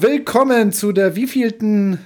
Willkommen 0.00 0.70
zu 0.70 0.92
der 0.92 1.16
wievielten 1.16 1.98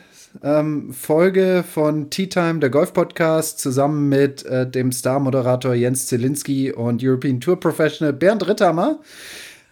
ähm, 0.43 0.95
Folge 0.95 1.63
von 1.63 2.09
Tea 2.09 2.27
Time, 2.27 2.59
der 2.59 2.71
Golf 2.71 2.95
Podcast, 2.95 3.59
zusammen 3.59 4.09
mit 4.09 4.47
äh, 4.47 4.67
dem 4.67 4.93
Star-Moderator 4.93 5.75
Jens 5.75 6.07
Zielinski 6.07 6.73
und 6.73 7.05
European 7.05 7.39
Tour 7.39 7.61
Professional 7.61 8.15
Bernd 8.15 8.49
Ritthammer. 8.49 8.99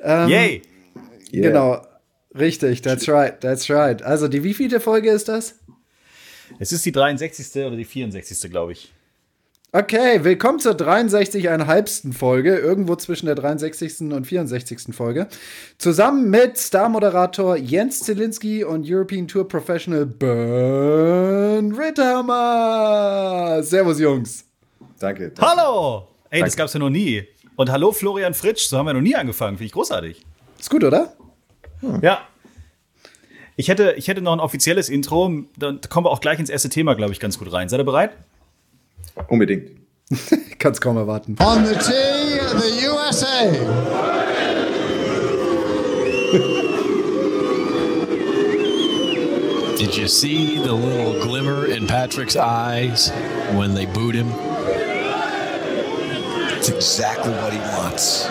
Ähm, 0.03 0.29
Yay! 0.29 0.62
Genau, 1.33 1.80
richtig, 2.38 2.83
that's 2.83 3.09
right, 3.09 3.41
that's 3.41 3.71
right. 3.71 4.03
Also, 4.03 4.29
die 4.29 4.45
wievielte 4.45 4.80
Folge 4.80 5.11
ist 5.11 5.30
das? 5.30 5.55
Es 6.59 6.73
ist 6.73 6.84
die 6.84 6.93
63. 6.93 7.64
oder 7.64 7.77
die 7.77 7.87
64. 7.87 8.50
glaube 8.50 8.73
ich. 8.73 8.93
Okay, 9.73 10.25
willkommen 10.25 10.59
zur 10.59 10.73
63,5. 10.73 12.12
Folge, 12.12 12.57
irgendwo 12.57 12.96
zwischen 12.96 13.27
der 13.27 13.37
63. 13.37 14.00
und 14.00 14.27
64. 14.27 14.93
Folge. 14.93 15.29
Zusammen 15.79 16.29
mit 16.29 16.59
Star-Moderator 16.59 17.57
Jens 17.57 18.01
Zielinski 18.01 18.64
und 18.64 18.84
European 18.84 19.29
Tour 19.29 19.46
Professional 19.46 20.06
Bernd 20.06 21.79
Ritthammer. 21.79 23.62
Servus, 23.62 24.01
Jungs. 24.01 24.45
Danke. 24.98 25.30
danke. 25.30 25.41
Hallo! 25.41 26.09
Ey, 26.30 26.41
danke. 26.41 26.46
das 26.46 26.57
gab's 26.57 26.73
ja 26.73 26.80
noch 26.80 26.91
nie. 26.91 27.23
Und 27.55 27.71
hallo, 27.71 27.93
Florian 27.93 28.34
Fritsch, 28.34 28.66
so 28.66 28.77
haben 28.77 28.87
wir 28.87 28.95
noch 28.95 29.01
nie 29.01 29.15
angefangen. 29.15 29.57
Finde 29.57 29.66
ich 29.66 29.73
großartig. 29.73 30.27
Ist 30.59 30.68
gut, 30.68 30.82
oder? 30.82 31.12
Hm. 31.79 32.01
Ja. 32.02 32.27
Ich 33.55 33.68
hätte, 33.68 33.95
ich 33.96 34.09
hätte 34.09 34.21
noch 34.21 34.32
ein 34.32 34.41
offizielles 34.41 34.88
Intro, 34.88 35.45
dann 35.57 35.80
kommen 35.88 36.07
wir 36.07 36.10
auch 36.10 36.21
gleich 36.21 36.41
ins 36.41 36.51
erste 36.51 36.71
Thema, 36.71 36.95
glaube 36.95 37.12
ich, 37.12 37.21
ganz 37.21 37.38
gut 37.38 37.52
rein. 37.52 37.68
Seid 37.68 37.79
ihr 37.79 37.84
bereit? 37.84 38.16
Unbedingt. 39.28 39.70
Kann's 40.59 40.80
kaum 40.80 40.96
erwarten. 40.96 41.37
On 41.41 41.64
the 41.64 41.74
tee, 41.74 42.38
the 42.59 42.80
USA. 42.82 43.51
Did 49.77 49.96
you 49.96 50.09
see 50.09 50.59
the 50.59 50.73
little 50.73 51.23
glimmer 51.23 51.66
in 51.66 51.87
Patrick's 51.87 52.37
eyes 52.37 53.10
when 53.54 53.74
they 53.74 53.87
booed 53.87 54.15
him? 54.15 54.30
It's 56.59 56.68
exactly 56.68 57.32
what 57.32 57.52
he 57.52 57.59
wants. 57.59 58.29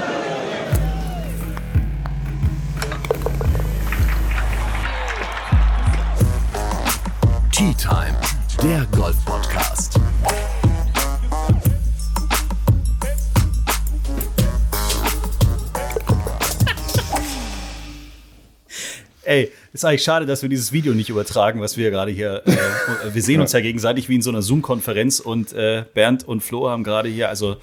Ist 19.80 19.86
eigentlich 19.86 20.04
schade, 20.04 20.26
dass 20.26 20.42
wir 20.42 20.50
dieses 20.50 20.74
Video 20.74 20.94
nicht 20.94 21.10
übertragen, 21.10 21.62
was 21.62 21.78
wir 21.78 21.90
gerade 21.90 22.12
hier. 22.12 22.44
Äh, 22.46 23.14
wir 23.14 23.22
sehen 23.22 23.40
uns 23.40 23.54
ja 23.54 23.62
gegenseitig 23.62 24.10
wie 24.10 24.16
in 24.16 24.22
so 24.22 24.30
einer 24.30 24.42
Zoom-Konferenz 24.42 25.20
und 25.22 25.54
äh, 25.54 25.86
Bernd 25.94 26.28
und 26.28 26.42
Flo 26.42 26.70
haben 26.70 26.84
gerade 26.84 27.08
hier, 27.08 27.30
also 27.30 27.56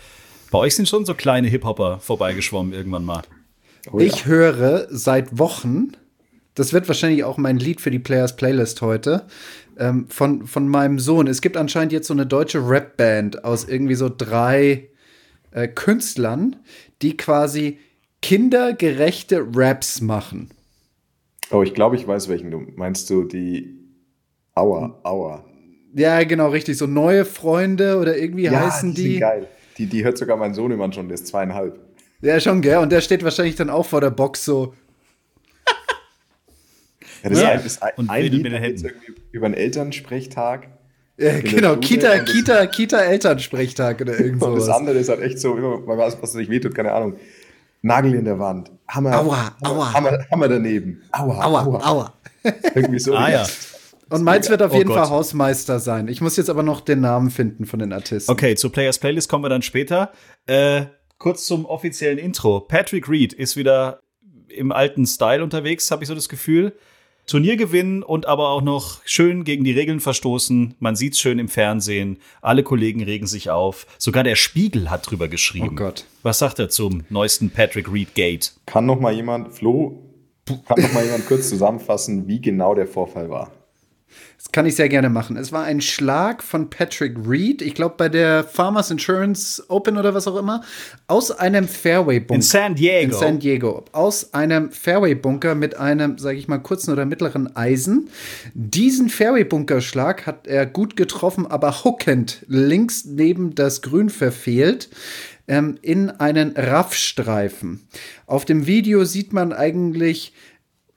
bei 0.51 0.59
euch 0.59 0.75
sind 0.75 0.89
schon 0.89 1.05
so 1.05 1.15
kleine 1.15 1.49
Hip-Hopper 1.49 2.01
vorbeigeschwommen 2.01 2.73
irgendwann 2.73 3.05
mal. 3.05 3.23
Oh, 3.93 3.99
ja. 3.99 4.07
Ich 4.07 4.25
höre 4.25 4.87
seit 4.91 5.39
Wochen, 5.39 5.93
das 6.55 6.73
wird 6.73 6.89
wahrscheinlich 6.89 7.23
auch 7.25 7.37
mein 7.37 7.59
Lied 7.59 7.83
für 7.83 7.91
die 7.91 7.99
Players 7.99 8.35
Playlist 8.37 8.81
heute, 8.81 9.27
ähm, 9.79 10.07
von, 10.09 10.47
von 10.47 10.69
meinem 10.69 10.99
Sohn. 10.99 11.27
Es 11.27 11.43
gibt 11.43 11.59
anscheinend 11.59 11.93
jetzt 11.93 12.07
so 12.07 12.15
eine 12.15 12.27
deutsche 12.27 12.67
Rap-Band 12.67 13.45
aus 13.45 13.65
irgendwie 13.65 13.95
so 13.95 14.09
drei 14.09 14.89
äh, 15.51 15.69
Künstlern, 15.69 16.57
die 17.03 17.17
quasi 17.17 17.79
kindergerechte 18.23 19.47
Raps 19.55 20.01
machen. 20.01 20.51
Oh, 21.51 21.63
ich 21.63 21.75
glaube, 21.75 21.97
ich 21.97 22.07
weiß, 22.07 22.29
welchen 22.29 22.51
du 22.51 22.67
meinst. 22.77 23.09
Du 23.11 23.25
die 23.25 23.79
Aua, 24.55 24.99
Aua. 25.03 25.45
Ja, 25.95 26.23
genau, 26.25 26.49
richtig. 26.49 26.77
So 26.77 26.87
neue 26.87 27.25
Freunde 27.25 27.99
oder 27.99 28.17
irgendwie 28.17 28.45
ja, 28.45 28.67
heißen 28.67 28.95
die. 28.95 29.15
Die 29.15 29.19
geil. 29.21 29.49
Die, 29.79 29.87
die 29.87 30.05
hört 30.05 30.19
sogar 30.19 30.37
mein 30.37 30.55
Sohn 30.55 30.71
immer 30.71 30.91
schon, 30.93 31.09
der 31.09 31.17
ist 31.17 31.27
zweieinhalb. 31.27 31.79
Ja, 32.23 32.41
schon, 32.41 32.63
gell? 32.63 32.79
Und 32.79 32.91
der 32.91 33.01
steht 33.01 33.23
wahrscheinlich 33.23 33.57
dann 33.57 33.71
auch 33.71 33.85
vor 33.85 34.01
der 34.01 34.11
Box 34.11 34.45
so. 34.45 34.75
ja, 37.23 37.31
das 37.31 37.41
ja. 37.41 37.51
ist 37.53 37.83
ein, 37.83 37.93
und 37.97 38.11
ein 38.11 38.25
Lied, 38.25 38.47
Händen. 38.47 38.93
über 39.33 39.47
einen 39.47 39.55
Elternsprechtag. 39.55 40.69
Ja, 41.19 41.41
genau, 41.41 41.77
Kita, 41.77 42.19
Kita, 42.21 42.67
Kita 42.67 42.99
Elternsprechtag 42.99 44.01
oder 44.03 44.19
irgendwas. 44.19 44.49
Und 44.49 44.57
das 44.57 44.69
andere 44.77 44.99
ist 44.99 45.09
halt 45.09 45.21
echt 45.21 45.39
so, 45.39 45.57
was, 45.57 46.21
was 46.21 46.35
nicht 46.35 46.51
wehtut, 46.51 46.75
keine 46.75 46.93
Ahnung. 46.93 47.17
Nagel 47.87 48.15
in 48.15 48.25
der 48.25 48.39
Wand. 48.39 48.71
Hammer. 48.89 49.19
Aua, 49.19 49.57
aua. 49.63 49.93
Hammer, 49.93 50.27
Hammer 50.31 50.49
daneben. 50.49 51.03
Aua, 51.13 51.45
aua. 51.45 51.63
aua. 51.63 51.87
aua. 51.87 52.13
Irgendwie 52.75 52.99
so. 52.99 53.15
ah, 53.15 53.31
ja. 53.31 53.47
Und 54.09 54.23
meins 54.23 54.49
wird 54.49 54.63
auf 54.63 54.73
oh 54.73 54.77
jeden 54.77 54.89
Gott. 54.89 54.99
Fall 54.99 55.11
Hausmeister 55.11 55.81
sein. 55.81 56.09
Ich 56.09 56.21
muss 56.21 56.37
jetzt 56.37 56.51
aber 56.51 56.63
noch 56.63 56.81
den 56.81 57.01
Namen 57.01 57.31
finden 57.31 57.65
von 57.65 57.79
den 57.79 57.93
Artisten. 57.93 58.31
Okay, 58.31 58.55
zur 58.55 58.71
Players 58.71 58.99
Playlist 58.99 59.29
kommen 59.29 59.45
wir 59.45 59.49
dann 59.49 59.63
später. 59.63 60.13
Äh, 60.47 60.87
kurz 61.19 61.47
zum 61.47 61.65
offiziellen 61.65 62.19
Intro. 62.19 62.61
Patrick 62.61 63.09
Reed 63.09 63.33
ist 63.33 63.57
wieder 63.57 64.01
im 64.49 64.71
alten 64.71 65.07
Style 65.07 65.43
unterwegs, 65.43 65.91
habe 65.91 66.05
ich 66.05 66.09
so 66.09 66.15
das 66.15 66.29
Gefühl. 66.29 66.77
Turnier 67.27 67.57
gewinnen 67.57 68.05
und 68.05 68.27
aber 68.27 68.51
auch 68.51 68.63
noch 68.63 69.01
schön 69.05 69.43
gegen 69.43 69.65
die 69.65 69.73
Regeln 69.73 69.99
verstoßen. 69.99 70.77
Man 70.79 70.95
sieht's 70.95 71.19
schön 71.19 71.41
im 71.41 71.49
Fernsehen. 71.49 72.19
Alle 72.41 72.63
Kollegen 72.63 73.03
regen 73.03 73.27
sich 73.27 73.51
auf. 73.51 73.87
Sogar 73.99 74.23
der 74.23 74.37
Spiegel 74.37 74.91
hat 74.91 75.11
drüber 75.11 75.27
geschrieben. 75.27 75.71
Oh 75.73 75.75
Gott. 75.75 76.05
Was 76.23 76.39
sagt 76.39 76.61
er 76.61 76.69
zum 76.69 77.03
neuesten 77.09 77.51
Patrick 77.51 77.93
Reed 77.93 78.15
Gate? 78.15 78.53
Kann 78.67 78.87
noch 78.87 79.01
mal 79.01 79.13
jemand, 79.13 79.53
Flo, 79.53 80.03
kann 80.47 80.81
noch 80.81 80.93
mal 80.93 81.05
jemand 81.05 81.27
kurz 81.27 81.49
zusammenfassen, 81.49 82.29
wie 82.29 82.41
genau 82.41 82.77
der 82.77 82.87
Vorfall 82.87 83.29
war? 83.29 83.51
Das 84.37 84.53
kann 84.53 84.67
ich 84.67 84.77
sehr 84.77 84.89
gerne 84.89 85.09
machen. 85.09 85.37
Es 85.37 85.51
war 85.51 85.65
ein 85.65 85.81
Schlag 85.81 86.43
von 86.43 86.69
Patrick 86.69 87.17
Reed, 87.27 87.63
ich 87.63 87.75
glaube 87.75 87.95
bei 87.97 88.09
der 88.09 88.45
Farmers 88.45 88.91
Insurance 88.91 89.65
Open 89.69 89.97
oder 89.97 90.15
was 90.15 90.29
auch 90.29 90.37
immer, 90.37 90.63
aus 91.07 91.31
einem 91.31 91.67
Fairway-Bunker. 91.67 92.35
In 92.35 92.43
San 92.43 92.75
Diego. 92.75 93.05
In 93.05 93.13
San 93.13 93.39
Diego. 93.39 93.85
Aus 93.93 94.35
einem 94.35 94.71
Fairway-Bunker 94.71 95.55
mit 95.55 95.77
einem, 95.79 96.19
sage 96.19 96.39
ich 96.39 96.49
mal, 96.49 96.59
kurzen 96.59 96.93
oder 96.93 97.07
mittleren 97.07 97.57
Eisen. 97.57 98.11
Diesen 98.55 99.09
Fairway-Bunkerschlag 99.09 100.27
hat 100.27 100.47
er 100.47 100.67
gut 100.67 100.97
getroffen, 100.97 101.47
aber 101.47 101.85
hookend 101.85 102.45
links 102.47 103.07
neben 103.07 103.55
das 103.55 103.81
Grün 103.81 104.11
verfehlt 104.11 104.91
ähm, 105.49 105.79
in 105.81 106.11
einen 106.11 106.53
Raffstreifen. 106.53 107.89
Auf 108.27 108.45
dem 108.45 108.67
Video 108.67 109.05
sieht 109.05 109.33
man 109.33 109.53
eigentlich 109.55 110.35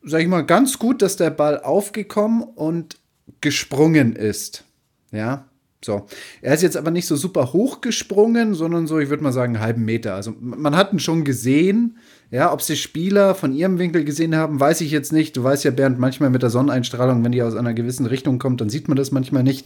sag 0.01 0.21
ich 0.21 0.27
mal, 0.27 0.45
ganz 0.45 0.79
gut, 0.79 1.01
dass 1.01 1.17
der 1.17 1.29
Ball 1.29 1.59
aufgekommen 1.59 2.41
und 2.43 2.98
gesprungen 3.41 4.15
ist. 4.15 4.63
Ja, 5.11 5.45
so. 5.83 6.07
Er 6.41 6.53
ist 6.53 6.61
jetzt 6.61 6.75
aber 6.75 6.91
nicht 6.91 7.07
so 7.07 7.15
super 7.15 7.53
hoch 7.53 7.79
gesprungen, 7.79 8.53
sondern 8.53 8.85
so, 8.85 8.99
ich 8.99 9.09
würde 9.09 9.23
mal 9.23 9.31
sagen, 9.31 9.55
einen 9.55 9.63
halben 9.63 9.85
Meter. 9.85 10.13
Also 10.13 10.35
man 10.39 10.75
hat 10.75 10.91
ihn 10.91 10.99
schon 10.99 11.23
gesehen. 11.23 11.97
Ja, 12.31 12.53
ob 12.53 12.61
sie 12.61 12.75
Spieler 12.75 13.33
von 13.33 13.55
ihrem 13.55 13.79
Winkel 13.79 14.03
gesehen 14.03 14.35
haben, 14.35 14.59
weiß 14.59 14.81
ich 14.81 14.91
jetzt 14.91 15.11
nicht. 15.11 15.35
Du 15.35 15.43
weißt 15.43 15.63
ja, 15.63 15.71
Bernd, 15.71 15.97
manchmal 15.97 16.29
mit 16.29 16.43
der 16.43 16.51
Sonneneinstrahlung, 16.51 17.23
wenn 17.23 17.31
die 17.31 17.41
aus 17.41 17.55
einer 17.55 17.73
gewissen 17.73 18.05
Richtung 18.05 18.37
kommt, 18.37 18.61
dann 18.61 18.69
sieht 18.69 18.87
man 18.87 18.97
das 18.97 19.11
manchmal 19.11 19.41
nicht. 19.41 19.65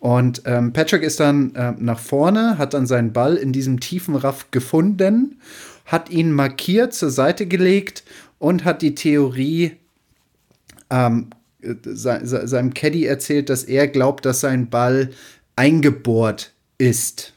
Und 0.00 0.42
ähm, 0.44 0.74
Patrick 0.74 1.02
ist 1.02 1.20
dann 1.20 1.54
äh, 1.54 1.72
nach 1.78 2.00
vorne, 2.00 2.58
hat 2.58 2.74
dann 2.74 2.86
seinen 2.86 3.14
Ball 3.14 3.36
in 3.36 3.52
diesem 3.52 3.80
tiefen 3.80 4.16
Raff 4.16 4.50
gefunden, 4.50 5.40
hat 5.86 6.10
ihn 6.10 6.32
markiert, 6.32 6.92
zur 6.92 7.10
Seite 7.10 7.46
gelegt 7.46 8.04
und 8.38 8.64
hat 8.66 8.82
die 8.82 8.94
Theorie 8.94 9.76
ähm, 10.90 11.28
seinem 11.84 12.74
Caddy 12.74 13.06
erzählt, 13.06 13.48
dass 13.50 13.64
er 13.64 13.88
glaubt, 13.88 14.24
dass 14.24 14.40
sein 14.40 14.70
Ball 14.70 15.10
eingebohrt 15.56 16.52
ist. 16.78 17.34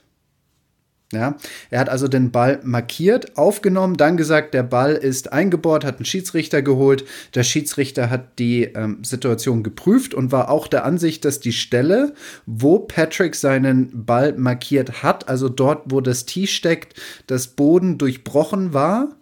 Ja, 1.13 1.38
er 1.69 1.79
hat 1.79 1.88
also 1.88 2.09
den 2.09 2.31
Ball 2.31 2.59
markiert, 2.63 3.37
aufgenommen, 3.37 3.95
dann 3.95 4.17
gesagt, 4.17 4.53
der 4.53 4.63
Ball 4.63 4.91
ist 4.91 5.31
eingebohrt, 5.31 5.85
hat 5.85 5.97
einen 5.97 6.05
Schiedsrichter 6.05 6.61
geholt. 6.61 7.05
Der 7.33 7.43
Schiedsrichter 7.43 8.09
hat 8.09 8.39
die 8.39 8.63
ähm, 8.63 9.05
Situation 9.05 9.63
geprüft 9.63 10.13
und 10.13 10.34
war 10.34 10.49
auch 10.49 10.67
der 10.67 10.84
Ansicht, 10.84 11.23
dass 11.23 11.40
die 11.40 11.53
Stelle, 11.53 12.13
wo 12.46 12.79
Patrick 12.79 13.35
seinen 13.35 14.05
Ball 14.05 14.34
markiert 14.34 15.02
hat, 15.02 15.29
also 15.29 15.47
dort, 15.47 15.84
wo 15.85 16.02
das 16.02 16.25
Tee 16.25 16.46
steckt, 16.46 16.99
das 17.25 17.47
Boden 17.47 17.97
durchbrochen 17.97 18.73
war 18.73 19.16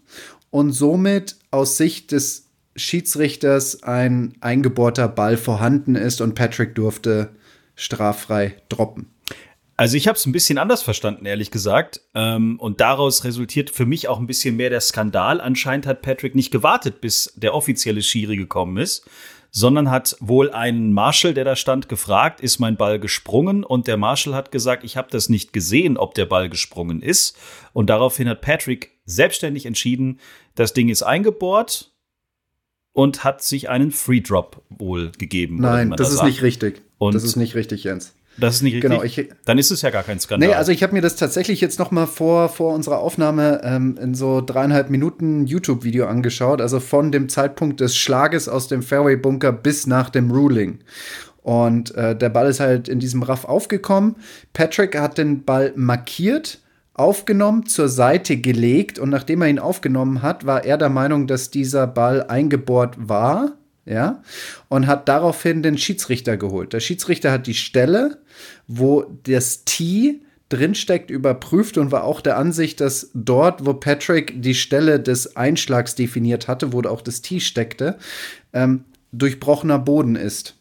und 0.49 0.71
somit 0.71 1.35
aus 1.51 1.77
Sicht 1.77 2.11
des 2.11 2.44
Schiedsrichters 2.75 3.83
ein 3.83 4.33
eingebohrter 4.41 5.07
Ball 5.07 5.37
vorhanden 5.37 5.95
ist 5.95 6.21
und 6.21 6.35
Patrick 6.35 6.75
durfte 6.75 7.29
straffrei 7.75 8.55
droppen. 8.69 9.11
Also 9.77 9.97
ich 9.97 10.07
habe 10.07 10.17
es 10.17 10.25
ein 10.25 10.31
bisschen 10.31 10.57
anders 10.57 10.83
verstanden, 10.83 11.25
ehrlich 11.25 11.51
gesagt. 11.51 12.01
Ähm, 12.13 12.57
und 12.59 12.79
daraus 12.79 13.25
resultiert 13.25 13.69
für 13.69 13.85
mich 13.85 14.07
auch 14.07 14.19
ein 14.19 14.27
bisschen 14.27 14.55
mehr 14.55 14.69
der 14.69 14.79
Skandal. 14.79 15.41
Anscheinend 15.41 15.85
hat 15.85 16.01
Patrick 16.01 16.33
nicht 16.33 16.51
gewartet, 16.51 17.01
bis 17.01 17.33
der 17.35 17.53
offizielle 17.53 18.01
Schiri 18.01 18.37
gekommen 18.37 18.77
ist, 18.77 19.05
sondern 19.51 19.91
hat 19.91 20.15
wohl 20.21 20.51
einen 20.51 20.93
Marshall, 20.93 21.33
der 21.33 21.43
da 21.43 21.57
stand, 21.57 21.89
gefragt, 21.89 22.39
ist 22.39 22.59
mein 22.59 22.77
Ball 22.77 22.99
gesprungen? 22.99 23.65
Und 23.65 23.87
der 23.87 23.97
Marshall 23.97 24.33
hat 24.33 24.51
gesagt, 24.51 24.85
ich 24.85 24.95
habe 24.95 25.09
das 25.11 25.27
nicht 25.27 25.51
gesehen, 25.51 25.97
ob 25.97 26.13
der 26.13 26.25
Ball 26.25 26.49
gesprungen 26.49 27.01
ist. 27.01 27.37
Und 27.73 27.89
daraufhin 27.89 28.29
hat 28.29 28.41
Patrick 28.41 28.91
selbstständig 29.05 29.65
entschieden, 29.65 30.19
das 30.55 30.71
Ding 30.71 30.87
ist 30.87 31.03
eingebohrt 31.03 31.94
und 32.95 33.25
hat 33.25 33.43
sich 33.43 33.67
einen 33.69 33.91
Free 33.91 34.21
Drop 34.21 34.63
wohl 34.69 35.11
gegeben. 35.11 35.57
Nein, 35.59 35.91
das, 35.91 35.97
das 35.97 36.09
ist 36.11 36.15
sagt. 36.15 36.29
nicht 36.29 36.41
richtig. 36.41 36.81
Und 36.97 37.13
das 37.13 37.25
ist 37.25 37.35
nicht 37.35 37.53
richtig, 37.53 37.83
Jens. 37.83 38.13
Das 38.37 38.55
ist 38.55 38.61
nicht 38.61 38.75
richtig. 38.75 38.89
Genau, 38.89 39.03
ich, 39.03 39.29
Dann 39.43 39.57
ist 39.57 39.69
es 39.69 39.81
ja 39.81 39.89
gar 39.89 40.03
kein 40.03 40.17
Skandal. 40.19 40.49
Nee, 40.49 40.55
also 40.55 40.71
ich 40.71 40.81
habe 40.81 40.93
mir 40.93 41.01
das 41.01 41.17
tatsächlich 41.17 41.59
jetzt 41.59 41.77
noch 41.77 41.91
mal 41.91 42.05
vor, 42.05 42.47
vor 42.47 42.73
unserer 42.73 42.99
Aufnahme 42.99 43.61
ähm, 43.63 43.97
in 44.01 44.15
so 44.15 44.39
dreieinhalb 44.39 44.89
Minuten 44.89 45.45
YouTube-Video 45.45 46.07
angeschaut. 46.07 46.61
Also 46.61 46.79
von 46.79 47.11
dem 47.11 47.27
Zeitpunkt 47.27 47.81
des 47.81 47.97
Schlages 47.97 48.47
aus 48.47 48.69
dem 48.69 48.81
Fairway-Bunker 48.81 49.51
bis 49.51 49.87
nach 49.87 50.09
dem 50.09 50.31
Ruling. 50.31 50.79
Und 51.43 51.93
äh, 51.95 52.15
der 52.15 52.29
Ball 52.29 52.47
ist 52.47 52.61
halt 52.61 52.87
in 52.87 52.99
diesem 52.99 53.23
Raff 53.23 53.43
aufgekommen. 53.43 54.15
Patrick 54.53 54.97
hat 54.97 55.17
den 55.17 55.43
Ball 55.43 55.73
markiert, 55.75 56.59
aufgenommen, 56.95 57.65
zur 57.67 57.89
Seite 57.89 58.37
gelegt. 58.37 58.97
Und 58.97 59.09
nachdem 59.09 59.41
er 59.41 59.49
ihn 59.49 59.59
aufgenommen 59.59 60.21
hat, 60.21 60.45
war 60.45 60.65
er 60.65 60.77
der 60.77 60.89
Meinung, 60.89 61.27
dass 61.27 61.51
dieser 61.51 61.85
Ball 61.85 62.23
eingebohrt 62.23 62.95
war 62.97 63.53
ja, 63.85 64.23
und 64.67 64.87
hat 64.87 65.07
daraufhin 65.07 65.61
den 65.61 65.77
Schiedsrichter 65.77 66.37
geholt. 66.37 66.73
Der 66.73 66.79
Schiedsrichter 66.79 67.31
hat 67.31 67.47
die 67.47 67.53
Stelle, 67.53 68.17
wo 68.67 69.05
das 69.23 69.63
T 69.63 70.21
drinsteckt, 70.49 71.09
überprüft 71.09 71.77
und 71.77 71.91
war 71.91 72.03
auch 72.03 72.21
der 72.21 72.37
Ansicht, 72.37 72.79
dass 72.81 73.11
dort, 73.13 73.65
wo 73.65 73.73
Patrick 73.73 74.41
die 74.41 74.55
Stelle 74.55 74.99
des 74.99 75.35
Einschlags 75.35 75.95
definiert 75.95 76.47
hatte, 76.47 76.71
wo 76.71 76.81
auch 76.81 77.01
das 77.01 77.21
T 77.21 77.39
steckte, 77.39 77.97
ähm, 78.53 78.85
durchbrochener 79.11 79.79
Boden 79.79 80.15
ist. 80.15 80.55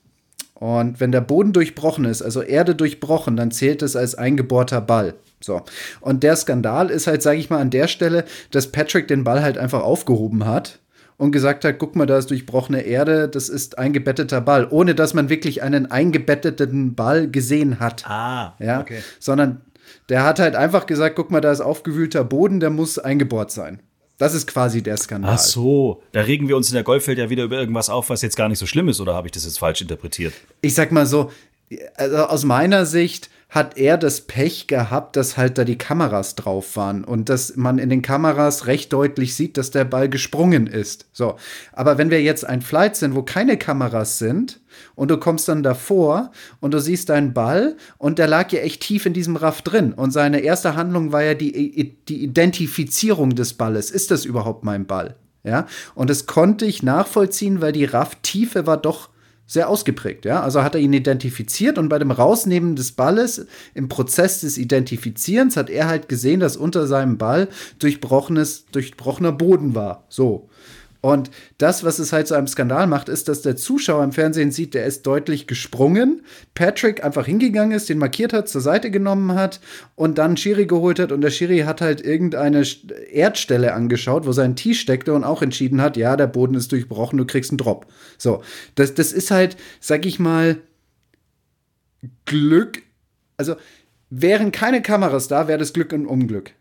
Und 0.64 0.98
wenn 0.98 1.12
der 1.12 1.20
Boden 1.20 1.52
durchbrochen 1.52 2.06
ist, 2.06 2.22
also 2.22 2.40
Erde 2.40 2.74
durchbrochen, 2.74 3.36
dann 3.36 3.50
zählt 3.50 3.82
es 3.82 3.96
als 3.96 4.14
eingebohrter 4.14 4.80
Ball. 4.80 5.12
So. 5.38 5.60
Und 6.00 6.22
der 6.22 6.36
Skandal 6.36 6.88
ist 6.88 7.06
halt, 7.06 7.20
sage 7.20 7.38
ich 7.38 7.50
mal, 7.50 7.60
an 7.60 7.68
der 7.68 7.86
Stelle, 7.86 8.24
dass 8.50 8.72
Patrick 8.72 9.06
den 9.06 9.24
Ball 9.24 9.42
halt 9.42 9.58
einfach 9.58 9.82
aufgehoben 9.82 10.46
hat 10.46 10.78
und 11.18 11.32
gesagt 11.32 11.66
hat, 11.66 11.78
guck 11.78 11.96
mal, 11.96 12.06
da 12.06 12.16
ist 12.16 12.30
durchbrochene 12.30 12.80
Erde, 12.80 13.28
das 13.28 13.50
ist 13.50 13.76
eingebetteter 13.76 14.40
Ball, 14.40 14.66
ohne 14.70 14.94
dass 14.94 15.12
man 15.12 15.28
wirklich 15.28 15.62
einen 15.62 15.90
eingebetteten 15.90 16.94
Ball 16.94 17.28
gesehen 17.28 17.78
hat. 17.78 18.06
Ah, 18.06 18.54
ja, 18.58 18.80
okay. 18.80 19.00
Sondern 19.20 19.60
der 20.08 20.24
hat 20.24 20.38
halt 20.38 20.56
einfach 20.56 20.86
gesagt, 20.86 21.16
guck 21.16 21.30
mal, 21.30 21.42
da 21.42 21.52
ist 21.52 21.60
aufgewühlter 21.60 22.24
Boden, 22.24 22.58
der 22.60 22.70
muss 22.70 22.98
eingebohrt 22.98 23.50
sein. 23.50 23.80
Das 24.18 24.34
ist 24.34 24.46
quasi 24.46 24.82
der 24.82 24.96
Skandal. 24.96 25.34
Ach 25.34 25.38
so, 25.38 26.02
da 26.12 26.20
regen 26.20 26.46
wir 26.48 26.56
uns 26.56 26.68
in 26.68 26.74
der 26.74 26.84
Golfwelt 26.84 27.18
ja 27.18 27.30
wieder 27.30 27.44
über 27.44 27.58
irgendwas 27.58 27.90
auf, 27.90 28.10
was 28.10 28.22
jetzt 28.22 28.36
gar 28.36 28.48
nicht 28.48 28.58
so 28.58 28.66
schlimm 28.66 28.88
ist, 28.88 29.00
oder 29.00 29.14
habe 29.14 29.26
ich 29.26 29.32
das 29.32 29.44
jetzt 29.44 29.58
falsch 29.58 29.80
interpretiert? 29.80 30.32
Ich 30.60 30.74
sag 30.74 30.92
mal 30.92 31.06
so, 31.06 31.32
also 31.96 32.16
aus 32.18 32.44
meiner 32.44 32.86
Sicht 32.86 33.30
hat 33.48 33.76
er 33.78 33.96
das 33.96 34.22
Pech 34.22 34.66
gehabt, 34.66 35.16
dass 35.16 35.36
halt 35.36 35.58
da 35.58 35.64
die 35.64 35.78
Kameras 35.78 36.34
drauf 36.34 36.76
waren 36.76 37.04
und 37.04 37.28
dass 37.28 37.56
man 37.56 37.78
in 37.78 37.88
den 37.88 38.02
Kameras 38.02 38.66
recht 38.66 38.92
deutlich 38.92 39.34
sieht, 39.34 39.56
dass 39.56 39.70
der 39.70 39.84
Ball 39.84 40.08
gesprungen 40.08 40.66
ist. 40.66 41.06
So. 41.12 41.36
Aber 41.72 41.96
wenn 41.96 42.10
wir 42.10 42.20
jetzt 42.20 42.44
ein 42.44 42.62
Flight 42.62 42.96
sind, 42.96 43.14
wo 43.14 43.22
keine 43.22 43.56
Kameras 43.56 44.18
sind 44.18 44.60
und 44.96 45.10
du 45.10 45.18
kommst 45.18 45.48
dann 45.48 45.62
davor 45.62 46.32
und 46.60 46.74
du 46.74 46.80
siehst 46.80 47.10
deinen 47.10 47.32
Ball 47.32 47.76
und 47.98 48.18
der 48.18 48.26
lag 48.26 48.50
ja 48.50 48.60
echt 48.60 48.82
tief 48.82 49.06
in 49.06 49.12
diesem 49.12 49.36
Raff 49.36 49.62
drin 49.62 49.92
und 49.92 50.10
seine 50.10 50.40
erste 50.40 50.74
Handlung 50.74 51.12
war 51.12 51.22
ja 51.22 51.34
die, 51.34 51.96
die 52.08 52.24
Identifizierung 52.24 53.34
des 53.36 53.54
Balles. 53.54 53.90
Ist 53.90 54.10
das 54.10 54.24
überhaupt 54.24 54.64
mein 54.64 54.86
Ball? 54.86 55.16
Ja. 55.44 55.66
Und 55.94 56.10
das 56.10 56.26
konnte 56.26 56.64
ich 56.64 56.82
nachvollziehen, 56.82 57.60
weil 57.60 57.72
die 57.72 57.84
Rafftiefe 57.84 58.66
war 58.66 58.78
doch 58.78 59.10
sehr 59.46 59.68
ausgeprägt, 59.68 60.24
ja. 60.24 60.42
Also 60.42 60.62
hat 60.62 60.74
er 60.74 60.80
ihn 60.80 60.92
identifiziert 60.92 61.78
und 61.78 61.88
bei 61.88 61.98
dem 61.98 62.10
Rausnehmen 62.10 62.76
des 62.76 62.92
Balles 62.92 63.46
im 63.74 63.88
Prozess 63.88 64.40
des 64.40 64.56
Identifizierens 64.56 65.56
hat 65.56 65.68
er 65.68 65.86
halt 65.86 66.08
gesehen, 66.08 66.40
dass 66.40 66.56
unter 66.56 66.86
seinem 66.86 67.18
Ball 67.18 67.48
durchbrochenes, 67.78 68.66
durchbrochener 68.72 69.32
Boden 69.32 69.74
war. 69.74 70.04
So. 70.08 70.48
Und 71.04 71.30
das, 71.58 71.84
was 71.84 71.98
es 71.98 72.14
halt 72.14 72.28
zu 72.28 72.34
einem 72.34 72.46
Skandal 72.46 72.86
macht, 72.86 73.10
ist, 73.10 73.28
dass 73.28 73.42
der 73.42 73.56
Zuschauer 73.56 74.02
im 74.04 74.12
Fernsehen 74.12 74.50
sieht, 74.50 74.72
der 74.72 74.86
ist 74.86 75.02
deutlich 75.02 75.46
gesprungen. 75.46 76.22
Patrick 76.54 77.04
einfach 77.04 77.26
hingegangen 77.26 77.76
ist, 77.76 77.90
den 77.90 77.98
markiert 77.98 78.32
hat, 78.32 78.48
zur 78.48 78.62
Seite 78.62 78.90
genommen 78.90 79.34
hat 79.34 79.60
und 79.96 80.16
dann 80.16 80.38
Schiri 80.38 80.64
geholt 80.64 80.98
hat. 80.98 81.12
Und 81.12 81.20
der 81.20 81.28
Schiri 81.28 81.58
hat 81.58 81.82
halt 81.82 82.00
irgendeine 82.00 82.64
Erdstelle 83.12 83.74
angeschaut, 83.74 84.26
wo 84.26 84.32
sein 84.32 84.56
Tee 84.56 84.72
steckte 84.72 85.12
und 85.12 85.24
auch 85.24 85.42
entschieden 85.42 85.82
hat, 85.82 85.98
ja, 85.98 86.16
der 86.16 86.26
Boden 86.26 86.54
ist 86.54 86.72
durchbrochen, 86.72 87.18
du 87.18 87.26
kriegst 87.26 87.50
einen 87.50 87.58
Drop. 87.58 87.84
So, 88.16 88.42
das, 88.74 88.94
das 88.94 89.12
ist 89.12 89.30
halt, 89.30 89.58
sag 89.80 90.06
ich 90.06 90.18
mal, 90.18 90.56
Glück. 92.24 92.80
Also, 93.36 93.56
wären 94.08 94.52
keine 94.52 94.80
Kameras 94.80 95.28
da, 95.28 95.48
wäre 95.48 95.58
das 95.58 95.74
Glück 95.74 95.92
und 95.92 96.06
Unglück. 96.06 96.52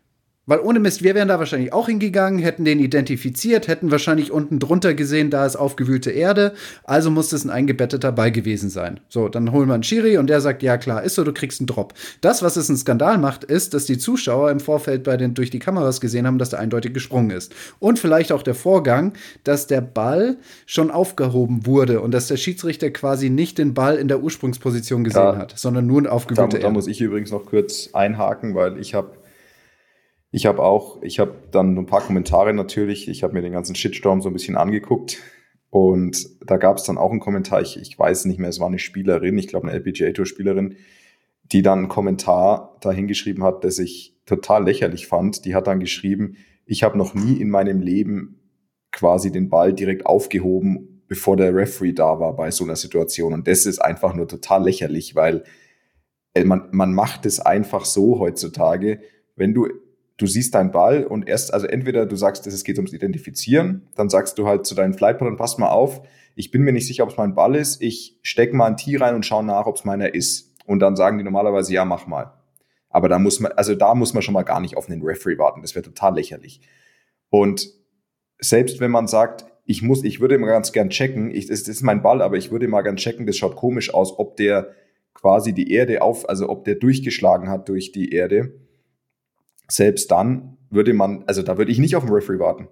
Weil 0.46 0.60
ohne 0.60 0.78
Mist, 0.78 1.02
wir 1.02 1.14
wären 1.14 1.28
da 1.28 1.38
wahrscheinlich 1.38 1.72
auch 1.72 1.86
hingegangen, 1.86 2.38
hätten 2.38 2.66
den 2.66 2.78
identifiziert, 2.78 3.66
hätten 3.66 3.90
wahrscheinlich 3.90 4.30
unten 4.30 4.58
drunter 4.58 4.92
gesehen, 4.92 5.30
da 5.30 5.46
ist 5.46 5.56
aufgewühlte 5.56 6.10
Erde, 6.10 6.52
also 6.84 7.10
muss 7.10 7.32
es 7.32 7.44
ein 7.44 7.50
eingebetteter 7.50 8.12
Ball 8.12 8.30
gewesen 8.30 8.68
sein. 8.68 9.00
So, 9.08 9.30
dann 9.30 9.52
holen 9.52 9.68
wir 9.68 9.74
einen 9.74 9.82
Schiri 9.82 10.18
und 10.18 10.28
der 10.28 10.42
sagt, 10.42 10.62
ja 10.62 10.76
klar, 10.76 11.02
ist 11.02 11.14
so, 11.14 11.24
du 11.24 11.32
kriegst 11.32 11.60
einen 11.60 11.66
Drop. 11.66 11.94
Das, 12.20 12.42
was 12.42 12.56
es 12.56 12.68
einen 12.68 12.76
Skandal 12.76 13.16
macht, 13.16 13.44
ist, 13.44 13.72
dass 13.72 13.86
die 13.86 13.96
Zuschauer 13.96 14.50
im 14.50 14.60
Vorfeld 14.60 15.04
bei 15.04 15.16
den, 15.16 15.32
durch 15.32 15.48
die 15.48 15.60
Kameras 15.60 16.02
gesehen 16.02 16.26
haben, 16.26 16.38
dass 16.38 16.50
der 16.50 16.58
eindeutig 16.58 16.92
gesprungen 16.92 17.30
ist. 17.30 17.54
Und 17.78 17.98
vielleicht 17.98 18.30
auch 18.30 18.42
der 18.42 18.54
Vorgang, 18.54 19.14
dass 19.44 19.66
der 19.66 19.80
Ball 19.80 20.36
schon 20.66 20.90
aufgehoben 20.90 21.64
wurde 21.64 22.02
und 22.02 22.12
dass 22.12 22.26
der 22.26 22.36
Schiedsrichter 22.36 22.90
quasi 22.90 23.30
nicht 23.30 23.56
den 23.56 23.72
Ball 23.72 23.96
in 23.96 24.08
der 24.08 24.22
Ursprungsposition 24.22 25.04
gesehen 25.04 25.22
da, 25.22 25.36
hat, 25.36 25.54
sondern 25.56 25.86
nur 25.86 26.10
aufgewühlte 26.10 26.50
da, 26.50 26.56
Erde. 26.56 26.66
Da 26.66 26.70
muss 26.70 26.86
ich 26.86 27.00
übrigens 27.00 27.30
noch 27.30 27.46
kurz 27.46 27.88
einhaken, 27.94 28.54
weil 28.54 28.78
ich 28.78 28.92
habe 28.92 29.10
ich 30.34 30.46
habe 30.46 30.64
auch, 30.64 31.00
ich 31.00 31.20
habe 31.20 31.36
dann 31.52 31.78
ein 31.78 31.86
paar 31.86 32.00
Kommentare 32.00 32.52
natürlich, 32.52 33.08
ich 33.08 33.22
habe 33.22 33.34
mir 33.34 33.42
den 33.42 33.52
ganzen 33.52 33.76
Shitstorm 33.76 34.20
so 34.20 34.28
ein 34.28 34.32
bisschen 34.32 34.56
angeguckt 34.56 35.18
und 35.70 36.26
da 36.44 36.56
gab 36.56 36.78
es 36.78 36.82
dann 36.82 36.98
auch 36.98 37.12
einen 37.12 37.20
Kommentar, 37.20 37.62
ich, 37.62 37.80
ich 37.80 37.96
weiß 37.96 38.24
nicht 38.24 38.40
mehr, 38.40 38.48
es 38.48 38.58
war 38.58 38.66
eine 38.66 38.80
Spielerin, 38.80 39.38
ich 39.38 39.46
glaube 39.46 39.68
eine 39.68 39.76
LPGA-Tour-Spielerin, 39.76 40.74
die 41.52 41.62
dann 41.62 41.78
einen 41.78 41.88
Kommentar 41.88 42.76
dahingeschrieben 42.80 43.44
hat, 43.44 43.62
das 43.62 43.78
ich 43.78 44.16
total 44.26 44.64
lächerlich 44.64 45.06
fand. 45.06 45.44
Die 45.44 45.54
hat 45.54 45.68
dann 45.68 45.78
geschrieben, 45.78 46.34
ich 46.66 46.82
habe 46.82 46.98
noch 46.98 47.14
nie 47.14 47.40
in 47.40 47.48
meinem 47.48 47.80
Leben 47.80 48.40
quasi 48.90 49.30
den 49.30 49.50
Ball 49.50 49.72
direkt 49.72 50.04
aufgehoben, 50.04 51.04
bevor 51.06 51.36
der 51.36 51.54
Referee 51.54 51.92
da 51.92 52.18
war 52.18 52.34
bei 52.34 52.50
so 52.50 52.64
einer 52.64 52.76
Situation. 52.76 53.34
Und 53.34 53.46
das 53.46 53.66
ist 53.66 53.78
einfach 53.78 54.16
nur 54.16 54.26
total 54.26 54.64
lächerlich, 54.64 55.14
weil 55.14 55.44
äh, 56.34 56.42
man, 56.42 56.70
man 56.72 56.92
macht 56.92 57.24
es 57.24 57.38
einfach 57.38 57.84
so 57.84 58.18
heutzutage, 58.18 58.98
wenn 59.36 59.54
du 59.54 59.68
du 60.16 60.26
siehst 60.26 60.54
deinen 60.54 60.70
Ball 60.70 61.04
und 61.04 61.28
erst, 61.28 61.52
also 61.52 61.66
entweder 61.66 62.06
du 62.06 62.16
sagst, 62.16 62.46
es 62.46 62.64
geht 62.64 62.76
ums 62.76 62.92
Identifizieren, 62.92 63.88
dann 63.96 64.08
sagst 64.08 64.38
du 64.38 64.46
halt 64.46 64.66
zu 64.66 64.74
deinen 64.74 64.94
Flightpartnern, 64.94 65.36
pass 65.36 65.58
mal 65.58 65.68
auf, 65.68 66.02
ich 66.36 66.50
bin 66.50 66.62
mir 66.62 66.72
nicht 66.72 66.86
sicher, 66.86 67.04
ob 67.04 67.10
es 67.10 67.16
mein 67.16 67.34
Ball 67.34 67.54
ist, 67.54 67.82
ich 67.82 68.18
steck 68.22 68.52
mal 68.54 68.66
ein 68.66 68.76
Tee 68.76 68.96
rein 68.96 69.14
und 69.14 69.26
schaue 69.26 69.44
nach, 69.44 69.66
ob 69.66 69.76
es 69.76 69.84
meiner 69.84 70.14
ist. 70.14 70.52
Und 70.66 70.80
dann 70.80 70.96
sagen 70.96 71.18
die 71.18 71.24
normalerweise, 71.24 71.72
ja, 71.72 71.84
mach 71.84 72.06
mal. 72.06 72.32
Aber 72.88 73.08
da 73.08 73.18
muss 73.18 73.40
man, 73.40 73.52
also 73.52 73.74
da 73.74 73.94
muss 73.94 74.14
man 74.14 74.22
schon 74.22 74.34
mal 74.34 74.44
gar 74.44 74.60
nicht 74.60 74.76
auf 74.76 74.88
einen 74.88 75.02
Referee 75.02 75.38
warten. 75.38 75.62
Das 75.62 75.74
wäre 75.74 75.84
total 75.84 76.14
lächerlich. 76.14 76.60
Und 77.28 77.68
selbst 78.38 78.80
wenn 78.80 78.90
man 78.90 79.06
sagt, 79.06 79.46
ich 79.66 79.82
muss, 79.82 80.04
ich 80.04 80.20
würde 80.20 80.38
mal 80.38 80.46
ganz 80.46 80.72
gern 80.72 80.90
checken, 80.90 81.30
ich, 81.30 81.46
das, 81.46 81.60
das 81.60 81.76
ist 81.76 81.82
mein 81.82 82.02
Ball, 82.02 82.22
aber 82.22 82.36
ich 82.36 82.50
würde 82.50 82.68
mal 82.68 82.82
gern 82.82 82.96
checken, 82.96 83.26
das 83.26 83.36
schaut 83.36 83.56
komisch 83.56 83.92
aus, 83.92 84.18
ob 84.18 84.36
der 84.36 84.70
quasi 85.12 85.52
die 85.52 85.72
Erde 85.72 86.02
auf, 86.02 86.28
also 86.28 86.48
ob 86.48 86.64
der 86.64 86.74
durchgeschlagen 86.74 87.48
hat 87.48 87.68
durch 87.68 87.92
die 87.92 88.10
Erde 88.12 88.52
selbst 89.74 90.10
dann 90.10 90.56
würde 90.70 90.92
man, 90.92 91.24
also 91.26 91.42
da 91.42 91.58
würde 91.58 91.72
ich 91.72 91.78
nicht 91.78 91.96
auf 91.96 92.04
den 92.04 92.12
Referee 92.12 92.38
warten. 92.38 92.68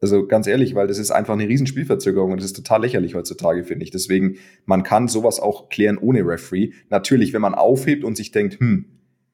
Also 0.00 0.26
ganz 0.26 0.46
ehrlich, 0.46 0.74
weil 0.74 0.86
das 0.86 0.98
ist 0.98 1.10
einfach 1.10 1.34
eine 1.34 1.48
Riesenspielverzögerung 1.48 2.32
und 2.32 2.38
das 2.38 2.46
ist 2.46 2.56
total 2.56 2.82
lächerlich 2.82 3.14
heutzutage, 3.14 3.64
finde 3.64 3.84
ich. 3.84 3.90
Deswegen, 3.90 4.36
man 4.64 4.84
kann 4.84 5.08
sowas 5.08 5.40
auch 5.40 5.68
klären 5.68 5.98
ohne 5.98 6.20
Referee. 6.20 6.72
Natürlich, 6.88 7.32
wenn 7.32 7.42
man 7.42 7.54
aufhebt 7.54 8.04
und 8.04 8.16
sich 8.16 8.30
denkt, 8.30 8.60
hm, 8.60 8.84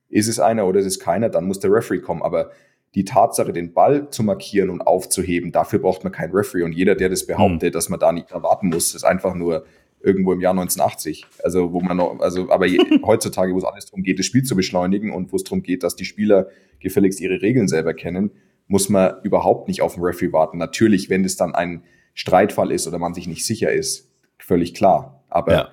ist 0.09 0.29
es 0.29 0.41
einer 0.41 0.67
oder 0.67 0.81
ist 0.81 0.87
es 0.87 1.01
keiner, 1.01 1.29
dann 1.29 1.47
muss 1.47 1.61
der 1.61 1.71
Referee 1.71 2.01
kommen. 2.01 2.23
Aber 2.23 2.51
die 2.95 3.05
Tatsache, 3.05 3.53
den 3.53 3.75
Ball 3.75 4.09
zu 4.09 4.23
markieren 4.23 4.71
und 4.71 4.81
aufzuheben, 4.81 5.53
dafür 5.53 5.81
braucht 5.81 6.05
man 6.05 6.13
keinen 6.13 6.33
Referee. 6.33 6.63
Und 6.63 6.73
jeder, 6.73 6.95
der 6.95 7.11
das 7.11 7.27
behauptet, 7.27 7.69
hm. 7.69 7.73
dass 7.73 7.91
man 7.91 8.01
da 8.01 8.13
nicht 8.13 8.31
erwarten 8.31 8.69
muss, 8.69 8.95
ist 8.95 9.05
einfach 9.05 9.35
nur 9.35 9.67
irgendwo 10.05 10.33
im 10.33 10.41
Jahr 10.41 10.53
1980. 10.53 11.27
Also 11.43 11.73
wo 11.73 11.81
man 11.81 11.97
noch, 11.97 12.21
also 12.21 12.51
aber 12.51 12.67
je, 12.67 12.79
heutzutage, 13.05 13.55
wo 13.55 13.59
es 13.59 13.65
alles 13.65 13.87
darum 13.87 14.03
geht, 14.03 14.19
das 14.19 14.27
Spiel 14.27 14.43
zu 14.43 14.55
beschleunigen 14.55 15.11
und 15.11 15.33
wo 15.33 15.37
es 15.37 15.45
darum 15.45 15.63
geht, 15.63 15.83
dass 15.83 15.97
die 15.97 16.05
Spieler 16.05 16.49
gefälligst 16.81 17.21
ihre 17.21 17.41
Regeln 17.41 17.69
selber 17.69 17.95
kennen, 17.95 18.31
muss 18.67 18.89
man 18.89 19.15
überhaupt 19.23 19.69
nicht 19.69 19.83
auf 19.83 19.95
den 19.95 20.03
Referee 20.03 20.33
warten. 20.33 20.59
Natürlich, 20.59 21.11
wenn 21.11 21.25
es 21.25 21.37
dann 21.37 21.55
ein 21.55 21.85
Streitfall 22.15 22.71
ist 22.71 22.87
oder 22.87 22.99
man 22.99 23.15
sich 23.15 23.27
nicht 23.27 23.45
sicher 23.45 23.73
ist, 23.73 24.11
völlig 24.39 24.75
klar. 24.75 25.25
Aber 25.29 25.53
ja. 25.53 25.69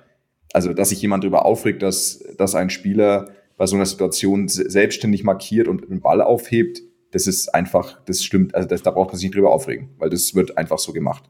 also, 0.52 0.72
dass 0.72 0.88
sich 0.88 1.00
jemand 1.02 1.24
darüber 1.24 1.44
aufregt, 1.44 1.82
dass, 1.82 2.24
dass 2.36 2.54
ein 2.54 2.70
Spieler 2.70 3.30
bei 3.56 3.66
so 3.66 3.76
einer 3.76 3.86
Situation 3.86 4.48
selbstständig 4.48 5.24
markiert 5.24 5.68
und 5.68 5.88
den 5.88 6.00
Ball 6.00 6.20
aufhebt, 6.20 6.82
das 7.12 7.26
ist 7.26 7.54
einfach, 7.54 8.02
das 8.06 8.24
stimmt, 8.24 8.54
also 8.54 8.66
das, 8.66 8.82
da 8.82 8.90
braucht 8.90 9.08
man 9.08 9.16
sich 9.16 9.26
nicht 9.26 9.36
drüber 9.36 9.52
aufregen, 9.52 9.90
weil 9.98 10.08
das 10.08 10.34
wird 10.34 10.56
einfach 10.56 10.78
so 10.78 10.92
gemacht. 10.92 11.24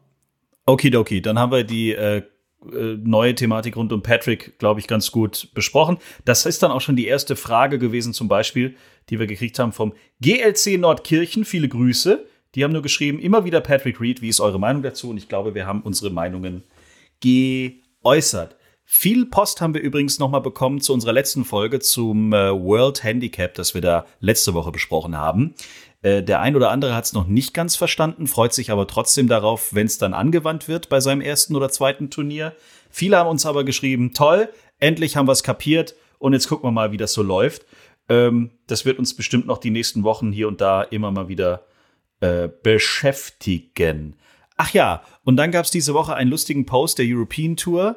Okidoki, 0.67 1.21
dann 1.21 1.39
haben 1.39 1.51
wir 1.51 1.65
die 1.65 1.93
äh, 1.93 2.19
äh, 2.19 2.23
neue 2.65 3.35
Thematik 3.35 3.77
rund 3.77 3.93
um 3.93 4.03
Patrick, 4.03 4.59
glaube 4.59 4.81
ich, 4.81 4.87
ganz 4.87 5.11
gut 5.11 5.49
besprochen. 5.55 5.99
Das 6.25 6.47
ist 6.47 6.63
dann 6.63 6.71
auch 6.71 6.81
schon 6.81 6.97
die 6.97 7.07
erste 7.07 7.37
Frage 7.37 7.79
gewesen, 7.79 8.13
zum 8.13 8.29
Beispiel, 8.29 8.77
die 9.11 9.19
wir 9.19 9.27
gekriegt 9.27 9.59
haben 9.59 9.73
vom 9.73 9.93
GLC 10.21 10.79
Nordkirchen. 10.79 11.45
Viele 11.45 11.69
Grüße. 11.69 12.27
Die 12.55 12.65
haben 12.65 12.73
nur 12.73 12.83
geschrieben, 12.83 13.19
immer 13.19 13.45
wieder 13.45 13.61
Patrick 13.61 14.01
Reed, 14.01 14.21
wie 14.21 14.29
ist 14.29 14.41
eure 14.41 14.61
Meinung 14.61 14.83
dazu? 14.83 15.11
Und 15.11 15.17
ich 15.17 15.29
glaube, 15.29 15.55
wir 15.55 15.67
haben 15.67 15.83
unsere 15.83 16.11
Meinungen 16.11 16.65
geäußert. 17.21 18.57
Viel 18.85 19.25
Post 19.27 19.61
haben 19.63 19.73
wir 19.73 19.81
übrigens 19.81 20.19
noch 20.19 20.29
mal 20.29 20.41
bekommen 20.41 20.81
zu 20.81 20.93
unserer 20.93 21.15
letzten 21.15 21.47
Folge 21.47 21.81
zum 21.81 22.33
äh, 22.33 22.53
World 22.53 23.03
Handicap, 23.03 23.55
das 23.55 23.73
wir 23.73 23.81
da 23.81 24.05
letzte 24.21 24.53
Woche 24.53 24.71
besprochen 24.71 25.17
haben. 25.17 25.55
Äh, 26.03 26.23
der 26.23 26.41
ein 26.41 26.57
oder 26.57 26.71
andere 26.71 26.95
hat 26.95 27.05
es 27.05 27.13
noch 27.13 27.27
nicht 27.27 27.55
ganz 27.55 27.77
verstanden, 27.77 28.27
freut 28.27 28.53
sich 28.53 28.71
aber 28.71 28.87
trotzdem 28.87 29.29
darauf, 29.29 29.73
wenn 29.73 29.87
es 29.87 29.99
dann 29.99 30.15
angewandt 30.15 30.69
wird 30.69 30.89
bei 30.89 31.01
seinem 31.01 31.21
ersten 31.21 31.57
oder 31.57 31.71
zweiten 31.71 32.11
Turnier. 32.11 32.55
Viele 32.91 33.17
haben 33.17 33.31
uns 33.31 33.47
aber 33.47 33.65
geschrieben, 33.65 34.13
toll, 34.13 34.49
endlich 34.79 35.17
haben 35.17 35.29
wir 35.29 35.33
es 35.33 35.43
kapiert 35.43 35.95
und 36.19 36.33
jetzt 36.33 36.49
gucken 36.49 36.67
wir 36.67 36.73
mal, 36.73 36.93
wie 36.93 36.97
das 36.97 37.13
so 37.13 37.23
läuft. 37.23 37.65
Ähm, 38.09 38.51
das 38.67 38.85
wird 38.85 38.99
uns 38.99 39.15
bestimmt 39.15 39.47
noch 39.47 39.59
die 39.59 39.71
nächsten 39.71 40.03
Wochen 40.03 40.33
hier 40.33 40.49
und 40.49 40.61
da 40.61 40.83
immer 40.83 41.11
mal 41.11 41.29
wieder 41.29 41.67
äh, 42.21 42.49
beschäftigen. 42.63 44.17
Ach 44.57 44.73
ja, 44.73 45.03
und 45.25 45.37
dann 45.37 45.51
gab 45.51 45.65
es 45.65 45.71
diese 45.71 45.95
Woche 45.95 46.15
einen 46.15 46.31
lustigen 46.31 46.67
Post 46.67 46.99
der 46.99 47.07
European 47.09 47.57
Tour. 47.57 47.97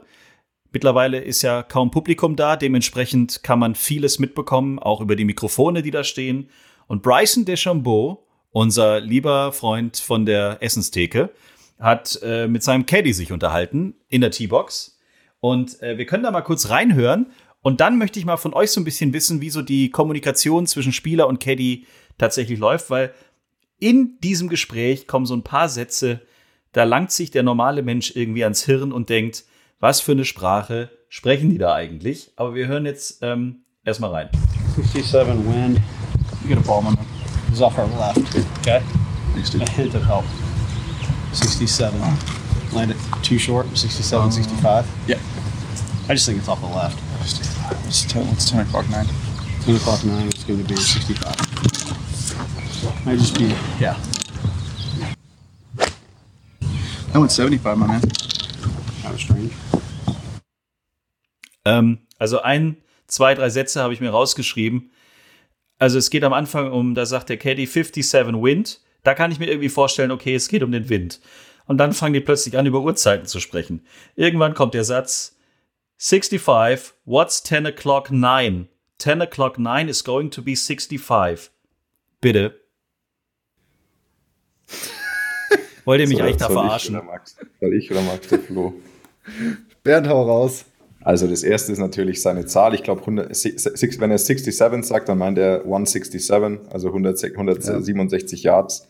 Mittlerweile 0.71 1.19
ist 1.19 1.41
ja 1.41 1.63
kaum 1.63 1.91
Publikum 1.91 2.35
da, 2.35 2.55
dementsprechend 2.55 3.43
kann 3.43 3.59
man 3.59 3.75
vieles 3.75 4.19
mitbekommen, 4.19 4.77
auch 4.79 5.01
über 5.01 5.15
die 5.15 5.25
Mikrofone, 5.25 5.81
die 5.81 5.91
da 5.91 6.03
stehen. 6.03 6.49
Und 6.87 7.01
Bryson 7.01 7.45
DeChambeau, 7.45 8.25
unser 8.51 8.99
lieber 8.99 9.51
Freund 9.51 9.97
von 9.97 10.25
der 10.25 10.57
Essenstheke, 10.61 11.31
hat 11.79 12.19
äh, 12.23 12.47
mit 12.47 12.63
seinem 12.63 12.85
Caddy 12.85 13.13
sich 13.13 13.31
unterhalten 13.31 13.95
in 14.07 14.21
der 14.21 14.31
T-Box. 14.31 14.97
Und 15.39 15.81
äh, 15.81 15.97
wir 15.97 16.05
können 16.05 16.23
da 16.23 16.31
mal 16.31 16.41
kurz 16.41 16.69
reinhören. 16.69 17.27
Und 17.61 17.81
dann 17.81 17.97
möchte 17.97 18.19
ich 18.19 18.25
mal 18.25 18.37
von 18.37 18.53
euch 18.53 18.71
so 18.71 18.79
ein 18.79 18.85
bisschen 18.85 19.11
wissen, 19.13 19.41
wie 19.41 19.49
so 19.49 19.61
die 19.61 19.89
Kommunikation 19.89 20.67
zwischen 20.67 20.93
Spieler 20.93 21.27
und 21.27 21.39
Caddy 21.39 21.85
tatsächlich 22.17 22.59
läuft, 22.59 22.89
weil 22.89 23.13
in 23.79 24.19
diesem 24.21 24.47
Gespräch 24.49 25.07
kommen 25.07 25.25
so 25.25 25.35
ein 25.35 25.43
paar 25.43 25.67
Sätze, 25.67 26.21
da 26.71 26.83
langt 26.83 27.11
sich 27.11 27.31
der 27.31 27.43
normale 27.43 27.81
Mensch 27.81 28.15
irgendwie 28.15 28.43
ans 28.43 28.63
Hirn 28.65 28.91
und 28.91 29.09
denkt, 29.09 29.45
was 29.79 30.01
für 30.01 30.13
eine 30.13 30.25
Sprache 30.25 30.89
sprechen 31.09 31.49
die 31.49 31.57
da 31.57 31.73
eigentlich? 31.73 32.31
Aber 32.35 32.55
wir 32.55 32.67
hören 32.67 32.85
jetzt 32.85 33.19
ähm, 33.21 33.63
erstmal 33.83 34.11
rein. 34.11 34.29
67 34.75 35.13
wind. 35.45 35.79
You 36.45 36.53
get 36.53 36.63
a 36.63 36.67
bomb 36.67 36.85
on 36.85 36.93
it. 36.93 36.99
It's 37.47 37.59
off 37.59 37.79
our 37.79 37.87
left. 37.87 38.19
Okay? 38.59 38.83
A 39.35 39.39
hint 39.71 39.95
of 39.95 40.03
help. 40.03 40.25
67. 41.33 41.99
Land 42.71 42.91
it 42.91 42.97
too 43.23 43.39
short. 43.39 43.65
67, 43.75 44.31
65. 44.31 44.87
Yeah. 45.07 45.15
I 46.07 46.13
just 46.13 46.27
think 46.27 46.37
it's 46.37 46.47
off 46.47 46.61
the 46.61 46.67
left. 46.67 47.01
It's 47.87 48.05
10, 48.05 48.27
it's 48.27 48.51
10 48.51 48.59
o'clock 48.59 48.87
9. 48.91 49.07
10 49.61 49.75
o'clock 49.75 50.05
9 50.05 50.27
it's 50.27 50.43
going 50.43 50.61
to 50.61 50.69
be 50.69 50.75
65. 50.75 53.05
Might 53.07 53.17
just 53.17 53.39
be, 53.39 53.45
yeah. 53.79 53.97
I 57.11 57.17
went 57.17 57.31
75, 57.31 57.75
my 57.75 57.87
man. 57.87 58.01
Kind 58.01 59.15
of 59.15 59.19
strange. 59.19 59.51
Ähm, 61.65 61.97
also 62.19 62.43
ein, 62.43 62.77
zwei, 63.07 63.33
drei 63.33 63.49
Sätze 63.49 63.81
habe 63.81 63.95
ich 63.95 63.99
mir 63.99 64.11
rausgeschrieben. 64.11 64.91
Also 65.85 65.99
es 65.99 66.09
geht 66.09 66.23
am 66.23 66.33
Anfang 66.33 66.71
um, 66.71 66.95
da 66.95 67.05
sagt 67.05 67.29
der 67.29 67.37
Caddy 67.37 67.67
57 67.67 68.41
Wind. 68.41 68.81
Da 69.03 69.13
kann 69.13 69.31
ich 69.31 69.37
mir 69.37 69.45
irgendwie 69.45 69.69
vorstellen, 69.69 70.09
okay, 70.09 70.33
es 70.33 70.47
geht 70.47 70.63
um 70.63 70.71
den 70.71 70.89
Wind. 70.89 71.21
Und 71.67 71.77
dann 71.77 71.93
fangen 71.93 72.15
die 72.15 72.21
plötzlich 72.21 72.57
an, 72.57 72.65
über 72.65 72.81
Uhrzeiten 72.81 73.27
zu 73.27 73.39
sprechen. 73.39 73.85
Irgendwann 74.15 74.55
kommt 74.55 74.73
der 74.73 74.83
Satz 74.83 75.37
65, 75.99 76.95
what's 77.05 77.43
10 77.43 77.67
o'clock 77.67 78.09
9? 78.09 78.67
10 78.97 79.21
o'clock 79.21 79.59
9 79.59 79.87
is 79.87 80.03
going 80.03 80.31
to 80.31 80.41
be 80.41 80.55
65. 80.55 81.51
Bitte. 82.19 82.59
Wollt 85.85 86.01
ihr 86.01 86.07
mich 86.07 86.17
Soll- 86.17 86.25
eigentlich 86.25 86.37
da 86.37 86.47
ich 86.47 86.51
verarschen? 86.51 86.95
oder 86.95 87.03
Max? 87.05 87.37
Soll 87.61 87.73
ich 87.75 87.91
oder 87.91 88.01
Max 88.01 88.27
der 88.27 88.39
Flo? 88.39 88.73
Bernd, 89.83 90.07
hau 90.07 90.23
raus. 90.23 90.65
Also 91.05 91.27
das 91.27 91.43
erste 91.43 91.71
ist 91.71 91.77
natürlich 91.77 92.19
seine 92.19 92.47
Zahl. 92.47 92.73
Ich 92.73 92.81
glaube, 92.81 93.05
wenn 93.05 93.19
er 93.19 94.17
67 94.17 94.57
sagt, 94.57 95.07
dann 95.07 95.19
meint 95.19 95.37
er 95.37 95.59
167, 95.59 96.31
also 96.71 96.87
100, 96.87 97.23
167 97.23 98.41
Yards. 98.41 98.87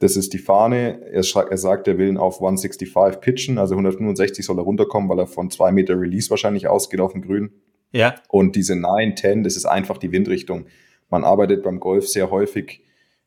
Das 0.00 0.16
ist 0.16 0.32
die 0.32 0.38
Fahne. 0.38 1.00
Er, 1.12 1.22
er 1.22 1.56
sagt, 1.56 1.86
er 1.86 1.98
will 1.98 2.08
ihn 2.08 2.16
auf 2.16 2.42
165 2.42 3.20
pitchen, 3.20 3.58
also 3.58 3.74
165 3.74 4.44
soll 4.44 4.58
er 4.58 4.64
runterkommen, 4.64 5.08
weil 5.08 5.20
er 5.20 5.28
von 5.28 5.48
zwei 5.48 5.70
Meter 5.70 5.98
Release 5.98 6.30
wahrscheinlich 6.30 6.66
ausgeht 6.66 7.00
auf 7.00 7.12
dem 7.12 7.22
Grün. 7.22 7.52
Ja, 7.92 8.16
Und 8.28 8.56
diese 8.56 8.74
9, 8.74 9.16
10, 9.16 9.44
das 9.44 9.54
ist 9.54 9.66
einfach 9.66 9.98
die 9.98 10.10
Windrichtung. 10.10 10.66
Man 11.10 11.22
arbeitet 11.22 11.62
beim 11.62 11.78
Golf 11.78 12.08
sehr 12.08 12.32
häufig 12.32 12.82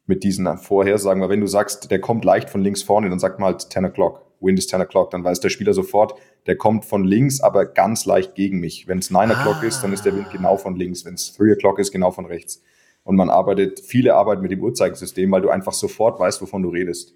mit 0.08 0.26
diesen 0.26 0.58
Vorhersagen, 0.58 1.22
weil 1.22 1.30
wenn 1.30 1.40
du 1.40 1.48
sagst, 1.48 1.90
der 1.90 2.02
kommt 2.02 2.26
leicht 2.26 2.50
von 2.50 2.62
links 2.62 2.84
vorne, 2.84 3.10
dann 3.10 3.20
sagt 3.20 3.40
man 3.40 3.54
halt 3.54 3.62
10 3.62 3.86
o'clock, 3.86 4.26
Wind 4.42 4.60
ist 4.60 4.70
10 4.72 4.82
o'clock, 4.82 5.12
dann 5.12 5.24
weiß 5.24 5.40
der 5.40 5.50
Spieler 5.50 5.74
sofort, 5.74 6.16
der 6.50 6.58
kommt 6.58 6.84
von 6.84 7.04
links, 7.04 7.42
aber 7.42 7.64
ganz 7.68 8.08
leicht 8.08 8.34
gegen 8.34 8.60
mich. 8.60 8.88
Wenn 8.88 8.98
es 8.98 9.12
9 9.12 9.30
o'clock 9.30 9.62
ist, 9.62 9.84
dann 9.84 9.94
ist 9.94 10.04
der 10.04 10.16
Wind 10.16 10.32
genau 10.32 10.58
von 10.58 10.76
links. 10.76 11.06
Wenn 11.06 11.14
es 11.14 11.38
3 11.38 11.54
o'clock 11.54 11.78
ist, 11.78 11.92
genau 11.92 12.10
von 12.10 12.26
rechts. 12.26 12.64
Und 13.04 13.18
man 13.18 13.30
arbeitet, 13.30 13.80
viele 13.82 14.16
arbeiten 14.16 14.42
mit 14.42 14.50
dem 14.50 14.64
Uhrzeigersystem, 14.64 15.32
weil 15.32 15.44
du 15.44 15.52
einfach 15.52 15.74
sofort 15.74 16.20
weißt, 16.20 16.42
wovon 16.42 16.64
du 16.64 16.70
redest. 16.70 17.14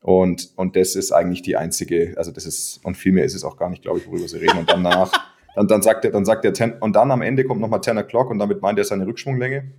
Und, 0.00 0.54
und 0.56 0.74
das 0.74 0.96
ist 0.96 1.12
eigentlich 1.12 1.42
die 1.42 1.58
einzige, 1.58 2.14
also 2.16 2.30
das 2.30 2.46
ist, 2.46 2.80
und 2.82 2.96
viel 2.96 3.12
mehr 3.12 3.26
ist 3.26 3.34
es 3.34 3.44
auch 3.44 3.58
gar 3.58 3.68
nicht, 3.68 3.82
glaube 3.82 3.98
ich, 3.98 4.06
worüber 4.06 4.26
sie 4.26 4.38
reden. 4.38 4.56
Und 4.56 4.70
danach, 4.70 5.12
dann, 5.54 5.68
dann 5.68 5.82
sagt 5.82 6.06
er, 6.06 6.10
dann 6.10 6.24
sagt 6.24 6.42
er 6.46 6.54
10, 6.54 6.78
und 6.80 6.96
dann 6.96 7.10
am 7.10 7.20
Ende 7.20 7.44
kommt 7.44 7.60
nochmal 7.60 7.82
10 7.82 7.98
o'clock 7.98 8.30
und 8.30 8.38
damit 8.38 8.62
meint 8.62 8.78
er 8.78 8.86
seine 8.86 9.06
Rückschwunglänge. 9.06 9.70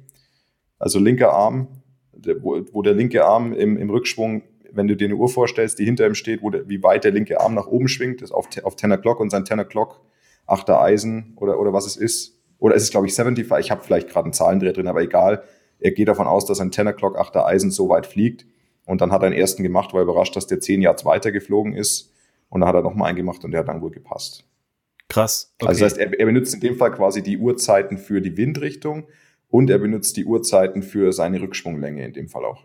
Also 0.78 1.00
linker 1.00 1.34
Arm, 1.34 1.68
wo, 2.12 2.62
wo 2.72 2.84
der 2.84 2.94
linke 2.94 3.26
Arm 3.26 3.54
im, 3.54 3.76
im 3.78 3.90
Rückschwung, 3.90 4.44
wenn 4.74 4.88
du 4.88 4.96
dir 4.96 5.06
eine 5.06 5.16
Uhr 5.16 5.30
vorstellst, 5.30 5.80
die 5.80 5.86
hinter 5.86 6.06
ihm 6.06 6.16
steht, 6.16 6.42
wo 6.42 6.50
der, 6.50 6.68
wie 6.70 6.84
weit 6.84 7.04
der 7.04 7.12
linke 7.12 7.40
Arm 7.40 7.54
nach 7.54 7.68
oben 7.68 7.88
schwingt, 7.88 8.22
ist 8.22 8.32
auf, 8.32 8.48
auf 8.64 8.76
10 8.76 8.94
o'clock 8.94 9.18
und 9.18 9.30
sein 9.30 9.46
10 9.46 9.60
o'clock, 9.60 10.02
achter 10.46 10.82
Eisen 10.82 11.34
oder, 11.38 11.60
oder 11.60 11.74
was 11.74 11.86
es 11.86 11.98
ist. 11.98 12.40
Oder 12.58 12.76
es 12.76 12.84
ist, 12.84 12.92
glaube 12.92 13.08
ich, 13.08 13.14
75, 13.14 13.66
ich 13.66 13.72
habe 13.72 13.84
vielleicht 13.84 14.10
gerade 14.10 14.26
einen 14.26 14.34
Zahlendreher 14.34 14.74
drin, 14.74 14.88
aber 14.88 15.02
egal. 15.02 15.44
Er 15.80 15.92
geht 15.92 16.08
davon 16.08 16.28
aus, 16.28 16.46
dass 16.46 16.60
ein 16.60 16.72
10 16.72 16.88
o'clock, 16.88 17.18
achter 17.18 17.46
Eisen 17.46 17.72
so 17.72 17.90
weit 17.90 18.06
fliegt. 18.06 18.46
Und 18.86 19.02
dann 19.02 19.12
hat 19.12 19.24
er 19.24 19.28
einen 19.28 19.36
ersten 19.36 19.64
gemacht, 19.64 19.94
war 19.94 20.02
überrascht, 20.02 20.36
dass 20.36 20.48
der 20.48 20.60
10 20.60 20.82
Yards 20.82 21.06
weiter 21.06 21.32
geflogen 21.32 21.74
ist. 21.74 22.12
Und 22.50 22.62
dann 22.62 22.70
hat 22.70 22.76
er 22.76 22.82
nochmal 22.82 23.10
einen 23.10 23.18
gemacht 23.18 23.44
und 23.44 23.52
der 23.52 23.62
hat 23.62 23.68
dann 23.68 23.82
wohl 23.82 23.92
gepasst. 23.92 24.46
krass. 25.08 25.54
Okay. 25.60 25.70
Also 25.70 25.84
das 25.84 25.94
heißt, 25.94 26.02
er, 26.02 26.20
er 26.20 26.26
benutzt 26.26 26.54
in 26.54 26.60
dem 26.60 26.76
Fall 26.76 26.92
quasi 26.92 27.24
die 27.24 27.38
Uhrzeiten 27.38 27.98
für 27.98 28.22
die 28.22 28.36
Windrichtung 28.38 29.08
und 29.50 29.70
er 29.70 29.78
benutzt 29.78 30.18
die 30.18 30.26
Uhrzeiten 30.26 30.84
für 30.84 31.14
seine 31.14 31.42
Rückschwunglänge 31.42 32.04
in 32.04 32.14
dem 32.14 32.28
Fall 32.28 32.46
auch. 32.46 32.64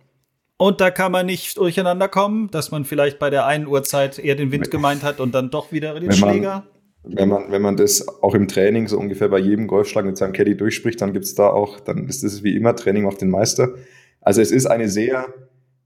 Und 0.58 0.80
da 0.80 0.90
kann 0.90 1.12
man 1.12 1.26
nicht 1.26 1.58
durcheinander 1.58 2.08
kommen, 2.08 2.50
dass 2.50 2.70
man 2.70 2.84
vielleicht 2.84 3.18
bei 3.18 3.28
der 3.28 3.46
einen 3.46 3.66
Uhrzeit 3.66 4.18
eher 4.18 4.36
den 4.36 4.52
Wind 4.52 4.70
gemeint 4.70 5.02
hat 5.02 5.20
und 5.20 5.34
dann 5.34 5.50
doch 5.50 5.70
wieder 5.72 5.94
den 6.00 6.08
Wenn 6.08 6.18
man- 6.20 6.30
Schläger. 6.30 6.66
Wenn 7.08 7.28
man, 7.28 7.52
wenn 7.52 7.62
man 7.62 7.76
das 7.76 8.08
auch 8.20 8.34
im 8.34 8.48
Training 8.48 8.88
so 8.88 8.98
ungefähr 8.98 9.28
bei 9.28 9.38
jedem 9.38 9.68
Golfschlag 9.68 10.04
mit 10.04 10.16
seinem 10.16 10.32
Caddy 10.32 10.56
durchspricht, 10.56 11.00
dann 11.00 11.12
gibt's 11.12 11.36
da 11.36 11.50
auch, 11.50 11.78
dann 11.78 12.08
ist 12.08 12.24
das 12.24 12.42
wie 12.42 12.56
immer 12.56 12.74
Training 12.74 13.04
macht 13.04 13.20
den 13.20 13.30
Meister. 13.30 13.74
Also 14.20 14.40
es 14.40 14.50
ist 14.50 14.66
eine 14.66 14.88
sehr, 14.88 15.32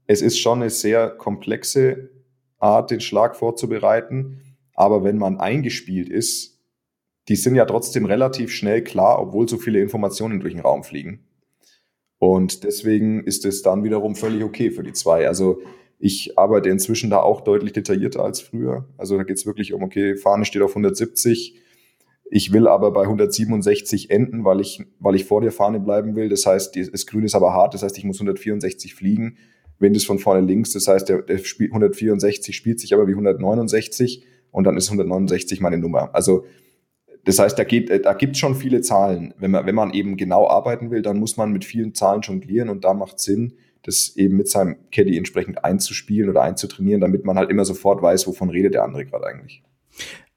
es 0.07 0.23
ist 0.23 0.39
schon 0.39 0.61
eine 0.61 0.71
sehr 0.71 1.09
komplexe 1.11 2.09
Art, 2.57 2.89
den 2.89 3.01
Schlag 3.01 3.35
vorzubereiten. 3.35 4.41
Aber 4.73 5.03
wenn 5.03 5.19
man 5.19 5.39
eingespielt 5.39 6.09
ist, 6.09 6.59
die 7.27 7.35
sind 7.35 7.53
ja 7.53 7.65
trotzdem 7.65 8.05
relativ 8.05 8.51
schnell 8.51 8.83
klar, 8.83 9.21
obwohl 9.21 9.47
so 9.47 9.57
viele 9.57 9.79
Informationen 9.79 10.39
durch 10.39 10.53
den 10.55 10.63
Raum 10.63 10.83
fliegen. 10.83 11.27
Und 12.21 12.65
deswegen 12.65 13.23
ist 13.23 13.45
es 13.45 13.63
dann 13.63 13.83
wiederum 13.83 14.15
völlig 14.15 14.43
okay 14.43 14.69
für 14.69 14.83
die 14.83 14.93
zwei. 14.93 15.27
Also 15.27 15.59
ich 15.97 16.37
arbeite 16.37 16.69
inzwischen 16.69 17.09
da 17.09 17.19
auch 17.19 17.41
deutlich 17.41 17.73
detaillierter 17.73 18.23
als 18.23 18.41
früher. 18.41 18.85
Also 18.95 19.17
da 19.17 19.23
geht 19.23 19.37
es 19.37 19.47
wirklich 19.47 19.73
um, 19.73 19.81
okay, 19.81 20.15
Fahne 20.15 20.45
steht 20.45 20.61
auf 20.61 20.69
170. 20.69 21.59
Ich 22.29 22.53
will 22.53 22.67
aber 22.67 22.91
bei 22.91 23.01
167 23.01 24.11
enden, 24.11 24.45
weil 24.45 24.61
ich, 24.61 24.85
weil 24.99 25.15
ich 25.15 25.25
vor 25.25 25.41
der 25.41 25.51
Fahne 25.51 25.79
bleiben 25.79 26.15
will. 26.15 26.29
Das 26.29 26.45
heißt, 26.45 26.75
das 26.75 27.07
Grün 27.07 27.23
ist 27.23 27.33
aber 27.33 27.53
hart, 27.53 27.73
das 27.73 27.81
heißt, 27.81 27.97
ich 27.97 28.03
muss 28.03 28.17
164 28.17 28.93
fliegen. 28.93 29.37
Wind 29.79 29.97
ist 29.97 30.05
von 30.05 30.19
vorne 30.19 30.45
links, 30.45 30.73
das 30.73 30.87
heißt, 30.87 31.09
der, 31.09 31.23
der 31.23 31.39
Spiel, 31.39 31.69
164 31.69 32.55
spielt 32.55 32.79
sich 32.79 32.93
aber 32.93 33.07
wie 33.07 33.13
169 33.13 34.23
und 34.51 34.65
dann 34.65 34.77
ist 34.77 34.89
169 34.89 35.59
meine 35.59 35.79
Nummer. 35.79 36.13
Also 36.13 36.45
das 37.25 37.39
heißt, 37.39 37.57
da, 37.57 37.63
geht, 37.63 38.05
da 38.05 38.13
gibt 38.13 38.33
es 38.33 38.39
schon 38.39 38.55
viele 38.55 38.81
Zahlen. 38.81 39.33
Wenn 39.37 39.51
man, 39.51 39.65
wenn 39.65 39.75
man 39.75 39.93
eben 39.93 40.17
genau 40.17 40.47
arbeiten 40.47 40.89
will, 40.89 41.01
dann 41.01 41.19
muss 41.19 41.37
man 41.37 41.51
mit 41.51 41.65
vielen 41.65 41.93
Zahlen 41.93 42.21
jonglieren 42.21 42.69
und 42.69 42.83
da 42.83 42.93
macht 42.93 43.19
Sinn, 43.19 43.53
das 43.83 44.15
eben 44.15 44.37
mit 44.37 44.49
seinem 44.49 44.77
Caddy 44.91 45.17
entsprechend 45.17 45.63
einzuspielen 45.63 46.29
oder 46.29 46.41
einzutrainieren, 46.41 47.01
damit 47.01 47.25
man 47.25 47.37
halt 47.37 47.49
immer 47.49 47.65
sofort 47.65 48.01
weiß, 48.01 48.27
wovon 48.27 48.49
redet 48.49 48.73
der 48.73 48.83
andere 48.83 49.05
gerade 49.05 49.25
eigentlich. 49.25 49.63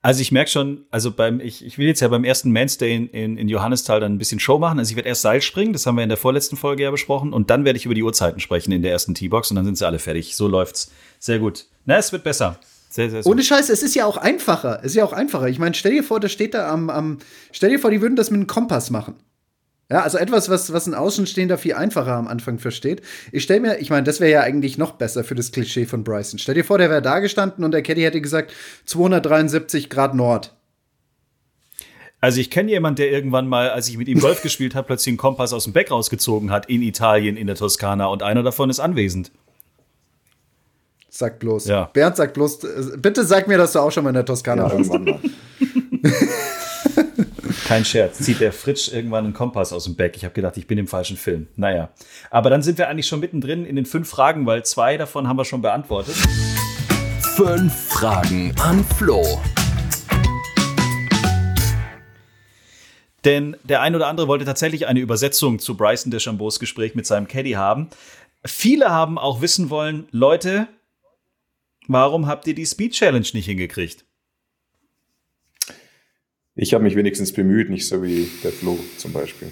Also 0.02 0.20
ich 0.20 0.32
merke 0.32 0.50
schon, 0.50 0.84
also 0.90 1.12
beim, 1.12 1.40
ich, 1.40 1.64
ich 1.64 1.78
will 1.78 1.86
jetzt 1.86 2.00
ja 2.00 2.08
beim 2.08 2.24
ersten 2.24 2.52
Manstay 2.52 2.94
in, 2.94 3.08
in, 3.08 3.38
in 3.38 3.48
Johannisthal 3.48 4.00
dann 4.00 4.12
ein 4.12 4.18
bisschen 4.18 4.38
Show 4.38 4.58
machen. 4.58 4.78
Also 4.78 4.90
ich 4.90 4.96
werde 4.96 5.08
erst 5.08 5.22
Seil 5.22 5.40
springen, 5.40 5.72
das 5.72 5.86
haben 5.86 5.96
wir 5.96 6.02
in 6.02 6.10
der 6.10 6.18
vorletzten 6.18 6.56
Folge 6.56 6.82
ja 6.82 6.90
besprochen, 6.90 7.32
und 7.32 7.48
dann 7.48 7.64
werde 7.64 7.78
ich 7.78 7.86
über 7.86 7.94
die 7.94 8.02
Uhrzeiten 8.02 8.38
sprechen 8.38 8.72
in 8.72 8.82
der 8.82 8.92
ersten 8.92 9.14
T-Box 9.14 9.50
und 9.50 9.56
dann 9.56 9.64
sind 9.64 9.78
sie 9.78 9.86
alle 9.86 9.98
fertig. 9.98 10.36
So 10.36 10.46
läuft's. 10.46 10.92
Sehr 11.18 11.38
gut. 11.38 11.66
Na, 11.86 11.96
es 11.96 12.12
wird 12.12 12.22
besser. 12.22 12.60
Sehr, 12.94 13.10
sehr, 13.10 13.24
sehr. 13.24 13.30
Ohne 13.32 13.42
Scheiß, 13.42 13.70
es 13.70 13.82
ist 13.82 13.96
ja 13.96 14.06
auch 14.06 14.16
einfacher. 14.16 14.78
Es 14.82 14.92
ist 14.92 14.94
ja 14.94 15.04
auch 15.04 15.12
einfacher. 15.12 15.48
Ich 15.48 15.58
meine, 15.58 15.74
stell 15.74 15.90
dir 15.90 16.04
vor, 16.04 16.20
das 16.20 16.30
steht 16.30 16.54
da 16.54 16.70
am, 16.70 16.90
am 16.90 17.18
stell 17.50 17.70
dir 17.70 17.80
vor, 17.80 17.90
die 17.90 18.00
würden 18.00 18.14
das 18.14 18.30
mit 18.30 18.38
einem 18.38 18.46
Kompass 18.46 18.90
machen. 18.90 19.16
Ja, 19.90 20.02
also 20.02 20.16
etwas, 20.16 20.48
was, 20.48 20.72
was 20.72 20.86
ein 20.86 20.94
Außenstehender 20.94 21.58
viel 21.58 21.74
einfacher 21.74 22.12
am 22.12 22.28
Anfang 22.28 22.60
versteht. 22.60 23.02
Ich 23.32 23.42
stelle 23.42 23.58
mir, 23.58 23.78
ich 23.80 23.90
meine, 23.90 24.04
das 24.04 24.20
wäre 24.20 24.30
ja 24.30 24.42
eigentlich 24.42 24.78
noch 24.78 24.92
besser 24.92 25.24
für 25.24 25.34
das 25.34 25.50
Klischee 25.50 25.86
von 25.86 26.04
Bryson. 26.04 26.38
Stell 26.38 26.54
dir 26.54 26.64
vor, 26.64 26.78
der 26.78 26.88
wäre 26.88 27.02
da 27.02 27.18
gestanden 27.18 27.64
und 27.64 27.72
der 27.72 27.82
Caddy 27.82 28.02
hätte 28.02 28.20
gesagt 28.20 28.52
273 28.84 29.90
Grad 29.90 30.14
Nord. 30.14 30.54
Also 32.20 32.40
ich 32.40 32.48
kenne 32.48 32.70
jemanden, 32.70 32.98
der 32.98 33.10
irgendwann 33.10 33.48
mal, 33.48 33.70
als 33.70 33.88
ich 33.88 33.98
mit 33.98 34.06
ihm 34.06 34.20
Golf 34.20 34.40
gespielt 34.42 34.76
habe, 34.76 34.86
plötzlich 34.86 35.10
einen 35.10 35.18
Kompass 35.18 35.52
aus 35.52 35.64
dem 35.64 35.72
Back 35.72 35.90
rausgezogen 35.90 36.52
hat 36.52 36.66
in 36.66 36.80
Italien, 36.80 37.36
in 37.36 37.48
der 37.48 37.56
Toskana 37.56 38.06
und 38.06 38.22
einer 38.22 38.44
davon 38.44 38.70
ist 38.70 38.78
anwesend. 38.78 39.32
Sag 41.16 41.38
bloß. 41.38 41.68
Ja. 41.68 41.84
Bernd, 41.92 42.16
sag 42.16 42.34
bloß, 42.34 42.64
äh, 42.64 42.96
bitte 42.96 43.24
sag 43.24 43.46
mir, 43.46 43.56
dass 43.56 43.70
du 43.70 43.78
auch 43.78 43.92
schon 43.92 44.02
mal 44.02 44.10
in 44.10 44.14
der 44.14 44.24
Toskana 44.24 44.64
Ja, 44.66 44.76
warst. 44.76 44.92
irgendwann 44.92 45.04
mal. 45.04 45.20
Kein 47.68 47.84
Scherz. 47.84 48.18
Zieht 48.18 48.40
der 48.40 48.52
Fritsch 48.52 48.92
irgendwann 48.92 49.24
einen 49.24 49.32
Kompass 49.32 49.72
aus 49.72 49.84
dem 49.84 49.94
Back. 49.94 50.16
Ich 50.16 50.24
habe 50.24 50.34
gedacht, 50.34 50.56
ich 50.56 50.66
bin 50.66 50.76
im 50.76 50.88
falschen 50.88 51.16
Film. 51.16 51.46
Naja. 51.54 51.90
Aber 52.32 52.50
dann 52.50 52.62
sind 52.64 52.78
wir 52.78 52.88
eigentlich 52.88 53.06
schon 53.06 53.20
mittendrin 53.20 53.64
in 53.64 53.76
den 53.76 53.86
fünf 53.86 54.08
Fragen, 54.10 54.44
weil 54.44 54.64
zwei 54.64 54.96
davon 54.96 55.28
haben 55.28 55.36
wir 55.36 55.44
schon 55.44 55.62
beantwortet. 55.62 56.16
Fünf 57.36 57.72
Fragen 57.90 58.52
an 58.60 58.82
Flo. 58.82 59.22
Denn 63.24 63.56
der 63.62 63.82
ein 63.82 63.94
oder 63.94 64.08
andere 64.08 64.26
wollte 64.26 64.44
tatsächlich 64.46 64.88
eine 64.88 64.98
Übersetzung 64.98 65.60
zu 65.60 65.76
Bryson 65.76 66.10
DeChambeaus 66.10 66.58
Gespräch 66.58 66.96
mit 66.96 67.06
seinem 67.06 67.28
Caddy 67.28 67.52
haben. 67.52 67.88
Viele 68.44 68.90
haben 68.90 69.16
auch 69.16 69.40
wissen 69.42 69.70
wollen, 69.70 70.08
Leute, 70.10 70.66
warum 71.88 72.26
habt 72.26 72.46
ihr 72.46 72.54
die 72.54 72.66
Speed 72.66 72.92
Challenge 72.92 73.26
nicht 73.32 73.46
hingekriegt? 73.46 74.04
Ich 76.54 76.72
habe 76.72 76.84
mich 76.84 76.94
wenigstens 76.94 77.32
bemüht, 77.32 77.68
nicht 77.68 77.86
so 77.86 78.02
wie 78.02 78.28
der 78.42 78.52
Flo 78.52 78.78
zum 78.96 79.12
Beispiel. 79.12 79.50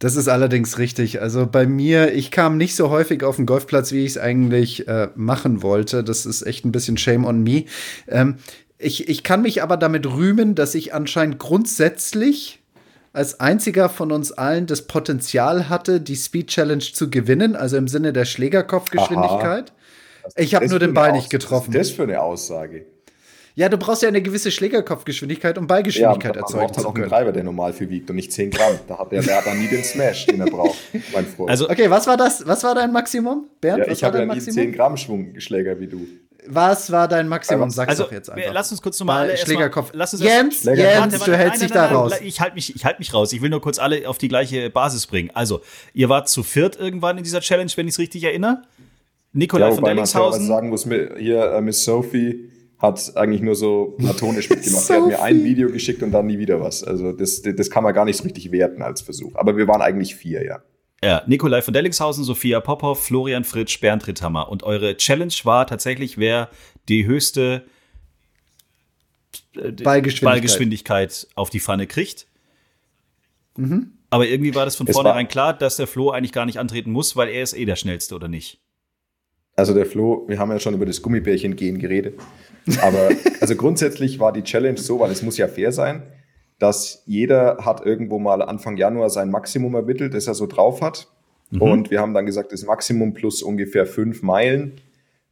Das 0.00 0.16
ist 0.16 0.28
allerdings 0.28 0.78
richtig. 0.78 1.22
Also 1.22 1.46
bei 1.46 1.66
mir, 1.66 2.12
ich 2.12 2.30
kam 2.32 2.56
nicht 2.56 2.74
so 2.74 2.90
häufig 2.90 3.22
auf 3.22 3.36
den 3.36 3.46
Golfplatz, 3.46 3.92
wie 3.92 4.04
ich 4.04 4.12
es 4.12 4.18
eigentlich 4.18 4.88
äh, 4.88 5.08
machen 5.14 5.62
wollte. 5.62 6.02
Das 6.02 6.26
ist 6.26 6.42
echt 6.42 6.64
ein 6.64 6.72
bisschen 6.72 6.98
Shame 6.98 7.24
on 7.24 7.42
me. 7.42 7.64
Ähm, 8.08 8.36
ich, 8.76 9.08
ich 9.08 9.22
kann 9.22 9.42
mich 9.42 9.62
aber 9.62 9.76
damit 9.76 10.06
rühmen, 10.06 10.56
dass 10.56 10.74
ich 10.74 10.92
anscheinend 10.92 11.38
grundsätzlich 11.38 12.60
als 13.12 13.38
einziger 13.38 13.88
von 13.88 14.10
uns 14.10 14.32
allen 14.32 14.66
das 14.66 14.82
Potenzial 14.82 15.68
hatte, 15.68 16.00
die 16.00 16.16
Speed 16.16 16.48
Challenge 16.48 16.82
zu 16.82 17.08
gewinnen, 17.08 17.54
also 17.54 17.76
im 17.76 17.86
Sinne 17.86 18.12
der 18.12 18.24
Schlägerkopfgeschwindigkeit. 18.24 19.72
Ich 20.36 20.54
habe 20.54 20.66
nur 20.68 20.78
den 20.78 20.94
Ball 20.94 21.12
nicht 21.12 21.30
getroffen. 21.30 21.74
Was 21.74 21.80
ist 21.80 21.90
das 21.90 21.96
für 21.96 22.02
eine 22.04 22.20
Aussage? 22.20 22.86
Ja, 23.56 23.68
du 23.68 23.78
brauchst 23.78 24.02
ja 24.02 24.08
eine 24.08 24.20
gewisse 24.20 24.50
Schlägerkopfgeschwindigkeit, 24.50 25.56
um 25.58 25.68
Ballgeschwindigkeit 25.68 26.34
man 26.34 26.42
erzeugen 26.42 26.62
halt 26.64 26.74
zu 26.74 26.80
auch 26.80 26.86
einen 26.86 26.94
können. 26.94 27.08
Treiber, 27.08 27.30
der 27.30 27.44
normal 27.44 27.72
viel 27.72 27.88
wiegt 27.88 28.10
und 28.10 28.16
nicht 28.16 28.32
10 28.32 28.50
Gramm. 28.50 28.80
Da 28.88 28.98
hat 28.98 29.12
der 29.12 29.24
Werder 29.24 29.54
nie 29.54 29.68
den 29.68 29.84
Smash, 29.84 30.26
den 30.26 30.40
er 30.40 30.46
braucht, 30.46 30.76
mein 31.12 31.24
Freund. 31.24 31.50
Also, 31.50 31.70
Okay, 31.70 31.88
was 31.88 32.06
war 32.08 32.16
das? 32.16 32.44
Was 32.46 32.64
war 32.64 32.74
dein 32.74 32.90
Maximum? 32.90 33.48
Bernd, 33.60 33.78
ja, 33.84 33.90
was 33.90 33.98
ich 33.98 34.02
habe 34.04 34.18
ja 34.18 34.24
nie 34.24 34.28
Maximum? 34.28 34.54
10 34.54 34.72
Gramm 34.72 34.96
Schwungschläger 34.96 35.78
wie 35.78 35.86
du. 35.86 36.04
Was 36.46 36.90
war 36.90 37.06
dein 37.06 37.28
Maximum? 37.28 37.62
Also, 37.62 37.76
Sag's 37.76 37.90
also 37.90 38.02
doch 38.04 38.12
jetzt 38.12 38.28
einfach. 38.28 38.52
lass 38.52 38.70
uns 38.70 38.82
kurz 38.82 38.98
nochmal 38.98 39.28
alle 39.28 39.36
Schlägerkopf. 39.36 39.90
Lass 39.94 40.12
uns 40.12 40.22
Jens. 40.22 40.64
Jens, 40.64 40.78
Warte, 40.78 41.12
warte, 41.12 41.30
du 41.30 41.36
hältst 41.36 41.62
dich 41.62 41.70
da 41.70 41.86
nein, 41.86 41.94
raus. 41.94 42.12
Ich 42.22 42.40
halte 42.40 42.54
mich, 42.56 42.74
ich 42.74 42.84
halt 42.84 42.98
mich 42.98 43.14
raus. 43.14 43.32
Ich 43.32 43.40
will 43.40 43.50
nur 43.50 43.62
kurz 43.62 43.78
alle 43.78 44.08
auf 44.08 44.18
die 44.18 44.28
gleiche 44.28 44.68
Basis 44.68 45.06
bringen. 45.06 45.30
Also, 45.32 45.62
ihr 45.94 46.08
wart 46.08 46.28
zu 46.28 46.42
viert 46.42 46.76
irgendwann 46.76 47.16
in 47.16 47.24
dieser 47.24 47.40
Challenge, 47.40 47.70
wenn 47.76 47.86
ich 47.86 47.94
es 47.94 47.98
richtig 47.98 48.24
erinnere. 48.24 48.62
Nikolai 49.34 49.66
Ja, 49.66 49.70
von 49.72 49.82
wobei 49.82 49.94
man 49.94 50.06
fairerweise 50.06 50.38
Dellingshausen. 50.38 50.46
sagen 50.46 50.68
muss, 50.70 50.84
hier 51.18 51.52
äh, 51.52 51.60
Miss 51.60 51.84
Sophie 51.84 52.50
hat 52.78 53.16
eigentlich 53.16 53.42
nur 53.42 53.54
so 53.54 53.94
platonisch 53.98 54.48
mitgemacht. 54.48 54.84
Sie 54.84 54.92
hat 54.92 55.06
mir 55.06 55.22
ein. 55.22 55.44
Video 55.44 55.70
geschickt 55.70 56.02
und 56.02 56.12
dann 56.12 56.26
nie 56.26 56.38
wieder 56.38 56.60
was. 56.60 56.84
Also 56.84 57.12
das, 57.12 57.42
das 57.42 57.70
kann 57.70 57.82
man 57.84 57.92
gar 57.94 58.04
nicht 58.04 58.16
so 58.16 58.24
richtig 58.24 58.50
werten 58.52 58.82
als 58.82 59.02
Versuch. 59.02 59.34
Aber 59.34 59.56
wir 59.56 59.68
waren 59.68 59.82
eigentlich 59.82 60.14
vier, 60.14 60.44
ja. 60.44 60.62
Ja, 61.02 61.22
Nikolai 61.26 61.60
von 61.60 61.74
Dellingshausen, 61.74 62.24
Sophia 62.24 62.60
Popov, 62.60 63.04
Florian 63.04 63.44
Fritsch, 63.44 63.80
Bernd 63.80 64.06
Ritthammer. 64.06 64.48
Und 64.48 64.62
eure 64.62 64.96
Challenge 64.96 65.34
war 65.42 65.66
tatsächlich, 65.66 66.16
wer 66.16 66.48
die 66.88 67.04
höchste 67.04 67.64
äh, 69.54 69.72
Ballgeschwindigkeit. 69.72 70.22
Ballgeschwindigkeit 70.22 71.26
auf 71.34 71.50
die 71.50 71.60
Pfanne 71.60 71.86
kriegt. 71.86 72.26
Aber 74.10 74.26
irgendwie 74.26 74.54
war 74.54 74.64
das 74.64 74.76
von 74.76 74.86
Es 74.86 74.94
vornherein 74.94 75.28
klar, 75.28 75.52
dass 75.52 75.76
der 75.76 75.86
Flo 75.86 76.10
eigentlich 76.10 76.32
gar 76.32 76.46
nicht 76.46 76.58
antreten 76.58 76.90
muss, 76.90 77.16
weil 77.16 77.28
er 77.28 77.42
ist 77.42 77.52
eh 77.52 77.64
der 77.64 77.76
Schnellste, 77.76 78.14
oder 78.14 78.28
nicht? 78.28 78.60
Also 79.56 79.74
der 79.74 79.86
Flo, 79.86 80.24
wir 80.26 80.38
haben 80.38 80.50
ja 80.50 80.58
schon 80.58 80.74
über 80.74 80.86
das 80.86 81.02
Gummibärchen-Gehen 81.02 81.78
geredet. 81.78 82.18
Aber 82.82 83.10
also 83.40 83.54
grundsätzlich 83.56 84.18
war 84.18 84.32
die 84.32 84.42
Challenge 84.42 84.78
so, 84.78 85.00
weil 85.00 85.10
es 85.10 85.22
muss 85.22 85.36
ja 85.36 85.48
fair 85.48 85.72
sein, 85.72 86.02
dass 86.58 87.02
jeder 87.06 87.58
hat 87.64 87.84
irgendwo 87.84 88.18
mal 88.18 88.42
Anfang 88.42 88.76
Januar 88.76 89.10
sein 89.10 89.30
Maximum 89.30 89.74
ermittelt, 89.74 90.14
das 90.14 90.26
er 90.26 90.34
so 90.34 90.46
drauf 90.46 90.80
hat. 90.80 91.08
Und 91.60 91.90
wir 91.90 92.00
haben 92.00 92.14
dann 92.14 92.26
gesagt, 92.26 92.52
das 92.52 92.64
Maximum 92.64 93.14
plus 93.14 93.42
ungefähr 93.42 93.86
fünf 93.86 94.22
Meilen 94.22 94.80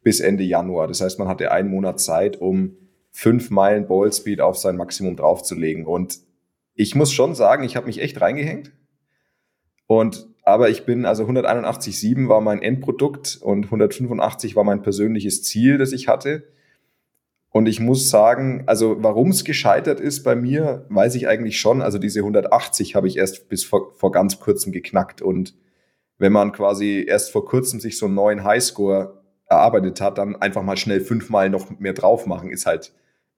bis 0.02 0.20
Ende 0.20 0.44
Januar. 0.44 0.86
Das 0.86 1.00
heißt, 1.00 1.18
man 1.18 1.28
hatte 1.28 1.50
einen 1.50 1.68
Monat 1.68 2.00
Zeit, 2.00 2.40
um 2.40 2.76
fünf 3.10 3.50
Meilen 3.50 3.86
Ballspeed 3.86 4.40
auf 4.40 4.56
sein 4.56 4.76
Maximum 4.76 5.16
draufzulegen. 5.16 5.86
Und 5.86 6.18
ich 6.74 6.94
muss 6.94 7.12
schon 7.12 7.34
sagen, 7.34 7.64
ich 7.64 7.76
habe 7.76 7.86
mich 7.86 8.00
echt 8.00 8.20
reingehängt. 8.20 8.72
Und 9.86 10.28
aber 10.42 10.70
ich 10.70 10.84
bin, 10.84 11.06
also 11.06 11.24
181,7 11.24 12.28
war 12.28 12.40
mein 12.40 12.62
Endprodukt 12.62 13.38
und 13.40 13.66
185 13.66 14.56
war 14.56 14.64
mein 14.64 14.82
persönliches 14.82 15.42
Ziel, 15.42 15.78
das 15.78 15.92
ich 15.92 16.08
hatte. 16.08 16.44
Und 17.50 17.66
ich 17.66 17.80
muss 17.80 18.08
sagen, 18.08 18.64
also 18.66 18.96
warum 19.02 19.28
es 19.28 19.44
gescheitert 19.44 20.00
ist 20.00 20.22
bei 20.22 20.34
mir, 20.34 20.86
weiß 20.88 21.14
ich 21.14 21.28
eigentlich 21.28 21.60
schon. 21.60 21.82
Also 21.82 21.98
diese 21.98 22.20
180 22.20 22.94
habe 22.94 23.06
ich 23.06 23.18
erst 23.18 23.48
bis 23.48 23.64
vor, 23.64 23.92
vor 23.94 24.10
ganz 24.10 24.40
kurzem 24.40 24.72
geknackt. 24.72 25.20
Und 25.20 25.54
wenn 26.18 26.32
man 26.32 26.52
quasi 26.52 27.04
erst 27.06 27.30
vor 27.30 27.44
kurzem 27.44 27.78
sich 27.78 27.98
so 27.98 28.06
einen 28.06 28.14
neuen 28.14 28.42
Highscore 28.42 29.22
erarbeitet 29.46 30.00
hat, 30.00 30.18
dann 30.18 30.34
einfach 30.36 30.62
mal 30.62 30.78
schnell 30.78 31.02
fünfmal 31.02 31.50
noch 31.50 31.78
mehr 31.78 31.92
drauf 31.92 32.26
machen, 32.26 32.50
ist 32.50 32.66
halt 32.66 32.92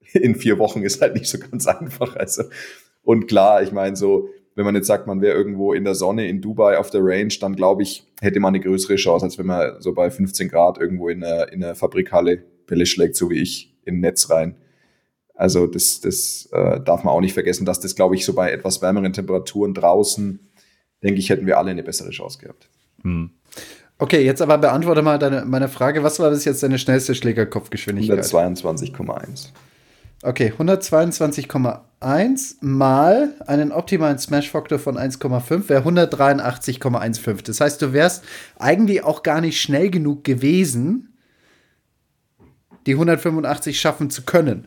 in 0.13 0.37
vier 0.37 0.59
Wochen 0.59 0.83
ist 0.83 1.03
halt 1.03 1.15
nicht 1.15 1.27
so 1.27 1.39
ganz 1.39 1.67
einfach. 1.67 2.17
Also, 2.17 2.45
und 3.03 3.27
klar, 3.27 3.63
ich 3.63 3.73
meine, 3.73 3.97
so, 3.97 4.29
wenn 4.55 4.65
man 4.65 4.75
jetzt 4.75 4.87
sagt, 4.87 5.07
man 5.07 5.21
wäre 5.21 5.37
irgendwo 5.37 5.73
in 5.73 5.85
der 5.85 5.95
Sonne 5.95 6.29
in 6.29 6.41
Dubai 6.41 6.79
auf 6.79 6.91
der 6.91 7.01
Range, 7.03 7.35
dann 7.41 7.57
glaube 7.57 7.83
ich, 7.83 8.07
hätte 8.21 8.41
man 8.41 8.55
eine 8.55 8.63
größere 8.63 8.97
Chance, 8.97 9.27
als 9.27 9.39
wenn 9.39 9.47
man 9.47 9.81
so 9.81 9.93
bei 9.93 10.11
15 10.11 10.49
Grad 10.49 10.79
irgendwo 10.79 11.09
in 11.09 11.25
einer, 11.25 11.53
in 11.53 11.65
einer 11.65 11.75
Fabrikhalle 11.75 12.45
Bälle 12.67 12.87
schlägt, 12.87 13.17
so 13.17 13.31
wie 13.31 13.43
ich, 13.43 13.75
in 13.85 13.97
ein 13.97 14.01
Netz 14.01 14.31
rein. 14.31 14.57
Also 15.35 15.67
das, 15.67 16.01
das 16.01 16.49
äh, 16.53 16.81
darf 16.81 17.03
man 17.03 17.13
auch 17.13 17.21
nicht 17.21 17.35
vergessen, 17.35 17.65
dass 17.67 17.81
das, 17.81 17.97
glaube 17.97 18.15
ich, 18.15 18.25
so 18.25 18.35
bei 18.35 18.53
etwas 18.53 18.81
wärmeren 18.81 19.13
Temperaturen 19.13 19.75
draußen, 19.75 20.39
denke 21.03 21.19
ich, 21.19 21.29
hätten 21.31 21.47
wir 21.47 21.59
alle 21.59 21.73
eine 21.73 21.83
bessere 21.83 22.11
Chance 22.11 22.39
gehabt. 22.39 22.71
Okay, 23.99 24.25
jetzt 24.25 24.41
aber 24.41 24.59
beantworte 24.59 25.03
mal 25.03 25.19
deine, 25.19 25.45
meine 25.45 25.69
Frage. 25.69 26.03
Was 26.03 26.19
war 26.21 26.31
das 26.31 26.45
jetzt 26.45 26.63
deine 26.63 26.79
schnellste 26.79 27.15
Schlägerkopfgeschwindigkeit? 27.15 28.21
122,1. 28.21 29.49
Okay, 30.27 30.55
122,1 30.59 32.57
mal 32.63 33.35
einen 33.47 33.73
optimalen 33.73 34.19
Smash-Faktor 34.19 34.79
von 34.79 34.97
1,5 34.97 35.69
wäre 35.69 35.87
183,15. 35.87 37.45
Das 37.45 37.61
heißt, 37.61 37.83
du 37.83 37.93
wärst 37.93 38.25
eigentlich 38.59 39.05
auch 39.05 39.23
gar 39.23 39.43
nicht 39.43 39.61
schnell 39.61 39.91
genug 39.91 40.25
gewesen, 40.25 41.13
die 42.87 42.93
185 42.93 43.79
schaffen 43.79 44.09
zu 44.09 44.23
können. 44.23 44.67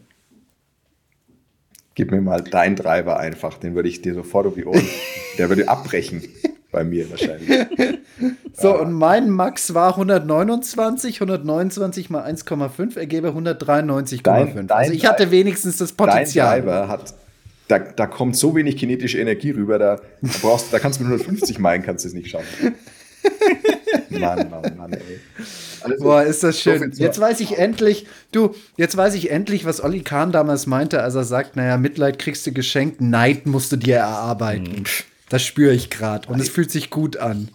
Gib 1.95 2.11
mir 2.11 2.21
mal 2.21 2.43
deinen 2.43 2.75
Driver 2.75 3.17
einfach, 3.17 3.57
den 3.57 3.73
würde 3.73 3.89
ich 3.89 4.03
dir 4.03 4.13
sofort 4.13 4.45
um 4.45 4.53
die 4.53 4.65
Ohren. 4.65 4.87
Der 5.39 5.49
würde 5.49 5.67
abbrechen 5.67 6.21
bei 6.71 6.83
mir 6.83 7.09
wahrscheinlich. 7.09 7.49
So, 8.59 8.75
und 8.79 8.91
mein 8.91 9.29
Max 9.29 9.75
war 9.75 9.89
129, 9.91 11.21
129 11.21 12.09
mal 12.09 12.23
1,5 12.27 12.97
ergebe 12.97 13.27
193,5. 13.29 14.23
Dein- 14.23 14.55
dein 14.55 14.71
Also 14.71 14.93
ich 14.93 15.05
hatte 15.05 15.29
wenigstens 15.29 15.77
das 15.77 15.95
Dein 15.95 16.07
Potenzial. 16.07 16.61
Driver 16.61 16.87
hat, 16.87 17.13
da, 17.67 17.77
da 17.77 18.07
kommt 18.07 18.35
so 18.35 18.55
wenig 18.55 18.77
kinetische 18.77 19.19
Energie 19.19 19.51
rüber, 19.51 19.77
da, 19.77 19.95
da 20.23 20.29
brauchst, 20.41 20.73
da 20.73 20.79
kannst 20.79 20.99
du 20.99 21.03
mit 21.03 21.13
150 21.21 21.59
Meilen 21.59 21.83
kannst 21.83 22.03
du 22.05 22.07
es 22.09 22.15
nicht 22.15 22.31
schaffen. 22.31 22.73
Mann, 24.09 24.49
Mann, 24.49 24.73
Mann, 24.77 24.93
ey. 24.93 25.19
Also, 25.81 26.03
Boah, 26.03 26.23
ist 26.23 26.43
das 26.43 26.59
schön. 26.59 26.91
Jetzt 26.95 27.19
weiß 27.19 27.39
ich 27.41 27.59
endlich, 27.59 28.07
du, 28.31 28.55
jetzt 28.77 28.97
weiß 28.97 29.13
ich 29.13 29.29
endlich, 29.29 29.65
was 29.65 29.83
Olli 29.83 30.01
Kahn 30.01 30.31
damals 30.31 30.65
meinte, 30.65 31.03
als 31.03 31.13
er 31.13 31.23
sagt, 31.25 31.55
naja, 31.55 31.77
Mitleid 31.77 32.17
kriegst 32.17 32.47
du 32.47 32.51
geschenkt, 32.51 33.01
Neid 33.01 33.45
musst 33.45 33.71
du 33.71 33.75
dir 33.75 33.97
erarbeiten. 33.97 34.83
Das 35.29 35.43
spüre 35.43 35.73
ich 35.73 35.89
gerade 35.89 36.27
und 36.29 36.39
es 36.39 36.49
fühlt 36.49 36.71
sich 36.71 36.89
gut 36.89 37.17
an. 37.17 37.49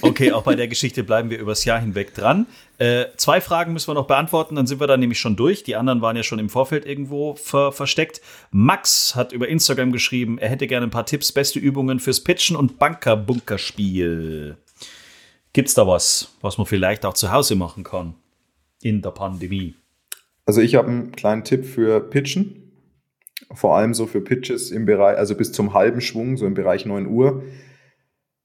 Okay, 0.00 0.32
auch 0.32 0.42
bei 0.42 0.54
der 0.54 0.68
Geschichte 0.68 1.04
bleiben 1.04 1.30
wir 1.30 1.38
übers 1.38 1.64
Jahr 1.64 1.80
hinweg 1.80 2.14
dran. 2.14 2.46
Äh, 2.78 3.06
zwei 3.16 3.40
Fragen 3.40 3.72
müssen 3.72 3.88
wir 3.88 3.94
noch 3.94 4.06
beantworten, 4.06 4.54
dann 4.54 4.66
sind 4.66 4.80
wir 4.80 4.86
da 4.86 4.96
nämlich 4.96 5.18
schon 5.18 5.36
durch. 5.36 5.62
Die 5.62 5.76
anderen 5.76 6.00
waren 6.00 6.16
ja 6.16 6.22
schon 6.22 6.38
im 6.38 6.48
Vorfeld 6.48 6.86
irgendwo 6.86 7.34
ver 7.34 7.72
versteckt. 7.72 8.20
Max 8.50 9.14
hat 9.14 9.32
über 9.32 9.48
Instagram 9.48 9.92
geschrieben, 9.92 10.38
er 10.38 10.48
hätte 10.48 10.66
gerne 10.66 10.86
ein 10.86 10.90
paar 10.90 11.06
Tipps, 11.06 11.32
beste 11.32 11.58
Übungen 11.58 12.00
fürs 12.00 12.20
Pitchen 12.20 12.56
und 12.56 12.78
Bunker-Bunkerspiel. 12.78 14.56
Gibt's 15.52 15.74
da 15.74 15.86
was, 15.86 16.32
was 16.40 16.58
man 16.58 16.66
vielleicht 16.66 17.04
auch 17.04 17.14
zu 17.14 17.30
Hause 17.30 17.54
machen 17.54 17.84
kann 17.84 18.14
in 18.82 19.02
der 19.02 19.10
Pandemie? 19.10 19.74
Also 20.46 20.60
ich 20.60 20.74
habe 20.74 20.88
einen 20.88 21.12
kleinen 21.12 21.44
Tipp 21.44 21.64
für 21.64 22.00
Pitchen. 22.00 22.63
Vor 23.52 23.76
allem 23.76 23.94
so 23.94 24.06
für 24.06 24.20
Pitches 24.20 24.70
im 24.70 24.86
Bereich, 24.86 25.16
also 25.18 25.34
bis 25.34 25.52
zum 25.52 25.74
halben 25.74 26.00
Schwung, 26.00 26.36
so 26.36 26.46
im 26.46 26.54
Bereich 26.54 26.86
9 26.86 27.06
Uhr. 27.06 27.42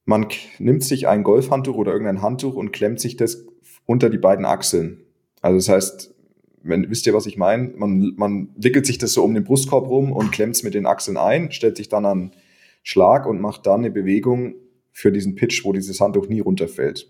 Man 0.05 0.27
nimmt 0.57 0.83
sich 0.83 1.07
ein 1.07 1.23
Golfhandtuch 1.23 1.75
oder 1.75 1.91
irgendein 1.91 2.21
Handtuch 2.21 2.55
und 2.55 2.71
klemmt 2.71 2.99
sich 2.99 3.15
das 3.15 3.45
unter 3.85 4.09
die 4.09 4.17
beiden 4.17 4.45
Achseln. 4.45 5.01
Also 5.41 5.57
das 5.57 5.69
heißt, 5.69 6.15
wenn, 6.63 6.89
wisst 6.89 7.07
ihr, 7.07 7.13
was 7.13 7.25
ich 7.25 7.37
meine? 7.37 7.71
Man, 7.75 8.13
man 8.17 8.49
wickelt 8.55 8.85
sich 8.85 8.97
das 8.97 9.13
so 9.13 9.23
um 9.23 9.33
den 9.33 9.43
Brustkorb 9.43 9.87
rum 9.87 10.11
und 10.11 10.31
klemmt 10.31 10.55
es 10.55 10.63
mit 10.63 10.73
den 10.73 10.85
Achseln 10.85 11.17
ein, 11.17 11.51
stellt 11.51 11.77
sich 11.77 11.89
dann 11.89 12.05
an 12.05 12.31
Schlag 12.83 13.25
und 13.25 13.39
macht 13.39 13.65
dann 13.65 13.81
eine 13.81 13.91
Bewegung 13.91 14.55
für 14.91 15.11
diesen 15.11 15.35
Pitch, 15.35 15.63
wo 15.63 15.73
dieses 15.73 16.01
Handtuch 16.01 16.27
nie 16.27 16.39
runterfällt. 16.39 17.09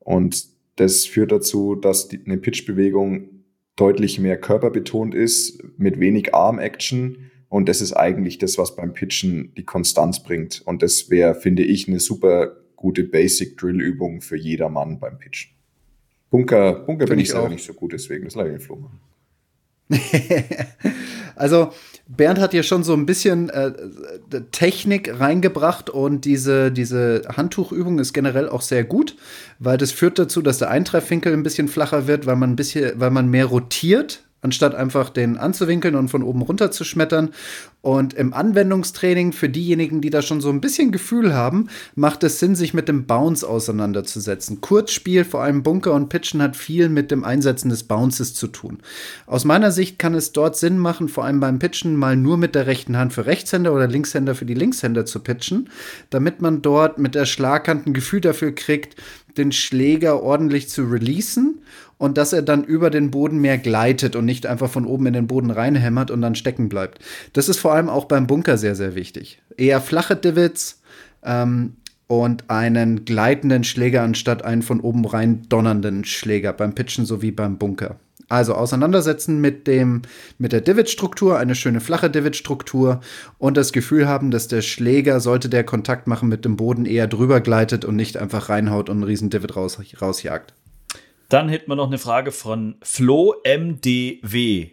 Und 0.00 0.48
das 0.76 1.06
führt 1.06 1.32
dazu, 1.32 1.74
dass 1.74 2.08
die, 2.08 2.20
eine 2.24 2.36
Pitchbewegung 2.36 3.35
deutlich 3.76 4.18
mehr 4.18 4.38
körperbetont 4.38 5.14
ist, 5.14 5.62
mit 5.78 6.00
wenig 6.00 6.34
Arm-Action. 6.34 7.30
Und 7.48 7.68
das 7.68 7.80
ist 7.80 7.92
eigentlich 7.92 8.38
das, 8.38 8.58
was 8.58 8.74
beim 8.74 8.92
Pitchen 8.92 9.52
die 9.56 9.64
Konstanz 9.64 10.22
bringt. 10.22 10.62
Und 10.64 10.82
das 10.82 11.10
wäre, 11.10 11.34
finde 11.34 11.62
ich, 11.62 11.86
eine 11.86 12.00
super 12.00 12.56
gute 12.74 13.04
Basic-Drill-Übung 13.04 14.20
für 14.20 14.36
jedermann 14.36 14.98
beim 14.98 15.18
Pitchen. 15.18 15.52
Bunker, 16.30 16.80
Bunker 16.84 17.06
bin 17.06 17.18
ich 17.18 17.28
selber 17.28 17.46
auch. 17.46 17.50
nicht 17.50 17.64
so 17.64 17.72
gut, 17.72 17.92
deswegen 17.92 18.24
das 18.24 18.34
ich 18.34 18.42
den 18.42 18.60
Flo 18.60 18.76
machen. 18.76 19.00
Also 21.36 21.70
Bernd 22.08 22.38
hat 22.38 22.52
hier 22.52 22.62
schon 22.62 22.84
so 22.84 22.92
ein 22.92 23.04
bisschen 23.04 23.48
äh, 23.50 23.72
Technik 24.52 25.18
reingebracht 25.18 25.90
und 25.90 26.24
diese, 26.24 26.70
diese 26.70 27.22
Handtuchübung 27.36 27.98
ist 27.98 28.12
generell 28.12 28.48
auch 28.48 28.62
sehr 28.62 28.84
gut, 28.84 29.16
weil 29.58 29.76
das 29.76 29.90
führt 29.90 30.18
dazu, 30.18 30.40
dass 30.40 30.58
der 30.58 30.70
Eintreffwinkel 30.70 31.32
ein 31.32 31.42
bisschen 31.42 31.66
flacher 31.66 32.06
wird, 32.06 32.26
weil 32.26 32.36
man 32.36 32.52
ein 32.52 32.56
bisschen, 32.56 32.92
weil 33.00 33.10
man 33.10 33.28
mehr 33.28 33.46
rotiert, 33.46 34.22
anstatt 34.46 34.76
einfach 34.76 35.10
den 35.10 35.38
anzuwinkeln 35.38 35.96
und 35.96 36.08
von 36.08 36.22
oben 36.22 36.40
runter 36.40 36.70
zu 36.70 36.84
schmettern. 36.84 37.30
Und 37.82 38.14
im 38.14 38.32
Anwendungstraining 38.32 39.32
für 39.32 39.48
diejenigen, 39.48 40.00
die 40.00 40.10
da 40.10 40.22
schon 40.22 40.40
so 40.40 40.50
ein 40.50 40.60
bisschen 40.60 40.92
Gefühl 40.92 41.34
haben, 41.34 41.68
macht 41.96 42.22
es 42.22 42.38
Sinn, 42.38 42.54
sich 42.54 42.72
mit 42.72 42.88
dem 42.88 43.06
Bounce 43.06 43.48
auseinanderzusetzen. 43.48 44.60
Kurzspiel, 44.60 45.24
vor 45.24 45.42
allem 45.42 45.64
Bunker 45.64 45.94
und 45.94 46.08
Pitchen, 46.08 46.40
hat 46.40 46.56
viel 46.56 46.88
mit 46.88 47.10
dem 47.10 47.24
Einsetzen 47.24 47.70
des 47.70 47.82
Bounces 47.82 48.34
zu 48.34 48.46
tun. 48.46 48.78
Aus 49.26 49.44
meiner 49.44 49.72
Sicht 49.72 49.98
kann 49.98 50.14
es 50.14 50.30
dort 50.30 50.56
Sinn 50.56 50.78
machen, 50.78 51.08
vor 51.08 51.24
allem 51.24 51.40
beim 51.40 51.58
Pitchen 51.58 51.96
mal 51.96 52.16
nur 52.16 52.36
mit 52.36 52.54
der 52.54 52.68
rechten 52.68 52.96
Hand 52.96 53.12
für 53.12 53.26
Rechtshänder 53.26 53.72
oder 53.72 53.88
Linkshänder 53.88 54.36
für 54.36 54.46
die 54.46 54.54
Linkshänder 54.54 55.06
zu 55.06 55.18
pitchen, 55.20 55.70
damit 56.10 56.40
man 56.40 56.62
dort 56.62 56.98
mit 56.98 57.16
der 57.16 57.26
Schlaghand 57.26 57.86
ein 57.86 57.94
Gefühl 57.94 58.20
dafür 58.20 58.52
kriegt, 58.52 58.94
den 59.36 59.52
Schläger 59.52 60.22
ordentlich 60.22 60.68
zu 60.68 60.84
releasen 60.84 61.60
und 61.98 62.18
dass 62.18 62.32
er 62.32 62.42
dann 62.42 62.64
über 62.64 62.90
den 62.90 63.10
Boden 63.10 63.38
mehr 63.38 63.58
gleitet 63.58 64.16
und 64.16 64.24
nicht 64.24 64.46
einfach 64.46 64.70
von 64.70 64.86
oben 64.86 65.06
in 65.06 65.14
den 65.14 65.26
Boden 65.26 65.50
reinhämmert 65.50 66.10
und 66.10 66.20
dann 66.20 66.34
stecken 66.34 66.68
bleibt. 66.68 66.98
Das 67.32 67.48
ist 67.48 67.58
vor 67.58 67.74
allem 67.74 67.88
auch 67.88 68.04
beim 68.04 68.26
Bunker 68.26 68.58
sehr, 68.58 68.74
sehr 68.74 68.94
wichtig. 68.94 69.40
Eher 69.56 69.80
flache 69.80 70.16
Divots 70.16 70.82
ähm, 71.22 71.76
und 72.06 72.44
einen 72.48 73.04
gleitenden 73.04 73.64
Schläger 73.64 74.02
anstatt 74.02 74.44
einen 74.44 74.62
von 74.62 74.80
oben 74.80 75.04
rein 75.04 75.42
donnernden 75.48 76.04
Schläger 76.04 76.52
beim 76.52 76.74
Pitchen 76.74 77.06
sowie 77.06 77.30
beim 77.30 77.58
Bunker. 77.58 77.96
Also 78.28 78.54
auseinandersetzen 78.54 79.40
mit 79.40 79.68
dem 79.68 80.02
mit 80.36 80.50
der 80.50 80.60
Divot-Struktur, 80.60 81.38
eine 81.38 81.54
schöne 81.54 81.80
flache 81.80 82.10
Divot-Struktur 82.10 83.00
und 83.38 83.56
das 83.56 83.72
Gefühl 83.72 84.08
haben, 84.08 84.32
dass 84.32 84.48
der 84.48 84.62
Schläger, 84.62 85.20
sollte 85.20 85.48
der 85.48 85.62
Kontakt 85.62 86.08
machen 86.08 86.28
mit 86.28 86.44
dem 86.44 86.56
Boden, 86.56 86.86
eher 86.86 87.06
drüber 87.06 87.40
gleitet 87.40 87.84
und 87.84 87.94
nicht 87.94 88.16
einfach 88.16 88.48
reinhaut 88.48 88.88
und 88.88 88.96
einen 88.96 89.04
riesen 89.04 89.30
Divot 89.30 89.54
raus, 89.54 89.78
rausjagt. 90.02 90.54
Dann 91.28 91.48
hätten 91.48 91.68
wir 91.70 91.76
noch 91.76 91.88
eine 91.88 91.98
Frage 91.98 92.30
von 92.30 92.76
Flo 92.82 93.34
MDW. 93.44 94.70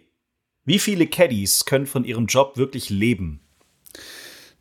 Wie 0.64 0.78
viele 0.78 1.06
Caddies 1.06 1.64
können 1.64 1.86
von 1.86 2.04
ihrem 2.04 2.26
Job 2.26 2.56
wirklich 2.56 2.90
leben? 2.90 3.43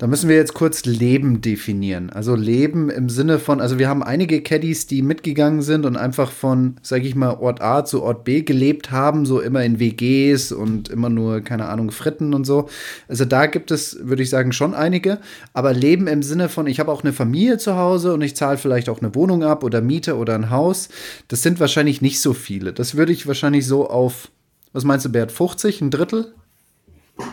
Da 0.03 0.07
müssen 0.07 0.27
wir 0.27 0.35
jetzt 0.35 0.53
kurz 0.53 0.83
Leben 0.83 1.39
definieren. 1.39 2.09
Also 2.09 2.35
Leben 2.35 2.89
im 2.89 3.07
Sinne 3.07 3.39
von, 3.39 3.61
also 3.61 3.79
wir 3.79 3.87
haben 3.87 4.03
einige 4.03 4.41
Caddies, 4.41 4.85
die 4.85 5.01
mitgegangen 5.01 5.61
sind 5.61 5.85
und 5.85 5.95
einfach 5.95 6.29
von, 6.29 6.75
sag 6.81 7.05
ich 7.05 7.15
mal, 7.15 7.35
Ort 7.35 7.61
A 7.61 7.85
zu 7.85 8.03
Ort 8.03 8.25
B 8.25 8.41
gelebt 8.41 8.91
haben, 8.91 9.25
so 9.25 9.39
immer 9.39 9.63
in 9.63 9.79
WGs 9.79 10.51
und 10.51 10.89
immer 10.89 11.07
nur, 11.07 11.39
keine 11.39 11.69
Ahnung, 11.69 11.89
Fritten 11.91 12.33
und 12.33 12.43
so. 12.43 12.67
Also 13.07 13.23
da 13.23 13.45
gibt 13.45 13.71
es, 13.71 13.97
würde 14.01 14.23
ich 14.23 14.29
sagen, 14.29 14.51
schon 14.51 14.73
einige. 14.73 15.19
Aber 15.53 15.71
Leben 15.71 16.07
im 16.07 16.21
Sinne 16.21 16.49
von, 16.49 16.67
ich 16.67 16.81
habe 16.81 16.91
auch 16.91 17.05
eine 17.05 17.13
Familie 17.13 17.57
zu 17.57 17.77
Hause 17.77 18.13
und 18.13 18.21
ich 18.23 18.35
zahle 18.35 18.57
vielleicht 18.57 18.89
auch 18.89 18.99
eine 18.99 19.15
Wohnung 19.15 19.45
ab 19.45 19.63
oder 19.63 19.79
Miete 19.79 20.17
oder 20.17 20.35
ein 20.35 20.49
Haus. 20.49 20.89
Das 21.29 21.43
sind 21.43 21.61
wahrscheinlich 21.61 22.01
nicht 22.01 22.19
so 22.19 22.33
viele. 22.33 22.73
Das 22.73 22.97
würde 22.97 23.13
ich 23.13 23.25
wahrscheinlich 23.25 23.65
so 23.65 23.89
auf, 23.89 24.31
was 24.73 24.83
meinst 24.83 25.05
du, 25.05 25.09
Bert, 25.13 25.31
50, 25.31 25.79
ein 25.79 25.91
Drittel 25.91 26.33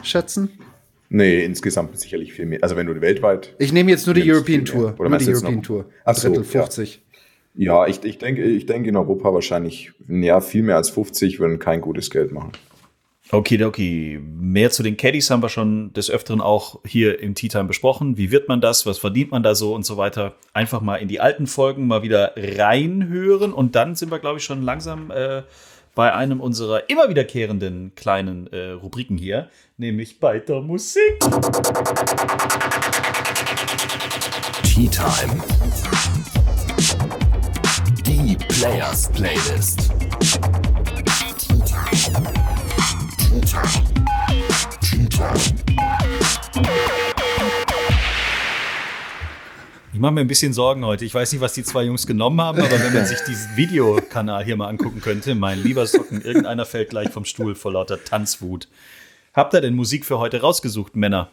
schätzen? 0.04 0.50
Nee, 1.12 1.44
insgesamt 1.44 1.98
sicherlich 1.98 2.32
viel 2.32 2.46
mehr. 2.46 2.60
Also 2.62 2.76
wenn 2.76 2.86
du 2.86 2.98
weltweit. 3.00 3.54
Ich 3.58 3.72
nehme 3.72 3.90
jetzt 3.90 4.06
nur 4.06 4.14
die 4.14 4.30
European. 4.30 4.64
Tour. 4.64 4.94
Oder 4.96 5.10
nur 5.10 5.18
die 5.18 5.28
European 5.28 5.56
noch- 5.56 5.62
Tour. 5.62 5.84
Ach 6.04 6.14
so, 6.14 6.28
Drittel 6.28 6.44
ja. 6.44 6.62
50. 6.62 7.02
Ja, 7.56 7.86
ich, 7.88 8.04
ich, 8.04 8.18
denke, 8.18 8.44
ich 8.44 8.64
denke 8.66 8.88
in 8.88 8.96
Europa 8.96 9.34
wahrscheinlich, 9.34 9.92
ja, 10.08 10.40
viel 10.40 10.62
mehr 10.62 10.76
als 10.76 10.88
50 10.90 11.40
würden 11.40 11.58
kein 11.58 11.80
gutes 11.80 12.10
Geld 12.10 12.30
machen. 12.30 12.52
Okay, 13.32 13.62
okay. 13.64 14.20
Mehr 14.22 14.70
zu 14.70 14.84
den 14.84 14.96
Caddies 14.96 15.30
haben 15.30 15.42
wir 15.42 15.48
schon 15.48 15.92
des 15.92 16.10
Öfteren 16.10 16.40
auch 16.40 16.80
hier 16.84 17.20
im 17.20 17.34
Tea 17.34 17.48
Time 17.48 17.64
besprochen. 17.64 18.16
Wie 18.16 18.30
wird 18.30 18.48
man 18.48 18.60
das? 18.60 18.86
Was 18.86 18.98
verdient 18.98 19.32
man 19.32 19.42
da 19.42 19.54
so 19.56 19.74
und 19.74 19.84
so 19.84 19.96
weiter? 19.96 20.36
Einfach 20.52 20.80
mal 20.80 20.96
in 20.96 21.08
die 21.08 21.20
alten 21.20 21.46
Folgen 21.48 21.86
mal 21.88 22.02
wieder 22.02 22.34
reinhören 22.36 23.52
und 23.52 23.74
dann 23.74 23.94
sind 23.96 24.10
wir, 24.12 24.20
glaube 24.20 24.38
ich, 24.38 24.44
schon 24.44 24.62
langsam 24.62 25.10
äh, 25.10 25.42
bei 25.94 26.12
einem 26.12 26.40
unserer 26.40 26.88
immer 26.88 27.08
wiederkehrenden 27.08 27.94
kleinen 27.94 28.46
äh, 28.52 28.70
Rubriken 28.70 29.16
hier, 29.16 29.48
nämlich 29.76 30.20
bei 30.20 30.38
der 30.38 30.60
Musik. 30.60 31.20
Tea 34.62 34.88
Time. 34.88 35.42
Die 38.06 38.36
Players 38.36 39.10
Playlist. 39.12 39.90
Ich 50.00 50.02
mache 50.02 50.14
mir 50.14 50.22
ein 50.22 50.28
bisschen 50.28 50.54
Sorgen 50.54 50.86
heute. 50.86 51.04
Ich 51.04 51.14
weiß 51.14 51.30
nicht, 51.30 51.42
was 51.42 51.52
die 51.52 51.62
zwei 51.62 51.82
Jungs 51.82 52.06
genommen 52.06 52.40
haben, 52.40 52.58
aber 52.58 52.80
wenn 52.80 52.94
man 52.94 53.04
sich 53.04 53.18
diesen 53.20 53.54
Videokanal 53.54 54.42
hier 54.42 54.56
mal 54.56 54.68
angucken 54.68 55.02
könnte, 55.02 55.34
mein 55.34 55.62
lieber 55.62 55.86
Socken, 55.86 56.22
irgendeiner 56.22 56.64
fällt 56.64 56.88
gleich 56.88 57.10
vom 57.10 57.26
Stuhl 57.26 57.54
vor 57.54 57.74
lauter 57.74 58.02
Tanzwut. 58.02 58.66
Habt 59.34 59.52
ihr 59.52 59.60
denn 59.60 59.74
Musik 59.74 60.06
für 60.06 60.18
heute 60.18 60.40
rausgesucht, 60.40 60.96
Männer? 60.96 61.28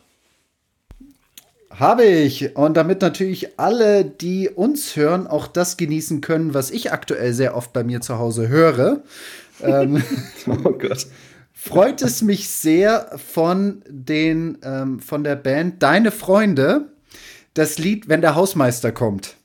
Habe 1.69 2.03
ich. 2.03 2.57
Und 2.57 2.75
damit 2.75 3.01
natürlich 3.01 3.57
alle, 3.57 4.03
die 4.03 4.49
uns 4.49 4.97
hören, 4.97 5.27
auch 5.27 5.47
das 5.47 5.77
genießen 5.77 6.19
können, 6.19 6.53
was 6.53 6.69
ich 6.69 6.91
aktuell 6.91 7.31
sehr 7.31 7.55
oft 7.55 7.71
bei 7.71 7.85
mir 7.85 8.01
zu 8.01 8.17
Hause 8.17 8.49
höre, 8.49 9.01
ähm, 9.63 10.03
Oh 10.45 10.73
Gott. 10.73 11.07
freut 11.53 12.01
es 12.01 12.21
mich 12.21 12.49
sehr 12.49 13.17
von 13.31 13.81
den 13.87 14.57
ähm, 14.61 14.99
von 14.99 15.23
der 15.23 15.37
Band 15.37 15.81
Deine 15.81 16.11
Freunde 16.11 16.89
das 17.57 17.77
Lied, 17.79 18.07
wenn 18.07 18.21
der 18.21 18.35
Hausmeister 18.35 18.91
kommt, 18.91 19.35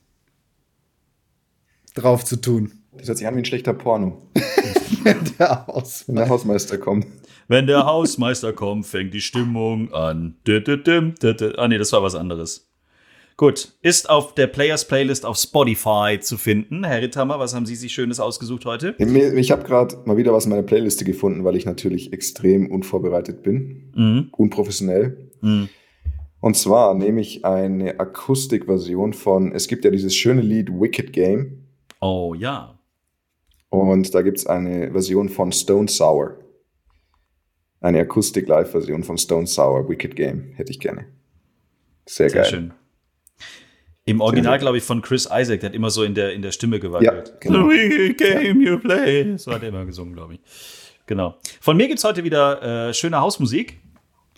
drauf 1.95 2.23
zu 2.23 2.37
tun. 2.37 2.71
Das 2.95 3.07
hört 3.07 3.17
sich 3.17 3.27
an 3.27 3.35
wie 3.35 3.39
ein 3.39 3.45
schlechter 3.45 3.73
Porno. 3.73 4.21
Der 5.39 5.67
Haus. 5.67 6.05
Wenn 6.07 6.15
der 6.15 6.29
Hausmeister 6.29 6.77
kommt. 6.77 7.05
Wenn 7.49 7.67
der 7.67 7.85
Hausmeister 7.85 8.53
kommt, 8.53 8.85
fängt 8.85 9.13
die 9.13 9.19
Stimmung 9.19 9.93
an. 9.93 10.37
Ah, 10.47 11.67
nee, 11.67 11.77
das 11.77 11.91
war 11.91 12.01
was 12.01 12.15
anderes. 12.15 12.69
Gut, 13.35 13.73
ist 13.81 14.09
auf 14.09 14.33
der 14.35 14.47
Players 14.47 14.87
Playlist 14.87 15.25
auf 15.25 15.35
Spotify 15.35 16.19
zu 16.21 16.37
finden. 16.37 16.85
Herr 16.85 17.01
Ritthammer, 17.01 17.37
was 17.37 17.53
haben 17.53 17.65
Sie 17.65 17.75
sich 17.75 17.93
Schönes 17.93 18.21
ausgesucht 18.21 18.63
heute? 18.63 18.95
Ich 18.97 19.51
habe 19.51 19.63
gerade 19.63 19.97
mal 20.05 20.15
wieder 20.15 20.31
was 20.31 20.45
in 20.45 20.51
meiner 20.51 20.63
Playliste 20.63 21.03
gefunden, 21.03 21.43
weil 21.43 21.57
ich 21.57 21.65
natürlich 21.65 22.13
extrem 22.13 22.71
unvorbereitet 22.71 23.43
bin. 23.43 24.29
Unprofessionell. 24.37 25.31
Und 26.43 26.57
zwar 26.57 26.93
nehme 26.93 27.21
ich 27.21 27.45
eine 27.45 28.01
Akustikversion 28.01 29.13
von, 29.13 29.53
es 29.53 29.69
gibt 29.69 29.85
ja 29.85 29.91
dieses 29.91 30.13
schöne 30.13 30.41
Lied 30.41 30.69
Wicked 30.69 31.13
Game. 31.13 31.69
Oh 32.01 32.33
ja. 32.37 32.77
Und 33.69 34.13
da 34.13 34.21
gibt 34.23 34.39
es 34.39 34.45
eine 34.45 34.91
Version 34.91 35.29
von 35.29 35.53
Stone 35.53 35.87
Sour. 35.87 36.37
Eine 37.79 38.01
Akustik-Live-Version 38.01 39.05
von 39.05 39.17
Stone 39.17 39.47
Sour, 39.47 39.87
Wicked 39.87 40.17
Game. 40.17 40.51
Hätte 40.55 40.73
ich 40.73 40.81
gerne. 40.81 41.05
Sehr, 42.05 42.29
Sehr 42.29 42.41
geil. 42.41 42.51
schön. 42.51 42.73
Im 44.03 44.19
Original, 44.19 44.59
glaube 44.59 44.79
ich, 44.79 44.83
von 44.83 45.01
Chris 45.01 45.29
Isaac, 45.33 45.61
der 45.61 45.69
hat 45.69 45.75
immer 45.75 45.91
so 45.91 46.03
in 46.03 46.13
der, 46.13 46.33
in 46.33 46.41
der 46.41 46.51
Stimme 46.51 46.81
gewackelt. 46.81 47.29
Ja, 47.29 47.35
genau. 47.39 47.69
The 47.69 47.73
wicked 47.73 48.17
game 48.17 48.59
you 48.61 48.79
play. 48.79 49.37
So 49.37 49.53
hat 49.53 49.63
er 49.63 49.69
immer 49.69 49.85
gesungen, 49.85 50.13
glaube 50.13 50.33
ich. 50.33 50.41
Genau. 51.05 51.37
Von 51.61 51.77
mir 51.77 51.87
gibt 51.87 51.99
es 51.99 52.03
heute 52.03 52.25
wieder 52.25 52.89
äh, 52.89 52.93
schöne 52.93 53.21
Hausmusik. 53.21 53.79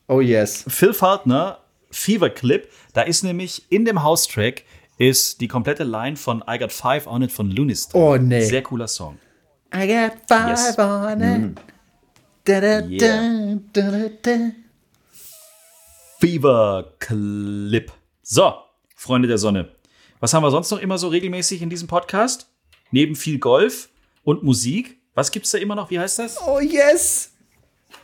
Oh 0.07 0.21
yes. 0.21 0.65
Phil 0.67 0.93
Faltner, 0.93 1.64
Fever 1.91 2.29
Clip. 2.29 2.69
Da 2.93 3.01
ist 3.01 3.23
nämlich 3.23 3.63
in 3.69 3.85
dem 3.85 4.03
House-Track 4.03 4.63
ist 4.97 5.41
die 5.41 5.47
komplette 5.47 5.83
Line 5.83 6.15
von 6.15 6.43
I 6.49 6.57
Got 6.57 6.71
Five 6.71 7.05
on 7.07 7.21
It 7.21 7.31
von 7.31 7.51
Lunis 7.51 7.89
drin. 7.89 8.01
Oh, 8.01 8.15
nee. 8.17 8.45
Sehr 8.45 8.61
cooler 8.63 8.87
Song. 8.87 9.17
I 9.73 9.87
got 9.87 10.13
five 10.27 10.49
Yes. 10.49 10.79
on 10.79 11.21
it. 11.21 11.59
Da, 12.45 12.61
da, 12.61 12.79
Yeah. 12.85 13.57
da, 13.73 13.81
da, 13.81 13.91
da, 13.91 14.09
da. 14.21 14.51
Beaver 16.19 16.93
Clip. 16.99 17.91
So, 18.23 18.53
Freunde 18.95 19.27
der 19.27 19.37
Sonne. 19.37 19.69
Was 20.19 20.33
haben 20.33 20.43
wir 20.43 20.51
sonst 20.51 20.71
noch 20.71 20.79
immer 20.79 20.97
so 20.97 21.09
regelmäßig 21.09 21.61
in 21.61 21.69
diesem 21.69 21.87
Podcast? 21.87 22.47
Neben 22.91 23.15
viel 23.15 23.37
Golf 23.39 23.89
und 24.23 24.43
Musik. 24.43 24.97
Was 25.13 25.31
gibt's 25.31 25.51
da 25.51 25.57
immer 25.57 25.75
noch? 25.75 25.89
Wie 25.91 25.99
heißt 25.99 26.19
das? 26.19 26.37
Oh 26.47 26.59
yes! 26.59 27.31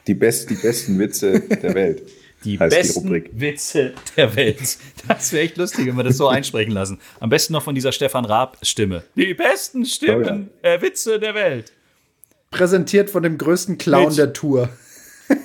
Die, 0.08 0.14
best, 0.14 0.50
die 0.50 0.56
besten 0.56 1.00
Witze 1.00 1.40
der 1.40 1.74
Welt. 1.74 2.04
Die 2.44 2.60
heißt 2.60 2.76
besten 2.76 3.14
die. 3.14 3.30
Witze 3.34 3.94
der 4.18 4.36
Welt. 4.36 4.78
Das 5.08 5.32
wäre 5.32 5.44
echt 5.44 5.58
lustig, 5.58 5.86
wenn 5.88 5.96
wir 5.96 6.04
das 6.04 6.18
so 6.18 6.28
einsprechen 6.28 6.74
lassen. 6.74 7.00
Am 7.20 7.30
besten 7.30 7.54
noch 7.54 7.64
von 7.64 7.76
dieser 7.76 7.92
Stefan 7.92 8.26
Raab-Stimme. 8.26 9.04
Die 9.16 9.34
besten 9.34 9.86
Stimmen, 9.86 10.50
äh, 10.62 10.82
Witze 10.82 11.20
der 11.20 11.36
Welt. 11.36 11.72
Präsentiert 12.50 13.10
von 13.10 13.24
dem 13.24 13.38
größten 13.38 13.78
Clown 13.78 14.10
Mit- 14.10 14.18
der 14.18 14.34
Tour. 14.34 14.70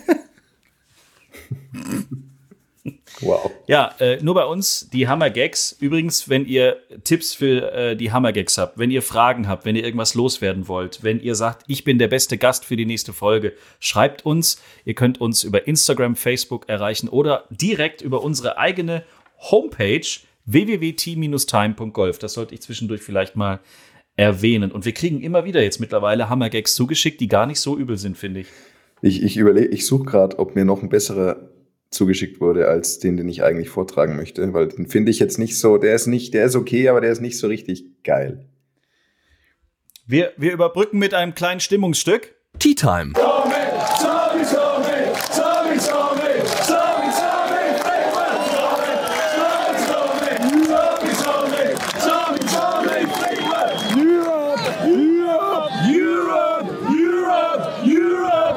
Wow. 3.20 3.50
Ja, 3.66 3.94
äh, 3.98 4.22
nur 4.22 4.34
bei 4.34 4.44
uns 4.44 4.90
die 4.92 5.08
Hammer-Gags. 5.08 5.76
Übrigens, 5.80 6.28
wenn 6.28 6.44
ihr 6.44 6.76
Tipps 7.04 7.34
für 7.34 7.72
äh, 7.72 7.96
die 7.96 8.12
Hammer-Gags 8.12 8.58
habt, 8.58 8.78
wenn 8.78 8.90
ihr 8.90 9.02
Fragen 9.02 9.48
habt, 9.48 9.64
wenn 9.64 9.74
ihr 9.74 9.84
irgendwas 9.84 10.14
loswerden 10.14 10.68
wollt, 10.68 11.02
wenn 11.02 11.20
ihr 11.20 11.34
sagt, 11.34 11.64
ich 11.66 11.84
bin 11.84 11.98
der 11.98 12.08
beste 12.08 12.36
Gast 12.36 12.64
für 12.64 12.76
die 12.76 12.84
nächste 12.84 13.12
Folge, 13.12 13.54
schreibt 13.80 14.26
uns. 14.26 14.60
Ihr 14.84 14.94
könnt 14.94 15.20
uns 15.20 15.44
über 15.44 15.66
Instagram, 15.66 16.14
Facebook 16.14 16.68
erreichen 16.68 17.08
oder 17.08 17.44
direkt 17.50 18.02
über 18.02 18.22
unsere 18.22 18.58
eigene 18.58 19.02
Homepage 19.50 20.06
www.t-time.golf. 20.44 22.18
Das 22.18 22.34
sollte 22.34 22.54
ich 22.54 22.60
zwischendurch 22.60 23.00
vielleicht 23.00 23.34
mal 23.34 23.60
erwähnen. 24.16 24.72
Und 24.72 24.84
wir 24.84 24.92
kriegen 24.92 25.20
immer 25.20 25.44
wieder 25.44 25.62
jetzt 25.62 25.80
mittlerweile 25.80 26.28
Hammer-Gags 26.28 26.74
zugeschickt, 26.74 27.20
die 27.20 27.28
gar 27.28 27.46
nicht 27.46 27.60
so 27.60 27.76
übel 27.76 27.96
sind, 27.96 28.16
finde 28.16 28.40
ich. 28.40 28.46
Ich, 29.02 29.22
ich 29.22 29.36
überlege, 29.36 29.68
ich 29.68 29.86
suche 29.86 30.04
gerade, 30.04 30.38
ob 30.38 30.54
mir 30.54 30.64
noch 30.64 30.82
ein 30.82 30.88
besserer 30.88 31.50
zugeschickt 31.90 32.40
wurde 32.40 32.68
als 32.68 32.98
den, 32.98 33.16
den 33.16 33.28
ich 33.28 33.42
eigentlich 33.42 33.68
vortragen 33.68 34.16
möchte, 34.16 34.52
weil 34.52 34.68
den 34.68 34.86
finde 34.86 35.10
ich 35.10 35.18
jetzt 35.18 35.38
nicht 35.38 35.58
so, 35.58 35.78
der 35.78 35.94
ist 35.94 36.06
nicht, 36.06 36.34
der 36.34 36.46
ist 36.46 36.56
okay, 36.56 36.88
aber 36.88 37.00
der 37.00 37.10
ist 37.10 37.20
nicht 37.20 37.38
so 37.38 37.46
richtig 37.46 38.02
geil. 38.02 38.46
Wir, 40.06 40.32
wir 40.36 40.52
überbrücken 40.52 40.98
mit 40.98 41.14
einem 41.14 41.34
kleinen 41.34 41.60
Stimmungsstück. 41.60 42.34
Tea 42.58 42.74
Time. 42.74 43.12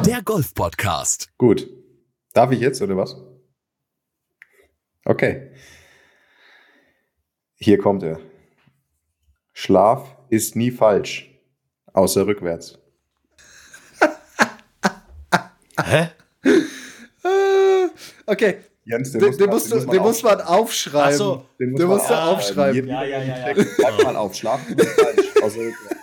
Der 0.05 0.21
Golf-Podcast. 0.23 1.29
Gut. 1.37 1.78
Darf 2.33 2.51
ich 2.51 2.59
jetzt 2.59 2.81
oder 2.81 2.95
was? 2.97 3.15
Okay. 5.05 5.51
Hier 7.55 7.77
kommt 7.77 8.03
er. 8.03 8.19
Schlaf 9.53 10.15
ist 10.29 10.55
nie 10.55 10.71
falsch, 10.71 11.29
außer 11.93 12.25
rückwärts. 12.27 12.77
Hä? 15.83 16.09
Okay, 18.25 18.57
Jens, 18.85 19.11
den, 19.11 19.19
den, 19.37 19.49
musst, 19.49 19.71
du, 19.71 19.79
den 19.85 20.01
muss 20.01 20.23
man 20.23 20.39
aufschreiben. 20.41 21.13
Ach 21.13 21.17
so. 21.17 21.45
den 21.59 21.71
musst 21.71 22.09
du 22.09 22.13
auch- 22.13 22.37
aufschreiben. 22.37 22.87
Ja, 22.87 23.03
ja, 23.03 23.23
ja, 23.23 23.49
ja. 23.49 23.63
Schreib 23.65 24.03
mal 24.03 24.15
auf. 24.15 24.35
Schlaf 24.35 24.61
ist 24.69 24.77
nie 24.77 24.85
falsch, 24.85 25.27
außer 25.43 25.59
rückwärts. 25.59 25.95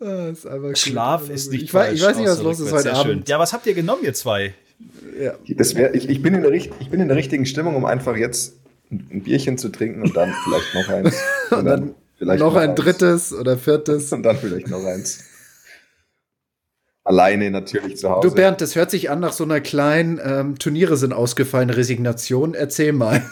Ah, 0.00 0.31
ist 0.44 0.50
einfach 0.50 0.68
gut. 0.68 0.78
Schlaf 0.78 1.30
ist 1.30 1.50
nicht 1.50 1.64
ich, 1.64 1.74
weiß, 1.74 1.94
ich 1.94 2.02
weiß 2.02 2.16
nicht, 2.16 2.28
was 2.28 2.42
los 2.42 2.60
ist 2.60 2.72
heute 2.72 2.82
Sehr 2.82 2.96
schön. 2.96 3.10
Abend. 3.12 3.28
Ja, 3.28 3.38
was 3.38 3.52
habt 3.52 3.66
ihr 3.66 3.74
genommen, 3.74 4.02
ihr 4.04 4.14
zwei? 4.14 4.54
Das 5.48 5.74
wär, 5.74 5.94
ich, 5.94 6.08
ich, 6.08 6.22
bin 6.22 6.34
in 6.34 6.42
der, 6.42 6.52
ich 6.52 6.70
bin 6.90 7.00
in 7.00 7.08
der 7.08 7.16
richtigen 7.16 7.46
Stimmung, 7.46 7.76
um 7.76 7.84
einfach 7.84 8.16
jetzt 8.16 8.56
ein 8.90 9.22
Bierchen 9.22 9.58
zu 9.58 9.68
trinken 9.68 10.02
und 10.02 10.16
dann 10.16 10.32
vielleicht 10.44 10.74
noch 10.74 10.88
eins. 10.88 11.16
Und 11.50 11.64
dann 11.64 11.94
vielleicht 12.16 12.40
Noch 12.40 12.56
ein 12.56 12.70
eins. 12.70 12.80
drittes 12.80 13.32
oder 13.32 13.56
viertes. 13.56 14.12
Und 14.12 14.22
dann 14.22 14.36
vielleicht 14.36 14.68
noch 14.68 14.84
eins. 14.84 15.24
Alleine 17.04 17.50
natürlich 17.50 17.96
zu 17.96 18.10
Hause. 18.10 18.28
Du 18.28 18.34
Bernd, 18.34 18.60
das 18.60 18.76
hört 18.76 18.90
sich 18.90 19.10
an 19.10 19.20
nach 19.20 19.32
so 19.32 19.44
einer 19.44 19.60
kleinen 19.60 20.20
ähm, 20.22 20.58
Turniere 20.58 20.96
sind 20.96 21.12
ausgefallen, 21.12 21.70
Resignation. 21.70 22.54
Erzähl 22.54 22.92
mal. 22.92 23.22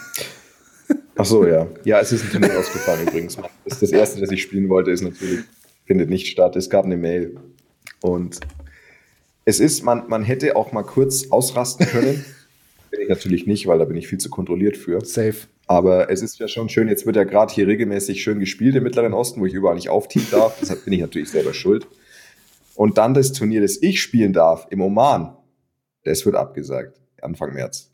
Ach 1.15 1.25
so, 1.25 1.45
ja. 1.45 1.67
Ja, 1.83 1.99
es 1.99 2.11
ist 2.11 2.23
ein 2.25 2.31
Turnier 2.31 2.57
ausgefallen 2.59 3.07
übrigens. 3.07 3.37
Das, 3.37 3.73
ist 3.73 3.81
das 3.83 3.91
erste, 3.91 4.21
das 4.21 4.31
ich 4.31 4.41
spielen 4.41 4.67
wollte, 4.69 4.91
ist 4.91 5.01
natürlich, 5.01 5.41
findet 5.91 6.09
nicht 6.09 6.27
statt. 6.27 6.55
Es 6.55 6.69
gab 6.69 6.85
eine 6.85 6.95
Mail. 6.95 7.35
Und 7.99 8.39
es 9.43 9.59
ist, 9.59 9.83
man, 9.83 10.07
man 10.07 10.23
hätte 10.23 10.55
auch 10.55 10.71
mal 10.71 10.83
kurz 10.83 11.29
ausrasten 11.31 11.85
können. 11.85 12.23
Bin 12.91 13.01
ich 13.01 13.09
natürlich 13.09 13.45
nicht, 13.45 13.67
weil 13.67 13.77
da 13.77 13.85
bin 13.85 13.97
ich 13.97 14.07
viel 14.07 14.17
zu 14.17 14.29
kontrolliert 14.29 14.75
für. 14.75 15.03
Safe. 15.03 15.47
Aber 15.67 16.09
es 16.09 16.21
ist 16.21 16.39
ja 16.39 16.49
schon 16.49 16.67
schön, 16.67 16.89
jetzt 16.89 17.05
wird 17.05 17.15
ja 17.15 17.23
gerade 17.23 17.53
hier 17.53 17.67
regelmäßig 17.67 18.21
schön 18.21 18.39
gespielt 18.39 18.75
im 18.75 18.83
Mittleren 18.83 19.13
Osten, 19.13 19.39
wo 19.39 19.45
ich 19.45 19.53
überall 19.53 19.75
nicht 19.75 19.89
aufteamen 19.89 20.27
darf. 20.31 20.57
Deshalb 20.59 20.83
bin 20.85 20.93
ich 20.93 21.01
natürlich 21.01 21.29
selber 21.29 21.53
schuld. 21.53 21.87
Und 22.75 22.97
dann 22.97 23.13
das 23.13 23.33
Turnier, 23.33 23.61
das 23.61 23.81
ich 23.81 24.01
spielen 24.01 24.31
darf, 24.31 24.67
im 24.69 24.81
Oman, 24.81 25.35
das 26.03 26.25
wird 26.25 26.35
abgesagt, 26.35 26.99
Anfang 27.21 27.53
März. 27.53 27.90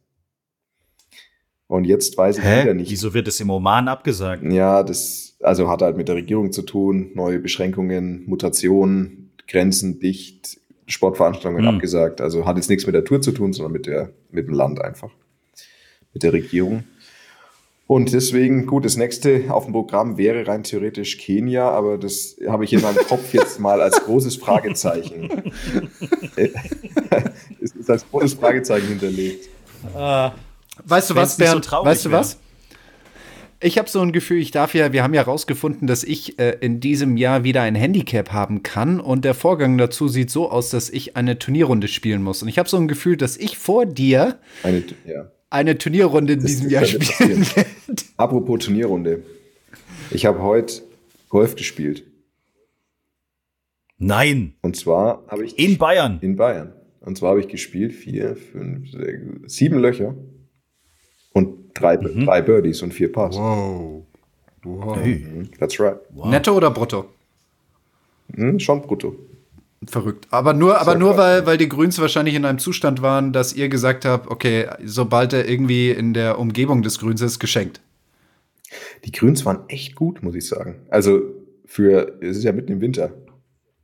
Und 1.67 1.84
jetzt 1.84 2.17
weiß 2.17 2.38
ich 2.38 2.43
wieder 2.43 2.73
nicht. 2.73 2.89
Wieso 2.89 3.13
wird 3.13 3.27
es 3.27 3.39
im 3.41 3.49
Oman 3.49 3.88
abgesagt? 3.88 4.43
Ja, 4.43 4.84
das 4.84 5.36
also 5.41 5.69
hat 5.69 5.82
halt 5.82 5.97
mit 5.97 6.08
der 6.08 6.15
Regierung 6.15 6.51
zu 6.51 6.62
tun, 6.62 7.12
neue 7.13 7.39
Beschränkungen, 7.39 8.23
Mutationen, 8.25 9.32
Grenzen 9.47 9.99
dicht, 9.99 10.60
Sportveranstaltungen 10.88 11.67
Hm. 11.67 11.75
abgesagt. 11.75 12.21
Also 12.21 12.45
hat 12.45 12.58
jetzt 12.58 12.69
nichts 12.69 12.86
mit 12.86 12.95
der 12.95 13.03
Tour 13.03 13.21
zu 13.21 13.32
tun, 13.32 13.53
sondern 13.53 13.73
mit, 13.73 13.86
der, 13.86 14.10
mit 14.32 14.47
dem 14.47 14.53
Land 14.53 14.82
einfach, 14.82 15.12
mit 16.13 16.23
der 16.23 16.34
Regierung. 16.34 16.84
Und 17.86 18.12
deswegen, 18.12 18.65
gut, 18.65 18.84
das 18.84 18.97
nächste 18.97 19.45
auf 19.49 19.63
dem 19.63 19.71
Programm 19.71 20.17
wäre 20.17 20.45
rein 20.45 20.63
theoretisch 20.63 21.17
Kenia, 21.17 21.69
aber 21.69 21.97
das 21.97 22.38
habe 22.47 22.65
ich 22.65 22.73
in 22.73 22.82
meinem 22.82 22.97
Kopf 23.08 23.34
jetzt 23.34 23.60
mal 23.60 23.82
als 23.82 24.03
großes 24.03 24.36
Fragezeichen. 24.38 25.30
es 27.62 27.71
ist 27.71 27.89
als 27.89 28.10
großes 28.10 28.34
Fragezeichen 28.34 28.88
hinterlegt. 28.88 29.49
Weißt 30.85 31.09
du 31.09 31.15
Wenn's 31.15 31.23
was, 31.23 31.37
so 31.37 31.43
Bernd? 31.43 31.65
traurig 31.65 31.85
weißt 31.87 32.05
du 32.05 32.09
wäre. 32.11 32.19
was? 32.21 32.39
Ich 33.59 33.79
habe 33.79 33.89
so 33.89 34.01
ein 34.01 34.11
Gefühl, 34.11 34.37
ich 34.39 34.51
darf 34.51 34.75
ja, 34.75 34.93
wir 34.93 35.01
haben 35.01 35.15
ja 35.15 35.23
rausgefunden, 35.23 35.87
dass 35.87 36.03
ich 36.03 36.37
äh, 36.37 36.57
in 36.61 36.79
diesem 36.79 37.17
Jahr 37.17 37.43
wieder 37.43 37.63
ein 37.63 37.73
Handicap 37.73 38.31
haben 38.31 38.61
kann 38.61 38.99
und 38.99 39.25
der 39.25 39.33
Vorgang 39.33 39.79
dazu 39.79 40.07
sieht 40.07 40.29
so 40.29 40.51
aus, 40.51 40.69
dass 40.69 40.91
ich 40.91 41.15
eine 41.17 41.39
Turnierrunde 41.39 41.87
spielen 41.87 42.21
muss. 42.21 42.43
Und 42.43 42.49
ich 42.49 42.59
habe 42.59 42.69
so 42.69 42.77
ein 42.77 42.87
Gefühl, 42.87 43.17
dass 43.17 43.35
ich 43.35 43.57
vor 43.57 43.87
dir 43.87 44.37
Eine, 44.61 44.83
ja. 45.07 45.31
eine 45.49 45.75
Turnierrunde 45.75 46.33
in 46.33 46.41
Das 46.41 46.51
diesem 46.51 46.69
Jahr 46.69 46.85
spielen 46.85 47.47
werde. 47.55 47.69
Apropos 48.17 48.63
Turnierrunde. 48.65 49.23
Ich 50.11 50.27
habe 50.27 50.39
heute 50.43 50.83
Golf 51.29 51.55
gespielt. 51.55 52.03
Nein, 53.97 54.53
Und 54.61 54.75
zwar 54.75 55.25
habe 55.27 55.43
ich 55.45 55.57
in 55.57 55.77
Bayern. 55.79 56.19
in 56.21 56.35
Bayern. 56.35 56.73
Und 56.99 57.17
zwar 57.17 57.31
habe 57.31 57.39
ich 57.39 57.47
gespielt 57.47 57.93
vier, 57.93 58.35
fünf, 58.35 58.91
sechs, 58.91 59.21
sieben 59.47 59.79
Löcher 59.79 60.13
und 61.38 61.56
drei, 61.73 61.97
Mhm. 61.97 62.26
drei 62.26 62.41
Birdies 62.41 62.82
und 62.82 62.93
vier 62.93 63.12
Pars. 63.12 63.36
Wow. 63.38 64.04
Mhm, 64.65 65.50
That's 65.60 65.80
right. 65.80 65.97
Netto 66.26 66.52
oder 66.54 66.71
brutto? 66.71 67.06
Hm, 68.36 68.60
schon 68.60 68.82
brutto. 68.82 69.15
Verrückt. 69.86 70.28
Aber 70.32 70.54
nur, 70.54 70.76
aber 70.82 70.91
Sehr 70.91 71.00
nur 71.00 71.10
krass. 71.13 71.19
weil, 71.19 71.45
weil 71.45 71.58
die 71.58 71.69
Grüns 71.69 72.00
wahrscheinlich 72.02 72.36
in 72.36 72.43
einem 72.45 72.60
Zustand 72.60 73.02
waren, 73.02 73.32
dass 73.32 73.54
ihr 73.54 73.69
gesagt 73.69 74.06
habt, 74.06 74.28
okay, 74.30 74.67
sobald 74.84 75.34
er 75.34 75.47
irgendwie 75.47 75.91
in 75.91 76.13
der 76.13 76.39
Umgebung 76.39 76.82
des 76.82 77.00
Grüns 77.00 77.21
ist, 77.21 77.39
geschenkt. 77.39 77.80
Die 79.06 79.12
Grüns 79.12 79.45
waren 79.45 79.60
echt 79.69 79.95
gut, 79.95 80.23
muss 80.23 80.36
ich 80.36 80.47
sagen. 80.47 80.82
Also 80.89 81.21
für, 81.65 82.17
es 82.21 82.38
ist 82.38 82.43
ja 82.43 82.52
mitten 82.52 82.71
im 82.73 82.82
Winter. 82.82 83.13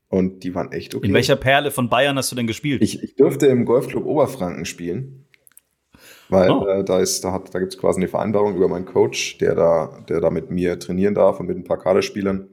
Und 0.09 0.43
die 0.43 0.53
waren 0.53 0.71
echt 0.71 0.93
okay. 0.95 1.07
In 1.07 1.13
welcher 1.13 1.35
Perle 1.35 1.71
von 1.71 1.89
Bayern 1.89 2.17
hast 2.17 2.31
du 2.31 2.35
denn 2.35 2.47
gespielt? 2.47 2.81
Ich, 2.81 3.01
ich 3.01 3.15
durfte 3.15 3.45
im 3.47 3.63
Golfclub 3.65 4.05
Oberfranken 4.05 4.65
spielen, 4.65 5.22
weil 6.33 6.51
Oh. 6.51 6.65
äh, 6.67 6.83
da 6.83 6.99
ist, 6.99 7.23
da 7.23 7.31
hat, 7.31 7.53
da 7.55 7.59
gibt 7.59 7.73
es 7.73 7.79
quasi 7.79 7.99
eine 7.99 8.07
Vereinbarung 8.09 8.55
über 8.55 8.67
meinen 8.67 8.85
Coach, 8.85 9.37
der 9.37 9.55
da, 9.55 10.03
der 10.09 10.19
da 10.19 10.29
mit 10.29 10.49
mir 10.51 10.77
trainieren 10.79 11.13
darf 11.13 11.39
und 11.39 11.45
mit 11.47 11.57
ein 11.57 11.63
paar 11.63 11.79
Kaderspielern. 11.79 12.49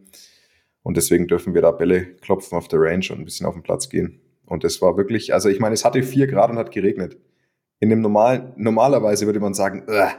Und 0.83 0.97
deswegen 0.97 1.27
dürfen 1.27 1.55
wir 1.55 1.63
da 1.63 1.73
Bälle 1.73 2.15
klopfen 2.21 2.57
auf 2.57 2.69
der 2.69 2.81
Range 2.81 3.05
und 3.11 3.19
ein 3.19 3.25
bisschen 3.25 3.47
auf 3.47 3.55
den 3.55 3.63
Platz 3.63 3.89
gehen. 3.89 4.21
Und 4.47 4.65
das 4.65 4.81
war 4.81 4.97
wirklich, 4.97 5.35
also 5.35 5.49
ich 5.49 5.61
meine, 5.61 5.75
es 5.75 5.85
hatte 5.85 6.03
vier 6.03 6.27
Grad 6.27 6.51
und 6.51 6.59
hat 6.59 6.71
geregnet. 6.73 7.17
In 7.81 7.89
dem 7.91 8.01
normalen, 8.01 8.53
normalerweise 8.57 9.27
würde 9.27 9.41
man 9.41 9.55
sagen, 9.55 9.85
"Ugh, 9.89 10.11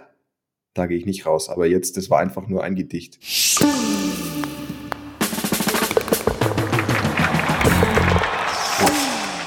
da 0.73 0.85
gehe 0.87 0.97
ich 0.97 1.05
nicht 1.05 1.25
raus. 1.25 1.49
Aber 1.49 1.65
jetzt, 1.67 1.97
das 1.97 2.09
war 2.09 2.19
einfach 2.19 2.47
nur 2.47 2.63
ein 2.63 2.75
Gedicht. 2.75 3.19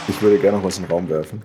Ich 0.09 0.21
würde 0.23 0.39
gerne 0.39 0.59
noch 0.59 0.65
was 0.65 0.77
in 0.79 0.85
den 0.85 0.91
Raum 0.91 1.09
werfen. 1.09 1.43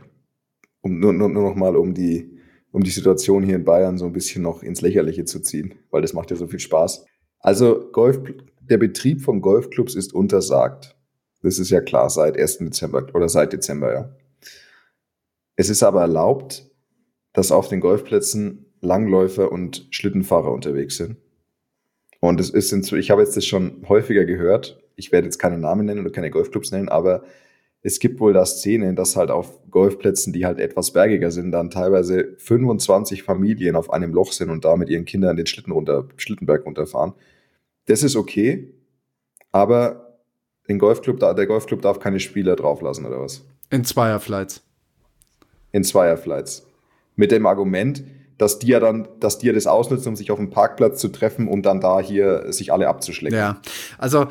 Um, 0.81 0.99
nur, 0.99 1.13
nur, 1.13 1.29
nur 1.29 1.49
noch 1.49 1.55
mal, 1.55 1.75
um 1.75 1.93
die, 1.93 2.38
um 2.71 2.83
die 2.83 2.91
Situation 2.91 3.43
hier 3.43 3.55
in 3.55 3.65
Bayern 3.65 3.97
so 3.97 4.05
ein 4.05 4.13
bisschen 4.13 4.43
noch 4.43 4.63
ins 4.63 4.81
Lächerliche 4.81 5.25
zu 5.25 5.39
ziehen, 5.39 5.75
weil 5.91 6.01
das 6.01 6.13
macht 6.13 6.31
ja 6.31 6.37
so 6.37 6.47
viel 6.47 6.59
Spaß. 6.59 7.05
Also 7.39 7.89
Golf, 7.91 8.19
der 8.61 8.77
Betrieb 8.77 9.21
von 9.21 9.41
Golfclubs 9.41 9.95
ist 9.95 10.13
untersagt. 10.13 10.95
Das 11.41 11.57
ist 11.57 11.69
ja 11.69 11.81
klar 11.81 12.09
seit 12.09 12.37
1. 12.37 12.59
Dezember 12.59 13.07
oder 13.13 13.29
seit 13.29 13.53
Dezember, 13.53 13.93
ja. 13.93 14.15
Es 15.55 15.69
ist 15.69 15.83
aber 15.83 16.01
erlaubt, 16.01 16.69
dass 17.33 17.51
auf 17.51 17.67
den 17.67 17.79
Golfplätzen 17.79 18.65
Langläufer 18.81 19.51
und 19.51 19.87
Schlittenfahrer 19.91 20.51
unterwegs 20.51 20.97
sind. 20.97 21.17
Und 22.21 22.39
es 22.39 22.49
ist 22.49 22.71
ich 22.91 23.11
habe 23.11 23.21
jetzt 23.21 23.37
das 23.37 23.45
schon 23.45 23.85
häufiger 23.87 24.25
gehört. 24.25 24.81
Ich 24.95 25.11
werde 25.11 25.25
jetzt 25.25 25.37
keine 25.37 25.57
Namen 25.57 25.85
nennen 25.85 26.01
oder 26.01 26.11
keine 26.11 26.31
Golfclubs 26.31 26.71
nennen, 26.71 26.89
aber 26.89 27.23
es 27.81 27.99
gibt 27.99 28.19
wohl 28.19 28.33
da 28.33 28.45
Szenen, 28.45 28.95
dass 28.95 29.15
halt 29.15 29.31
auf 29.31 29.59
Golfplätzen, 29.69 30.33
die 30.33 30.45
halt 30.45 30.59
etwas 30.59 30.91
bergiger 30.91 31.31
sind, 31.31 31.51
dann 31.51 31.69
teilweise 31.69 32.35
25 32.37 33.23
Familien 33.23 33.75
auf 33.75 33.91
einem 33.91 34.13
Loch 34.13 34.31
sind 34.31 34.49
und 34.49 34.65
da 34.65 34.75
mit 34.75 34.89
ihren 34.89 35.05
Kindern 35.05 35.37
den 35.37 35.45
Schlitten 35.45 35.71
runter, 35.71 36.07
Schlittenberg 36.17 36.65
runterfahren. 36.65 37.13
Das 37.85 38.03
ist 38.03 38.15
okay, 38.15 38.73
aber 39.51 40.17
den 40.67 40.77
Golfclub, 40.77 41.19
der 41.19 41.47
Golfclub 41.47 41.81
darf 41.81 41.99
keine 41.99 42.19
Spieler 42.19 42.55
drauflassen 42.55 43.05
oder 43.05 43.21
was? 43.21 43.45
In 43.69 43.83
Zweierflights. 43.83 44.61
In 45.71 45.83
Zweierflights. 45.83 46.67
Mit 47.15 47.31
dem 47.31 47.45
Argument, 47.45 48.03
dass 48.37 48.59
die 48.59 48.67
ja 48.67 48.79
dann, 48.79 49.07
dass 49.19 49.39
die 49.39 49.47
ja 49.47 49.53
das 49.53 49.67
ausnutzen, 49.67 50.09
um 50.09 50.15
sich 50.15 50.31
auf 50.31 50.37
dem 50.37 50.49
Parkplatz 50.49 50.99
zu 50.99 51.09
treffen 51.09 51.47
und 51.47 51.65
dann 51.65 51.81
da 51.81 51.99
hier 51.99 52.51
sich 52.51 52.71
alle 52.71 52.87
abzuschlecken. 52.87 53.37
Ja, 53.37 53.61
also 53.97 54.27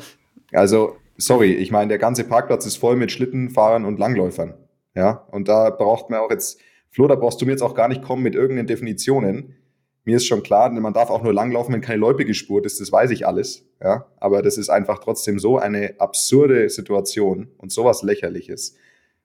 Also, 0.51 0.95
sorry, 1.19 1.53
ich 1.53 1.71
meine, 1.71 1.89
der 1.89 1.97
ganze 1.97 2.23
Parkplatz 2.23 2.65
ist 2.65 2.77
voll 2.77 2.95
mit 2.95 3.11
Schlittenfahrern 3.11 3.85
und 3.85 3.99
Langläufern. 3.99 4.53
Ja, 4.95 5.27
und 5.31 5.47
da 5.47 5.69
braucht 5.69 6.09
man 6.09 6.19
auch 6.19 6.31
jetzt, 6.31 6.59
Flo, 6.89 7.07
da 7.07 7.15
brauchst 7.15 7.41
du 7.41 7.45
mir 7.45 7.51
jetzt 7.51 7.61
auch 7.61 7.75
gar 7.75 7.87
nicht 7.87 8.01
kommen 8.01 8.23
mit 8.23 8.35
irgendeinen 8.35 8.67
Definitionen. 8.67 9.55
Mir 10.03 10.17
ist 10.17 10.25
schon 10.25 10.41
klar, 10.43 10.71
man 10.71 10.93
darf 10.93 11.09
auch 11.09 11.21
nur 11.21 11.33
langlaufen, 11.33 11.73
wenn 11.73 11.81
keine 11.81 11.99
Loipe 11.99 12.25
gespurt 12.25 12.65
ist, 12.65 12.81
das 12.81 12.91
weiß 12.91 13.11
ich 13.11 13.27
alles. 13.27 13.65
Ja, 13.81 14.07
aber 14.17 14.41
das 14.41 14.57
ist 14.57 14.69
einfach 14.69 14.99
trotzdem 14.99 15.39
so 15.39 15.57
eine 15.57 15.95
absurde 15.99 16.69
Situation 16.69 17.49
und 17.57 17.71
sowas 17.71 18.01
lächerliches. 18.01 18.75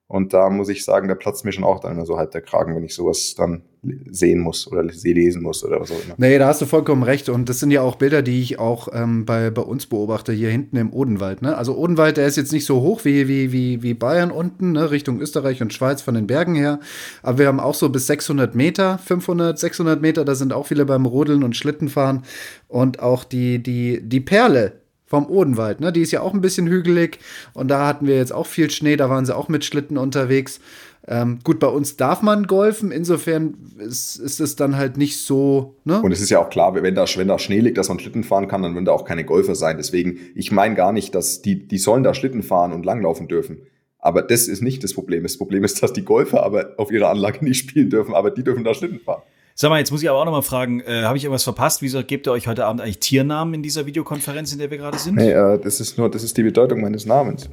Und 0.06 0.34
da 0.34 0.50
muss 0.50 0.68
ich 0.68 0.84
sagen, 0.84 1.08
da 1.08 1.14
platzt 1.14 1.44
mir 1.44 1.52
schon 1.52 1.64
auch 1.64 1.80
dann 1.80 1.92
immer 1.92 2.04
so 2.04 2.18
halb 2.18 2.30
der 2.30 2.42
Kragen, 2.42 2.76
wenn 2.76 2.84
ich 2.84 2.94
sowas 2.94 3.34
dann 3.36 3.62
sehen 4.10 4.40
muss 4.40 4.70
oder 4.70 4.82
lesen 4.82 5.42
muss 5.42 5.64
oder 5.64 5.80
was 5.80 5.90
auch 5.90 6.04
immer. 6.04 6.14
Nee, 6.18 6.38
da 6.38 6.46
hast 6.46 6.60
du 6.60 6.66
vollkommen 6.66 7.02
recht. 7.02 7.30
Und 7.30 7.48
das 7.48 7.60
sind 7.60 7.70
ja 7.70 7.80
auch 7.80 7.96
Bilder, 7.96 8.20
die 8.20 8.40
ich 8.42 8.58
auch 8.58 8.88
ähm, 8.92 9.24
bei, 9.24 9.50
bei 9.50 9.62
uns 9.62 9.86
beobachte, 9.86 10.32
hier 10.32 10.50
hinten 10.50 10.76
im 10.76 10.92
Odenwald. 10.92 11.40
Ne? 11.40 11.56
Also 11.56 11.76
Odenwald, 11.76 12.18
der 12.18 12.26
ist 12.26 12.36
jetzt 12.36 12.52
nicht 12.52 12.66
so 12.66 12.82
hoch 12.82 13.04
wie, 13.04 13.28
wie, 13.28 13.50
wie, 13.52 13.82
wie 13.82 13.94
Bayern 13.94 14.30
unten, 14.30 14.72
ne? 14.72 14.90
Richtung 14.90 15.20
Österreich 15.20 15.62
und 15.62 15.72
Schweiz 15.72 16.02
von 16.02 16.14
den 16.14 16.26
Bergen 16.26 16.54
her. 16.54 16.80
Aber 17.22 17.38
wir 17.38 17.46
haben 17.46 17.60
auch 17.60 17.74
so 17.74 17.88
bis 17.88 18.06
600 18.06 18.54
Meter, 18.54 18.98
500, 18.98 19.58
600 19.58 20.02
Meter, 20.02 20.24
da 20.24 20.34
sind 20.34 20.52
auch 20.52 20.66
viele 20.66 20.84
beim 20.84 21.06
Rodeln 21.06 21.42
und 21.42 21.56
Schlittenfahren. 21.56 22.24
Und 22.68 23.00
auch 23.00 23.24
die, 23.24 23.62
die, 23.62 24.00
die 24.02 24.20
Perle, 24.20 24.83
vom 25.14 25.26
Odenwald, 25.26 25.80
ne? 25.80 25.92
Die 25.92 26.00
ist 26.00 26.10
ja 26.10 26.22
auch 26.22 26.34
ein 26.34 26.40
bisschen 26.40 26.66
hügelig 26.66 27.20
und 27.52 27.68
da 27.68 27.86
hatten 27.86 28.08
wir 28.08 28.16
jetzt 28.16 28.32
auch 28.32 28.46
viel 28.46 28.68
Schnee, 28.68 28.96
da 28.96 29.08
waren 29.08 29.24
sie 29.24 29.36
auch 29.36 29.48
mit 29.48 29.64
Schlitten 29.64 29.96
unterwegs. 29.96 30.58
Ähm, 31.06 31.38
gut, 31.44 31.60
bei 31.60 31.68
uns 31.68 31.96
darf 31.96 32.20
man 32.22 32.48
golfen, 32.48 32.90
insofern 32.90 33.54
ist, 33.78 34.16
ist 34.16 34.40
es 34.40 34.56
dann 34.56 34.76
halt 34.76 34.96
nicht 34.96 35.20
so. 35.20 35.76
Ne? 35.84 36.02
Und 36.02 36.10
es 36.10 36.20
ist 36.20 36.30
ja 36.30 36.40
auch 36.40 36.50
klar, 36.50 36.74
wenn 36.74 36.96
da, 36.96 37.04
wenn 37.14 37.28
da 37.28 37.38
Schnee 37.38 37.60
liegt, 37.60 37.78
dass 37.78 37.90
man 37.90 38.00
Schlitten 38.00 38.24
fahren 38.24 38.48
kann, 38.48 38.62
dann 38.62 38.74
würden 38.74 38.86
da 38.86 38.92
auch 38.92 39.04
keine 39.04 39.24
Golfer 39.24 39.54
sein. 39.54 39.76
Deswegen, 39.76 40.18
ich 40.34 40.50
meine 40.50 40.74
gar 40.74 40.92
nicht, 40.92 41.14
dass 41.14 41.42
die, 41.42 41.68
die 41.68 41.78
sollen 41.78 42.02
da 42.02 42.12
Schlitten 42.12 42.42
fahren 42.42 42.72
und 42.72 42.84
langlaufen 42.84 43.28
dürfen. 43.28 43.58
Aber 43.98 44.22
das 44.22 44.48
ist 44.48 44.62
nicht 44.62 44.82
das 44.82 44.94
Problem. 44.94 45.22
Das 45.22 45.38
Problem 45.38 45.62
ist, 45.62 45.80
dass 45.80 45.92
die 45.92 46.04
Golfer 46.04 46.42
aber 46.42 46.72
auf 46.78 46.90
ihrer 46.90 47.10
Anlage 47.10 47.44
nicht 47.44 47.58
spielen 47.58 47.90
dürfen, 47.90 48.14
aber 48.14 48.30
die 48.32 48.42
dürfen 48.42 48.64
da 48.64 48.74
Schlitten 48.74 48.98
fahren. 48.98 49.22
Sag 49.56 49.70
mal, 49.70 49.78
jetzt 49.78 49.92
muss 49.92 50.02
ich 50.02 50.10
aber 50.10 50.18
auch 50.18 50.24
noch 50.24 50.32
mal 50.32 50.42
fragen, 50.42 50.80
äh, 50.80 51.02
habe 51.04 51.16
ich 51.16 51.22
irgendwas 51.22 51.44
verpasst? 51.44 51.80
Wieso 51.80 52.02
gebt 52.02 52.26
ihr 52.26 52.32
euch 52.32 52.48
heute 52.48 52.66
Abend 52.66 52.80
eigentlich 52.80 52.98
Tiernamen 52.98 53.54
in 53.54 53.62
dieser 53.62 53.86
Videokonferenz, 53.86 54.52
in 54.52 54.58
der 54.58 54.70
wir 54.70 54.78
gerade 54.78 54.98
sind? 54.98 55.14
Nee, 55.14 55.30
äh, 55.30 55.58
das 55.60 55.78
ist 55.78 55.96
nur, 55.96 56.10
das 56.10 56.24
ist 56.24 56.36
die 56.36 56.42
Bedeutung 56.42 56.80
meines 56.80 57.06
Namens. 57.06 57.48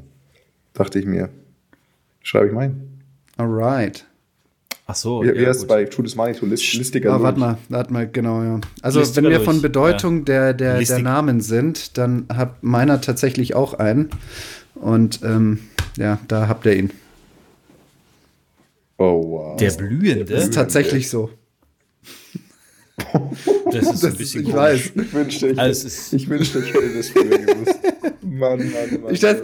Dachte 0.73 0.97
ich 0.97 1.05
mir. 1.05 1.29
Schreibe 2.23 2.47
ich 2.47 2.53
meinen. 2.53 3.03
Alright. 3.37 4.05
Ach 4.87 4.95
so. 4.95 5.21
Wie, 5.21 5.31
wie 5.35 5.45
heißt 5.45 5.61
es 5.61 5.67
bei 5.67 5.83
Judas 5.83 6.15
Money 6.15 6.33
to 6.33 6.47
List, 6.47 6.73
Listiger? 6.73 7.13
Ah, 7.13 7.21
warte 7.21 7.39
mal, 7.39 7.57
warte 7.69 7.93
mal, 7.93 8.09
genau, 8.09 8.41
ja. 8.41 8.59
Also, 8.81 8.99
Listiger 8.99 9.23
wenn 9.23 9.31
wir 9.31 9.37
durch, 9.37 9.45
von 9.45 9.61
Bedeutung 9.61 10.17
ja. 10.19 10.23
der, 10.23 10.53
der, 10.55 10.79
der. 10.79 10.99
Namen 10.99 11.39
sind, 11.39 11.99
dann 11.99 12.25
hat 12.33 12.63
meiner 12.63 12.99
tatsächlich 12.99 13.53
auch 13.53 13.75
einen. 13.75 14.09
Und 14.73 15.21
ähm, 15.23 15.59
ja, 15.97 16.17
da 16.27 16.47
habt 16.47 16.65
ihr 16.65 16.75
ihn. 16.75 16.89
Oh, 18.97 19.23
wow. 19.29 19.57
Der 19.57 19.71
Blühende? 19.71 20.25
Das 20.25 20.45
ist 20.45 20.55
tatsächlich 20.55 21.09
so. 21.11 21.29
Das 23.71 23.75
ist 23.83 24.03
ein 24.03 24.09
Das, 24.09 24.15
bisschen 24.17 24.41
ich 24.41 24.47
komisch. 24.51 24.55
weiß. 24.61 24.91
Ich 24.95 25.13
wünschte, 25.13 25.47
ich, 25.49 25.59
Also 25.59 25.87
ist- 25.87 26.13
ich 26.13 26.29
wünschte, 26.29 26.59
ich 26.59 26.73
hätte 26.73 26.93
das 26.97 27.09
früher 27.09 27.37
gewusst. 27.37 27.79
Mann, 28.23 28.59
Mann, 28.71 29.01
Mann. 29.03 29.13
Ich 29.13 29.19
dachte, 29.19 29.43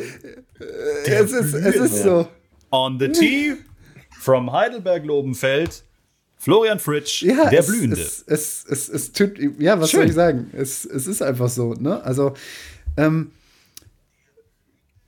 äh, 0.59 1.11
es 1.11 1.31
ist, 1.31 1.53
es 1.53 1.75
ist 1.75 2.03
so. 2.03 2.27
On 2.71 2.99
the 2.99 3.07
tee 3.09 3.53
from 4.19 4.51
Heidelberg-Lobenfeld, 4.51 5.83
Florian 6.37 6.79
Fritsch, 6.79 7.23
Ja, 7.23 7.49
der 7.49 7.61
es, 7.61 7.67
Blühende. 7.67 7.99
Es, 7.99 8.23
es, 8.27 8.65
es, 8.69 8.89
es 8.89 9.11
tut, 9.11 9.31
ja, 9.59 9.79
was 9.79 9.89
Schön. 9.91 10.01
soll 10.01 10.09
ich 10.09 10.15
sagen? 10.15 10.51
Es, 10.53 10.85
es 10.85 11.07
ist 11.07 11.21
einfach 11.21 11.49
so, 11.49 11.73
ne? 11.73 12.03
Also, 12.03 12.33
ähm, 12.97 13.31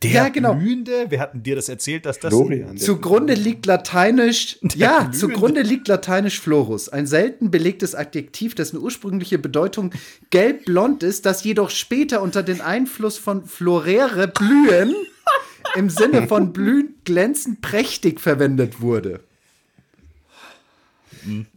der 0.01 0.11
ja, 0.11 0.29
genau. 0.29 0.53
Blühende? 0.53 1.07
Wer 1.09 1.19
hat 1.19 1.33
denn 1.33 1.43
dir 1.43 1.55
das 1.57 1.67
erzählt, 1.67 2.05
dass 2.05 2.19
das 2.19 2.33
Florian. 2.33 2.75
der- 2.77 2.85
zugrunde 2.85 3.33
liegt 3.33 3.65
lateinisch, 3.65 4.57
ja, 4.75 4.99
Blühende. 4.99 5.17
zugrunde 5.17 5.61
liegt 5.61 5.87
lateinisch 5.89 6.39
florus, 6.39 6.87
ein 6.87 7.05
selten 7.05 7.51
belegtes 7.51 7.95
Adjektiv, 7.95 8.55
dessen 8.55 8.77
ursprüngliche 8.79 9.37
Bedeutung 9.39 9.91
gelb-blond 10.29 11.03
ist, 11.03 11.25
das 11.25 11.43
jedoch 11.43 11.69
später 11.69 12.21
unter 12.21 12.43
den 12.43 12.61
Einfluss 12.61 13.17
von 13.17 13.43
florere, 13.45 14.29
blühen, 14.29 14.95
im 15.75 15.89
Sinne 15.89 16.27
von 16.27 16.53
blühend, 16.53 17.03
glänzend, 17.03 17.61
prächtig 17.61 18.21
verwendet 18.21 18.79
wurde. 18.81 19.19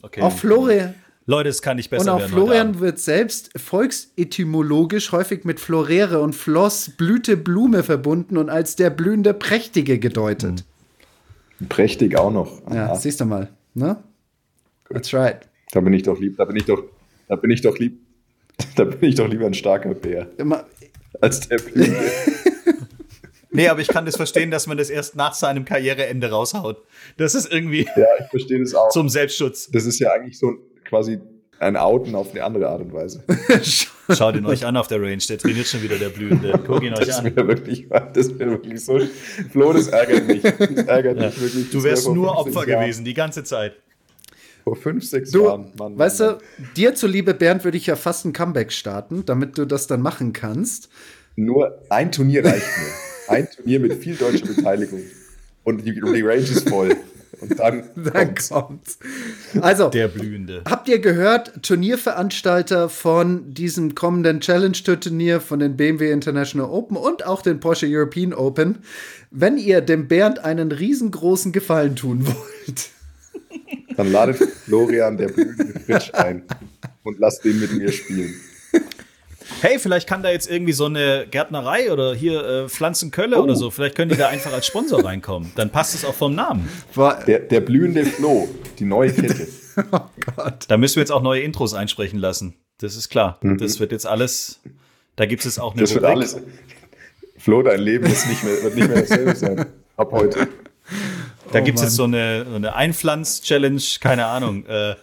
Okay. 0.03 0.21
Auch 0.21 0.37
Florian, 0.37 0.95
Leute, 1.27 1.49
es 1.49 1.63
kann 1.63 1.77
nicht 1.77 1.89
besser 1.91 2.03
Und 2.03 2.09
auch 2.09 2.19
werden. 2.21 2.33
heute 2.33 2.41
Florian 2.43 2.69
Abend. 2.69 2.81
wird 2.81 2.99
selbst 2.99 3.51
volksetymologisch 3.57 5.13
häufig 5.13 5.45
mit 5.45 5.61
Florere 5.61 6.21
und 6.21 6.35
Floss, 6.35 6.91
Blüte, 6.97 7.37
Blume 7.37 7.83
verbunden 7.85 8.37
und 8.37 8.51
als 8.51 8.75
der 8.77 8.91
blühende 8.91 9.33
Prächtige 9.33 9.99
gedeutet. 9.99 10.65
Prächtig 11.69 12.19
auch 12.19 12.33
noch. 12.33 12.61
Ja, 12.73 12.87
Aha. 12.87 12.97
siehst 12.97 13.21
du 13.21 13.25
mal, 13.25 13.49
ne? 13.75 14.03
That's 14.91 15.15
right. 15.15 15.49
Da 15.71 15.81
bin 15.81 15.93
ich 15.93 16.03
doch 16.03 16.19
lieb, 16.19 16.37
da 16.37 16.45
bin 16.45 16.57
ich 16.57 16.65
doch, 16.65 16.83
da 17.29 17.37
bin 17.37 17.51
ich 17.53 17.61
doch 17.63 17.79
lieb, 17.79 18.01
da 18.77 18.85
bin 18.85 19.09
ich 19.09 19.15
doch 19.15 19.29
lieber 19.29 19.47
ein 19.47 19.55
starker 19.55 19.95
Bär 19.95 20.29
Immer, 20.39 20.67
als 21.21 21.49
der 21.49 21.59
Blühende. 21.59 22.01
Nee, 23.55 23.69
aber 23.69 23.83
ich 23.83 23.89
kann 23.89 24.07
das 24.07 24.17
verstehen, 24.17 24.51
dass 24.51 24.67
man 24.67 24.79
das 24.79 24.89
erst 24.89 25.15
nach 25.15 25.35
seinem 25.35 25.67
Karriereende 25.67 26.31
raushaut. 26.31 26.83
Das 27.19 27.35
ist 27.35 27.53
irgendwie 27.53 27.87
ja, 27.97 28.07
ich 28.19 28.27
verstehe 28.31 28.59
das 28.59 28.75
auch. 28.75 28.89
zum 28.93 29.11
Selbstschutz. 29.11 29.71
Das 29.71 29.85
ist 29.85 29.99
ja 29.99 30.11
eigentlich 30.11 30.39
so 30.39 30.55
quasi 30.93 31.19
ein 31.59 31.77
Outen 31.79 32.15
auf 32.15 32.33
eine 32.33 32.45
andere 32.45 32.69
Art 32.69 32.83
und 32.83 32.93
Weise. 32.93 33.23
Schaut 34.11 34.37
ihn 34.37 34.45
euch 34.45 34.67
an 34.67 34.77
auf 34.77 34.89
der 34.89 35.01
Range, 35.01 35.17
der 35.27 35.39
trainiert 35.39 35.67
schon 35.67 35.83
wieder 35.83 35.97
der 35.97 36.11
Blühende. 36.11 36.61
Guck 36.67 36.83
ihn 36.83 36.93
euch 36.93 37.07
Das 37.07 37.21
an. 37.21 37.25
wäre 37.35 37.49
wirklich, 37.49 37.87
das 38.13 38.39
wäre 38.39 38.51
wirklich 38.51 38.85
so. 38.85 39.01
Flo, 39.51 39.73
das 39.73 39.89
ärgert 39.89 40.27
mich. 40.27 40.43
Das 40.43 40.59
ärgert 40.87 41.17
mich 41.19 41.41
wirklich. 41.41 41.71
Du 41.71 41.83
wärst 41.83 42.07
wär 42.07 42.15
nur 42.15 42.37
Opfer 42.37 42.69
Jahren. 42.69 42.83
gewesen, 42.83 43.05
die 43.07 43.15
ganze 43.15 43.43
Zeit. 43.43 43.73
Vor 44.65 44.77
fünf, 44.77 45.03
sechs 45.05 45.31
du, 45.31 45.45
Jahren. 45.47 45.73
Mann, 45.79 45.99
weißt 45.99 46.21
Mann, 46.21 46.37
du, 46.59 46.65
dir 46.77 46.95
zuliebe, 46.95 47.33
Bernd, 47.33 47.65
würde 47.65 47.79
ich 47.79 47.87
ja 47.87 47.97
fast 47.97 48.27
ein 48.27 48.35
Comeback 48.35 48.71
starten, 48.71 49.25
damit 49.25 49.57
du 49.57 49.65
das 49.65 49.87
dann 49.87 50.03
machen 50.03 50.35
kannst. 50.35 50.91
Nur 51.37 51.79
ein 51.89 52.13
Turnier 52.13 52.45
reicht 52.45 52.67
mir. 52.67 53.35
Ein 53.35 53.49
Turnier 53.51 53.81
mit 53.81 53.95
viel 53.95 54.15
deutscher 54.17 54.47
Beteiligung. 54.47 55.01
Und 55.65 55.87
die, 55.87 56.03
und 56.03 56.13
die 56.13 56.23
Range 56.23 56.43
ist 56.43 56.69
voll. 56.69 56.97
Und 57.43 57.59
dann, 57.59 57.83
Dann 57.97 58.35
kommt's. 58.35 58.49
kommt's. 58.49 58.99
Also, 59.61 59.89
Der 59.91 60.09
Blühende. 60.09 60.63
Habt 60.65 60.89
ihr 60.89 61.01
gehört, 61.01 61.63
Turnierveranstalter 61.63 62.89
von 62.89 63.53
diesem 63.53 63.95
kommenden 63.95 64.41
Challenge 64.41 64.73
Tour 64.73 65.01
Turnier 65.01 65.41
von 65.41 65.59
den 65.59 65.77
BMW 65.77 66.13
International 66.13 66.71
Open 66.71 66.97
und 66.97 67.27
auch 67.27 67.43
den 67.43 67.59
Porsche 67.61 67.87
European 67.89 68.33
Open, 68.33 68.79
wenn 69.31 69.59
ihr 69.59 69.81
dem 69.81 70.07
Bernd 70.09 70.39
einen 70.45 70.71
riesengroßen 70.71 71.53
Gefallen 71.53 71.97
tun 71.97 72.27
wollt, 72.27 72.91
Dann 73.97 74.13
ladet 74.13 74.37
Florian 74.65 75.17
der 75.17 75.29
blühende 75.29 75.81
Fritsch 75.81 76.15
ein 76.15 76.43
und 77.03 77.19
lasst 77.19 77.45
den 77.45 77.61
mit 77.61 77.73
mir 77.73 77.91
spielen. 77.93 78.35
Hey, 79.61 79.79
vielleicht 79.79 80.09
kann 80.09 80.23
da 80.23 80.31
jetzt 80.31 80.51
irgendwie 80.51 80.73
so 80.73 80.87
eine 80.87 81.27
Gärtnerei 81.31 81.93
oder 81.93 82.15
hier 82.15 82.45
äh, 82.45 82.69
Pflanzenkölle 82.69 83.39
Oh. 83.39 83.43
oder 83.45 83.57
so, 83.57 83.71
vielleicht 83.71 83.95
können 83.95 84.11
die 84.11 84.17
da 84.17 84.29
einfach 84.29 84.53
als 84.53 84.67
Sponsor 84.67 85.05
reinkommen. 85.05 85.53
Dann 85.57 85.71
passt 85.71 85.95
es 85.95 86.05
auch 86.05 86.15
vom 86.15 86.35
Namen. 86.35 86.69
Der, 87.27 87.39
der 87.41 87.61
blühende 87.61 88.05
Flo, 88.05 88.49
die 88.79 88.85
neue 88.85 89.13
Kette. 89.15 89.49
oh 89.93 90.01
Gott, 90.37 90.65
Da 90.69 90.77
müssen 90.77 90.97
wir 90.97 91.03
jetzt 91.03 91.13
auch 91.13 91.23
neue 91.23 91.43
Intros 91.43 91.75
einsprechen 91.75 92.19
lassen. 92.19 92.55
Das 92.79 92.97
ist 92.97 93.09
klar. 93.09 93.39
Das 93.43 93.79
wird 93.81 93.93
jetzt 93.93 94.07
alles, 94.07 94.61
da 95.17 95.27
gibt 95.27 95.41
es 95.41 95.47
jetzt 95.47 95.59
auch 95.61 95.73
eine 95.73 95.83
Mhm. 95.83 95.85
Das 95.85 95.95
wird 95.95 96.05
alles. 96.05 96.37
Flo, 97.39 97.63
dein 97.63 97.81
Leben 97.81 98.07
ist 98.07 98.29
nicht 98.29 98.43
mehr, 98.45 98.63
wird 98.63 98.75
nicht 98.77 98.89
mehr 98.89 99.01
dasselbe 99.01 99.35
sein. 99.35 99.67
Ab 99.97 100.13
heute. 100.13 100.49
Da 101.53 101.61
Oh 101.61 101.65
gibt 101.65 101.79
es 101.79 101.85
jetzt 101.85 101.97
so 101.97 102.05
eine, 102.05 102.47
so 102.49 102.55
eine 102.57 102.75
Einpflanz-Challenge, 102.75 103.81
keine 104.01 104.27
Ahnung. 104.27 104.65
Äh, 104.67 104.95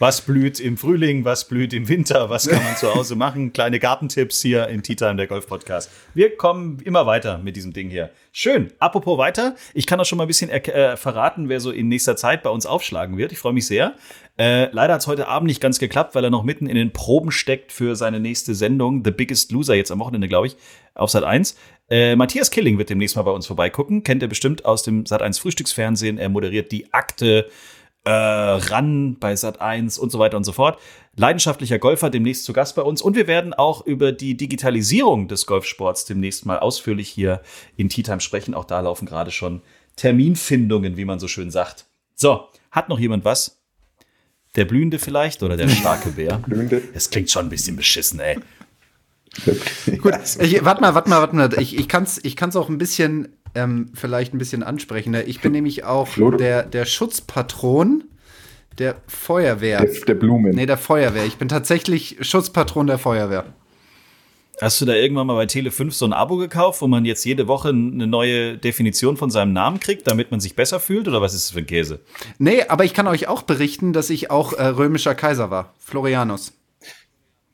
Was 0.00 0.20
blüht 0.20 0.60
im 0.60 0.76
Frühling, 0.76 1.24
was 1.24 1.48
blüht 1.48 1.72
im 1.72 1.88
Winter, 1.88 2.30
was 2.30 2.46
kann 2.46 2.62
man 2.62 2.76
zu 2.76 2.94
Hause 2.94 3.16
machen? 3.16 3.52
Kleine 3.52 3.80
Gartentipps 3.80 4.40
hier 4.40 4.68
in 4.68 4.84
Tea 4.84 4.94
Time, 4.94 5.16
der 5.16 5.26
Golf 5.26 5.48
Podcast. 5.48 5.90
Wir 6.14 6.36
kommen 6.36 6.78
immer 6.84 7.04
weiter 7.04 7.38
mit 7.38 7.56
diesem 7.56 7.72
Ding 7.72 7.90
hier. 7.90 8.10
Schön. 8.30 8.72
Apropos 8.78 9.18
weiter, 9.18 9.56
ich 9.74 9.88
kann 9.88 9.98
auch 9.98 10.04
schon 10.04 10.18
mal 10.18 10.26
ein 10.26 10.28
bisschen 10.28 10.50
äh, 10.50 10.96
verraten, 10.96 11.48
wer 11.48 11.58
so 11.58 11.72
in 11.72 11.88
nächster 11.88 12.14
Zeit 12.14 12.44
bei 12.44 12.50
uns 12.50 12.64
aufschlagen 12.64 13.16
wird. 13.18 13.32
Ich 13.32 13.38
freue 13.38 13.52
mich 13.52 13.66
sehr. 13.66 13.96
Äh, 14.38 14.70
leider 14.70 14.94
hat 14.94 15.00
es 15.00 15.08
heute 15.08 15.26
Abend 15.26 15.48
nicht 15.48 15.60
ganz 15.60 15.80
geklappt, 15.80 16.14
weil 16.14 16.22
er 16.22 16.30
noch 16.30 16.44
mitten 16.44 16.68
in 16.68 16.76
den 16.76 16.92
Proben 16.92 17.32
steckt 17.32 17.72
für 17.72 17.96
seine 17.96 18.20
nächste 18.20 18.54
Sendung, 18.54 19.02
The 19.04 19.10
Biggest 19.10 19.50
Loser, 19.50 19.74
jetzt 19.74 19.90
am 19.90 19.98
Wochenende, 19.98 20.28
glaube 20.28 20.46
ich, 20.46 20.56
auf 20.94 21.10
Sat 21.10 21.24
1. 21.24 21.56
Äh, 21.90 22.14
Matthias 22.14 22.52
Killing 22.52 22.78
wird 22.78 22.90
demnächst 22.90 23.16
mal 23.16 23.22
bei 23.22 23.32
uns 23.32 23.48
vorbeigucken. 23.48 24.04
Kennt 24.04 24.22
ihr 24.22 24.28
bestimmt 24.28 24.64
aus 24.64 24.84
dem 24.84 25.06
Sat 25.06 25.22
1 25.22 25.40
Frühstücksfernsehen. 25.40 26.18
Er 26.18 26.28
moderiert 26.28 26.70
die 26.70 26.92
Akte 26.92 27.48
äh, 28.08 28.10
ran 28.10 29.18
bei 29.20 29.36
Sat 29.36 29.60
1 29.60 29.98
und 29.98 30.10
so 30.10 30.18
weiter 30.18 30.38
und 30.38 30.44
so 30.44 30.52
fort. 30.52 30.78
Leidenschaftlicher 31.16 31.78
Golfer 31.78 32.08
demnächst 32.08 32.46
zu 32.46 32.54
Gast 32.54 32.74
bei 32.74 32.80
uns 32.80 33.02
und 33.02 33.16
wir 33.16 33.26
werden 33.26 33.52
auch 33.52 33.84
über 33.84 34.12
die 34.12 34.34
Digitalisierung 34.34 35.28
des 35.28 35.44
Golfsports 35.44 36.06
demnächst 36.06 36.46
mal 36.46 36.58
ausführlich 36.58 37.10
hier 37.10 37.42
in 37.76 37.90
Tea 37.90 38.02
Time 38.02 38.20
sprechen. 38.20 38.54
Auch 38.54 38.64
da 38.64 38.80
laufen 38.80 39.04
gerade 39.04 39.30
schon 39.30 39.60
Terminfindungen, 39.96 40.96
wie 40.96 41.04
man 41.04 41.18
so 41.18 41.28
schön 41.28 41.50
sagt. 41.50 41.84
So, 42.14 42.46
hat 42.70 42.88
noch 42.88 42.98
jemand 42.98 43.26
was? 43.26 43.60
Der 44.56 44.64
Blühende 44.64 44.98
vielleicht 44.98 45.42
oder 45.42 45.58
der 45.58 45.68
starke 45.68 46.10
Bär? 46.12 46.38
Blühende. 46.46 46.80
Es 46.94 47.10
klingt 47.10 47.30
schon 47.30 47.46
ein 47.46 47.50
bisschen 47.50 47.76
beschissen, 47.76 48.20
ey. 48.20 48.38
Gut, 50.00 50.14
ich, 50.40 50.64
warte 50.64 50.80
mal, 50.80 50.94
warte 50.94 51.10
mal, 51.10 51.20
warte 51.20 51.36
mal. 51.36 51.60
Ich, 51.60 51.76
ich 51.76 51.88
kann 51.88 52.04
es 52.04 52.24
ich 52.24 52.36
kann's 52.36 52.56
auch 52.56 52.70
ein 52.70 52.78
bisschen, 52.78 53.36
ähm, 53.58 53.90
vielleicht 53.94 54.34
ein 54.34 54.38
bisschen 54.38 54.62
ansprechen. 54.62 55.10
ne? 55.10 55.22
Ich 55.22 55.40
bin 55.40 55.52
nämlich 55.52 55.84
auch 55.84 56.08
der, 56.38 56.62
der 56.62 56.84
Schutzpatron 56.84 58.04
der 58.78 58.96
Feuerwehr. 59.08 59.80
Der, 59.80 60.04
der 60.06 60.14
Blumen. 60.14 60.54
Nee, 60.54 60.66
der 60.66 60.78
Feuerwehr. 60.78 61.24
Ich 61.26 61.36
bin 61.36 61.48
tatsächlich 61.48 62.16
Schutzpatron 62.20 62.86
der 62.86 62.98
Feuerwehr. 62.98 63.44
Hast 64.60 64.80
du 64.80 64.86
da 64.86 64.94
irgendwann 64.94 65.28
mal 65.28 65.34
bei 65.34 65.44
Tele5 65.44 65.92
so 65.92 66.04
ein 66.04 66.12
Abo 66.12 66.36
gekauft, 66.36 66.82
wo 66.82 66.88
man 66.88 67.04
jetzt 67.04 67.24
jede 67.24 67.46
Woche 67.46 67.68
eine 67.68 68.08
neue 68.08 68.58
Definition 68.58 69.16
von 69.16 69.30
seinem 69.30 69.52
Namen 69.52 69.78
kriegt, 69.78 70.08
damit 70.08 70.32
man 70.32 70.40
sich 70.40 70.56
besser 70.56 70.80
fühlt? 70.80 71.06
Oder 71.06 71.20
was 71.20 71.32
ist 71.32 71.46
das 71.46 71.52
für 71.52 71.60
ein 71.60 71.66
Käse? 71.66 72.00
Nee, 72.38 72.64
aber 72.64 72.84
ich 72.84 72.92
kann 72.92 73.06
euch 73.06 73.28
auch 73.28 73.42
berichten, 73.42 73.92
dass 73.92 74.10
ich 74.10 74.30
auch 74.30 74.52
äh, 74.52 74.66
römischer 74.66 75.14
Kaiser 75.14 75.50
war. 75.50 75.74
Florianus. 75.78 76.54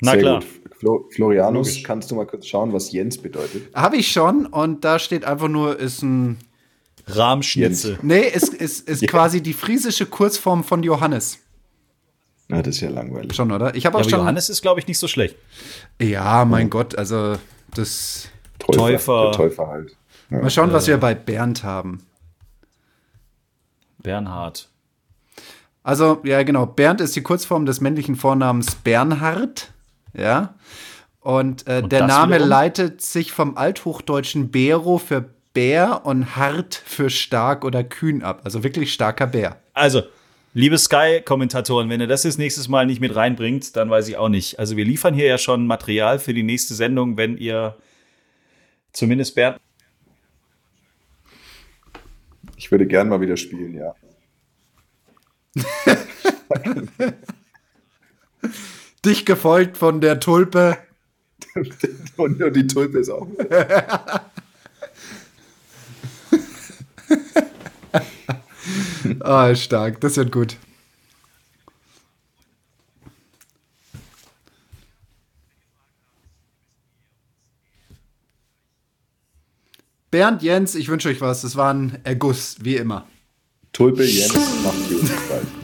Na 0.00 0.12
Sehr 0.12 0.20
klar. 0.20 0.40
Gut. 0.40 0.48
Flo, 0.84 1.08
Florianus, 1.10 1.68
Logisch. 1.68 1.82
kannst 1.82 2.10
du 2.10 2.14
mal 2.14 2.26
kurz 2.26 2.46
schauen, 2.46 2.72
was 2.74 2.92
Jens 2.92 3.16
bedeutet? 3.16 3.74
Habe 3.74 3.96
ich 3.96 4.12
schon 4.12 4.44
und 4.44 4.84
da 4.84 4.98
steht 4.98 5.24
einfach 5.24 5.48
nur, 5.48 5.78
ist 5.78 6.02
ein. 6.02 6.38
Rahmschnitzel. 7.06 7.98
Nee, 8.02 8.20
ist, 8.28 8.52
ist, 8.54 8.88
ist 8.88 9.06
quasi 9.06 9.42
die 9.42 9.52
friesische 9.52 10.06
Kurzform 10.06 10.62
von 10.64 10.82
Johannes. 10.82 11.38
Na, 12.48 12.60
das 12.62 12.76
ist 12.76 12.80
ja 12.82 12.90
langweilig. 12.90 13.34
Schon, 13.34 13.50
oder? 13.52 13.74
Ich 13.74 13.86
habe 13.86 13.94
Ja, 13.94 14.00
auch 14.00 14.04
aber 14.04 14.10
schon. 14.10 14.18
Johannes 14.20 14.48
ist, 14.50 14.60
glaube 14.62 14.80
ich, 14.80 14.86
nicht 14.86 14.98
so 14.98 15.08
schlecht. 15.08 15.36
Ja, 16.00 16.44
mein 16.44 16.68
Gott, 16.70 16.96
also 16.96 17.36
das. 17.74 18.28
Täufer. 18.58 19.24
Der 19.24 19.32
Täufer 19.32 19.66
halt. 19.66 19.96
Ja. 20.30 20.38
Mal 20.40 20.50
schauen, 20.50 20.72
was 20.72 20.86
wir 20.86 20.96
bei 20.98 21.14
Bernd 21.14 21.62
haben. 21.64 22.04
Bernhard. 23.98 24.68
Also, 25.82 26.20
ja, 26.24 26.42
genau. 26.42 26.64
Bernd 26.66 27.00
ist 27.02 27.16
die 27.16 27.22
Kurzform 27.22 27.66
des 27.66 27.80
männlichen 27.82 28.16
Vornamens 28.16 28.74
Bernhard. 28.76 29.73
Ja. 30.16 30.54
Und, 31.20 31.66
äh, 31.66 31.80
Und 31.82 31.92
der 31.92 32.06
Name 32.06 32.34
wiederum? 32.34 32.48
leitet 32.50 33.00
sich 33.00 33.32
vom 33.32 33.56
althochdeutschen 33.56 34.50
Bero 34.50 34.98
für 34.98 35.30
Bär 35.54 36.02
und 36.04 36.36
Hart 36.36 36.74
für 36.74 37.10
stark 37.10 37.64
oder 37.64 37.82
kühn 37.84 38.22
ab. 38.22 38.42
Also 38.44 38.62
wirklich 38.62 38.92
starker 38.92 39.26
Bär. 39.28 39.60
Also, 39.72 40.02
liebe 40.52 40.76
Sky-Kommentatoren, 40.76 41.88
wenn 41.88 42.00
ihr 42.00 42.06
das 42.06 42.24
jetzt 42.24 42.38
nächstes 42.38 42.68
Mal 42.68 42.86
nicht 42.86 43.00
mit 43.00 43.14
reinbringt, 43.14 43.74
dann 43.76 43.88
weiß 43.88 44.08
ich 44.08 44.16
auch 44.16 44.28
nicht. 44.28 44.58
Also, 44.58 44.76
wir 44.76 44.84
liefern 44.84 45.14
hier 45.14 45.26
ja 45.26 45.38
schon 45.38 45.66
Material 45.66 46.18
für 46.18 46.34
die 46.34 46.42
nächste 46.42 46.74
Sendung, 46.74 47.16
wenn 47.16 47.38
ihr 47.38 47.76
zumindest 48.92 49.34
Bernd. 49.34 49.58
Ich 52.56 52.70
würde 52.70 52.86
gern 52.86 53.08
mal 53.08 53.20
wieder 53.20 53.36
spielen, 53.36 53.74
ja. 53.74 53.94
Dich 59.04 59.26
gefolgt 59.26 59.76
von 59.76 60.00
der 60.00 60.20
Tulpe. 60.20 60.78
Und 62.16 62.38
nur 62.38 62.50
die 62.50 62.66
Tulpe 62.66 62.98
ist 62.98 63.10
auch. 63.10 63.28
Ah, 69.20 69.54
stark. 69.54 70.00
Das 70.00 70.16
wird 70.16 70.32
gut. 70.32 70.56
Bernd, 80.10 80.42
Jens, 80.42 80.74
ich 80.74 80.88
wünsche 80.88 81.08
euch 81.08 81.20
was. 81.20 81.42
Es 81.42 81.56
war 81.56 81.74
ein 81.74 81.98
Erguss, 82.04 82.56
wie 82.60 82.76
immer. 82.76 83.08
Tulpe, 83.72 84.04
Jens, 84.04 84.34
macht 84.62 84.88
gut. 84.88 85.63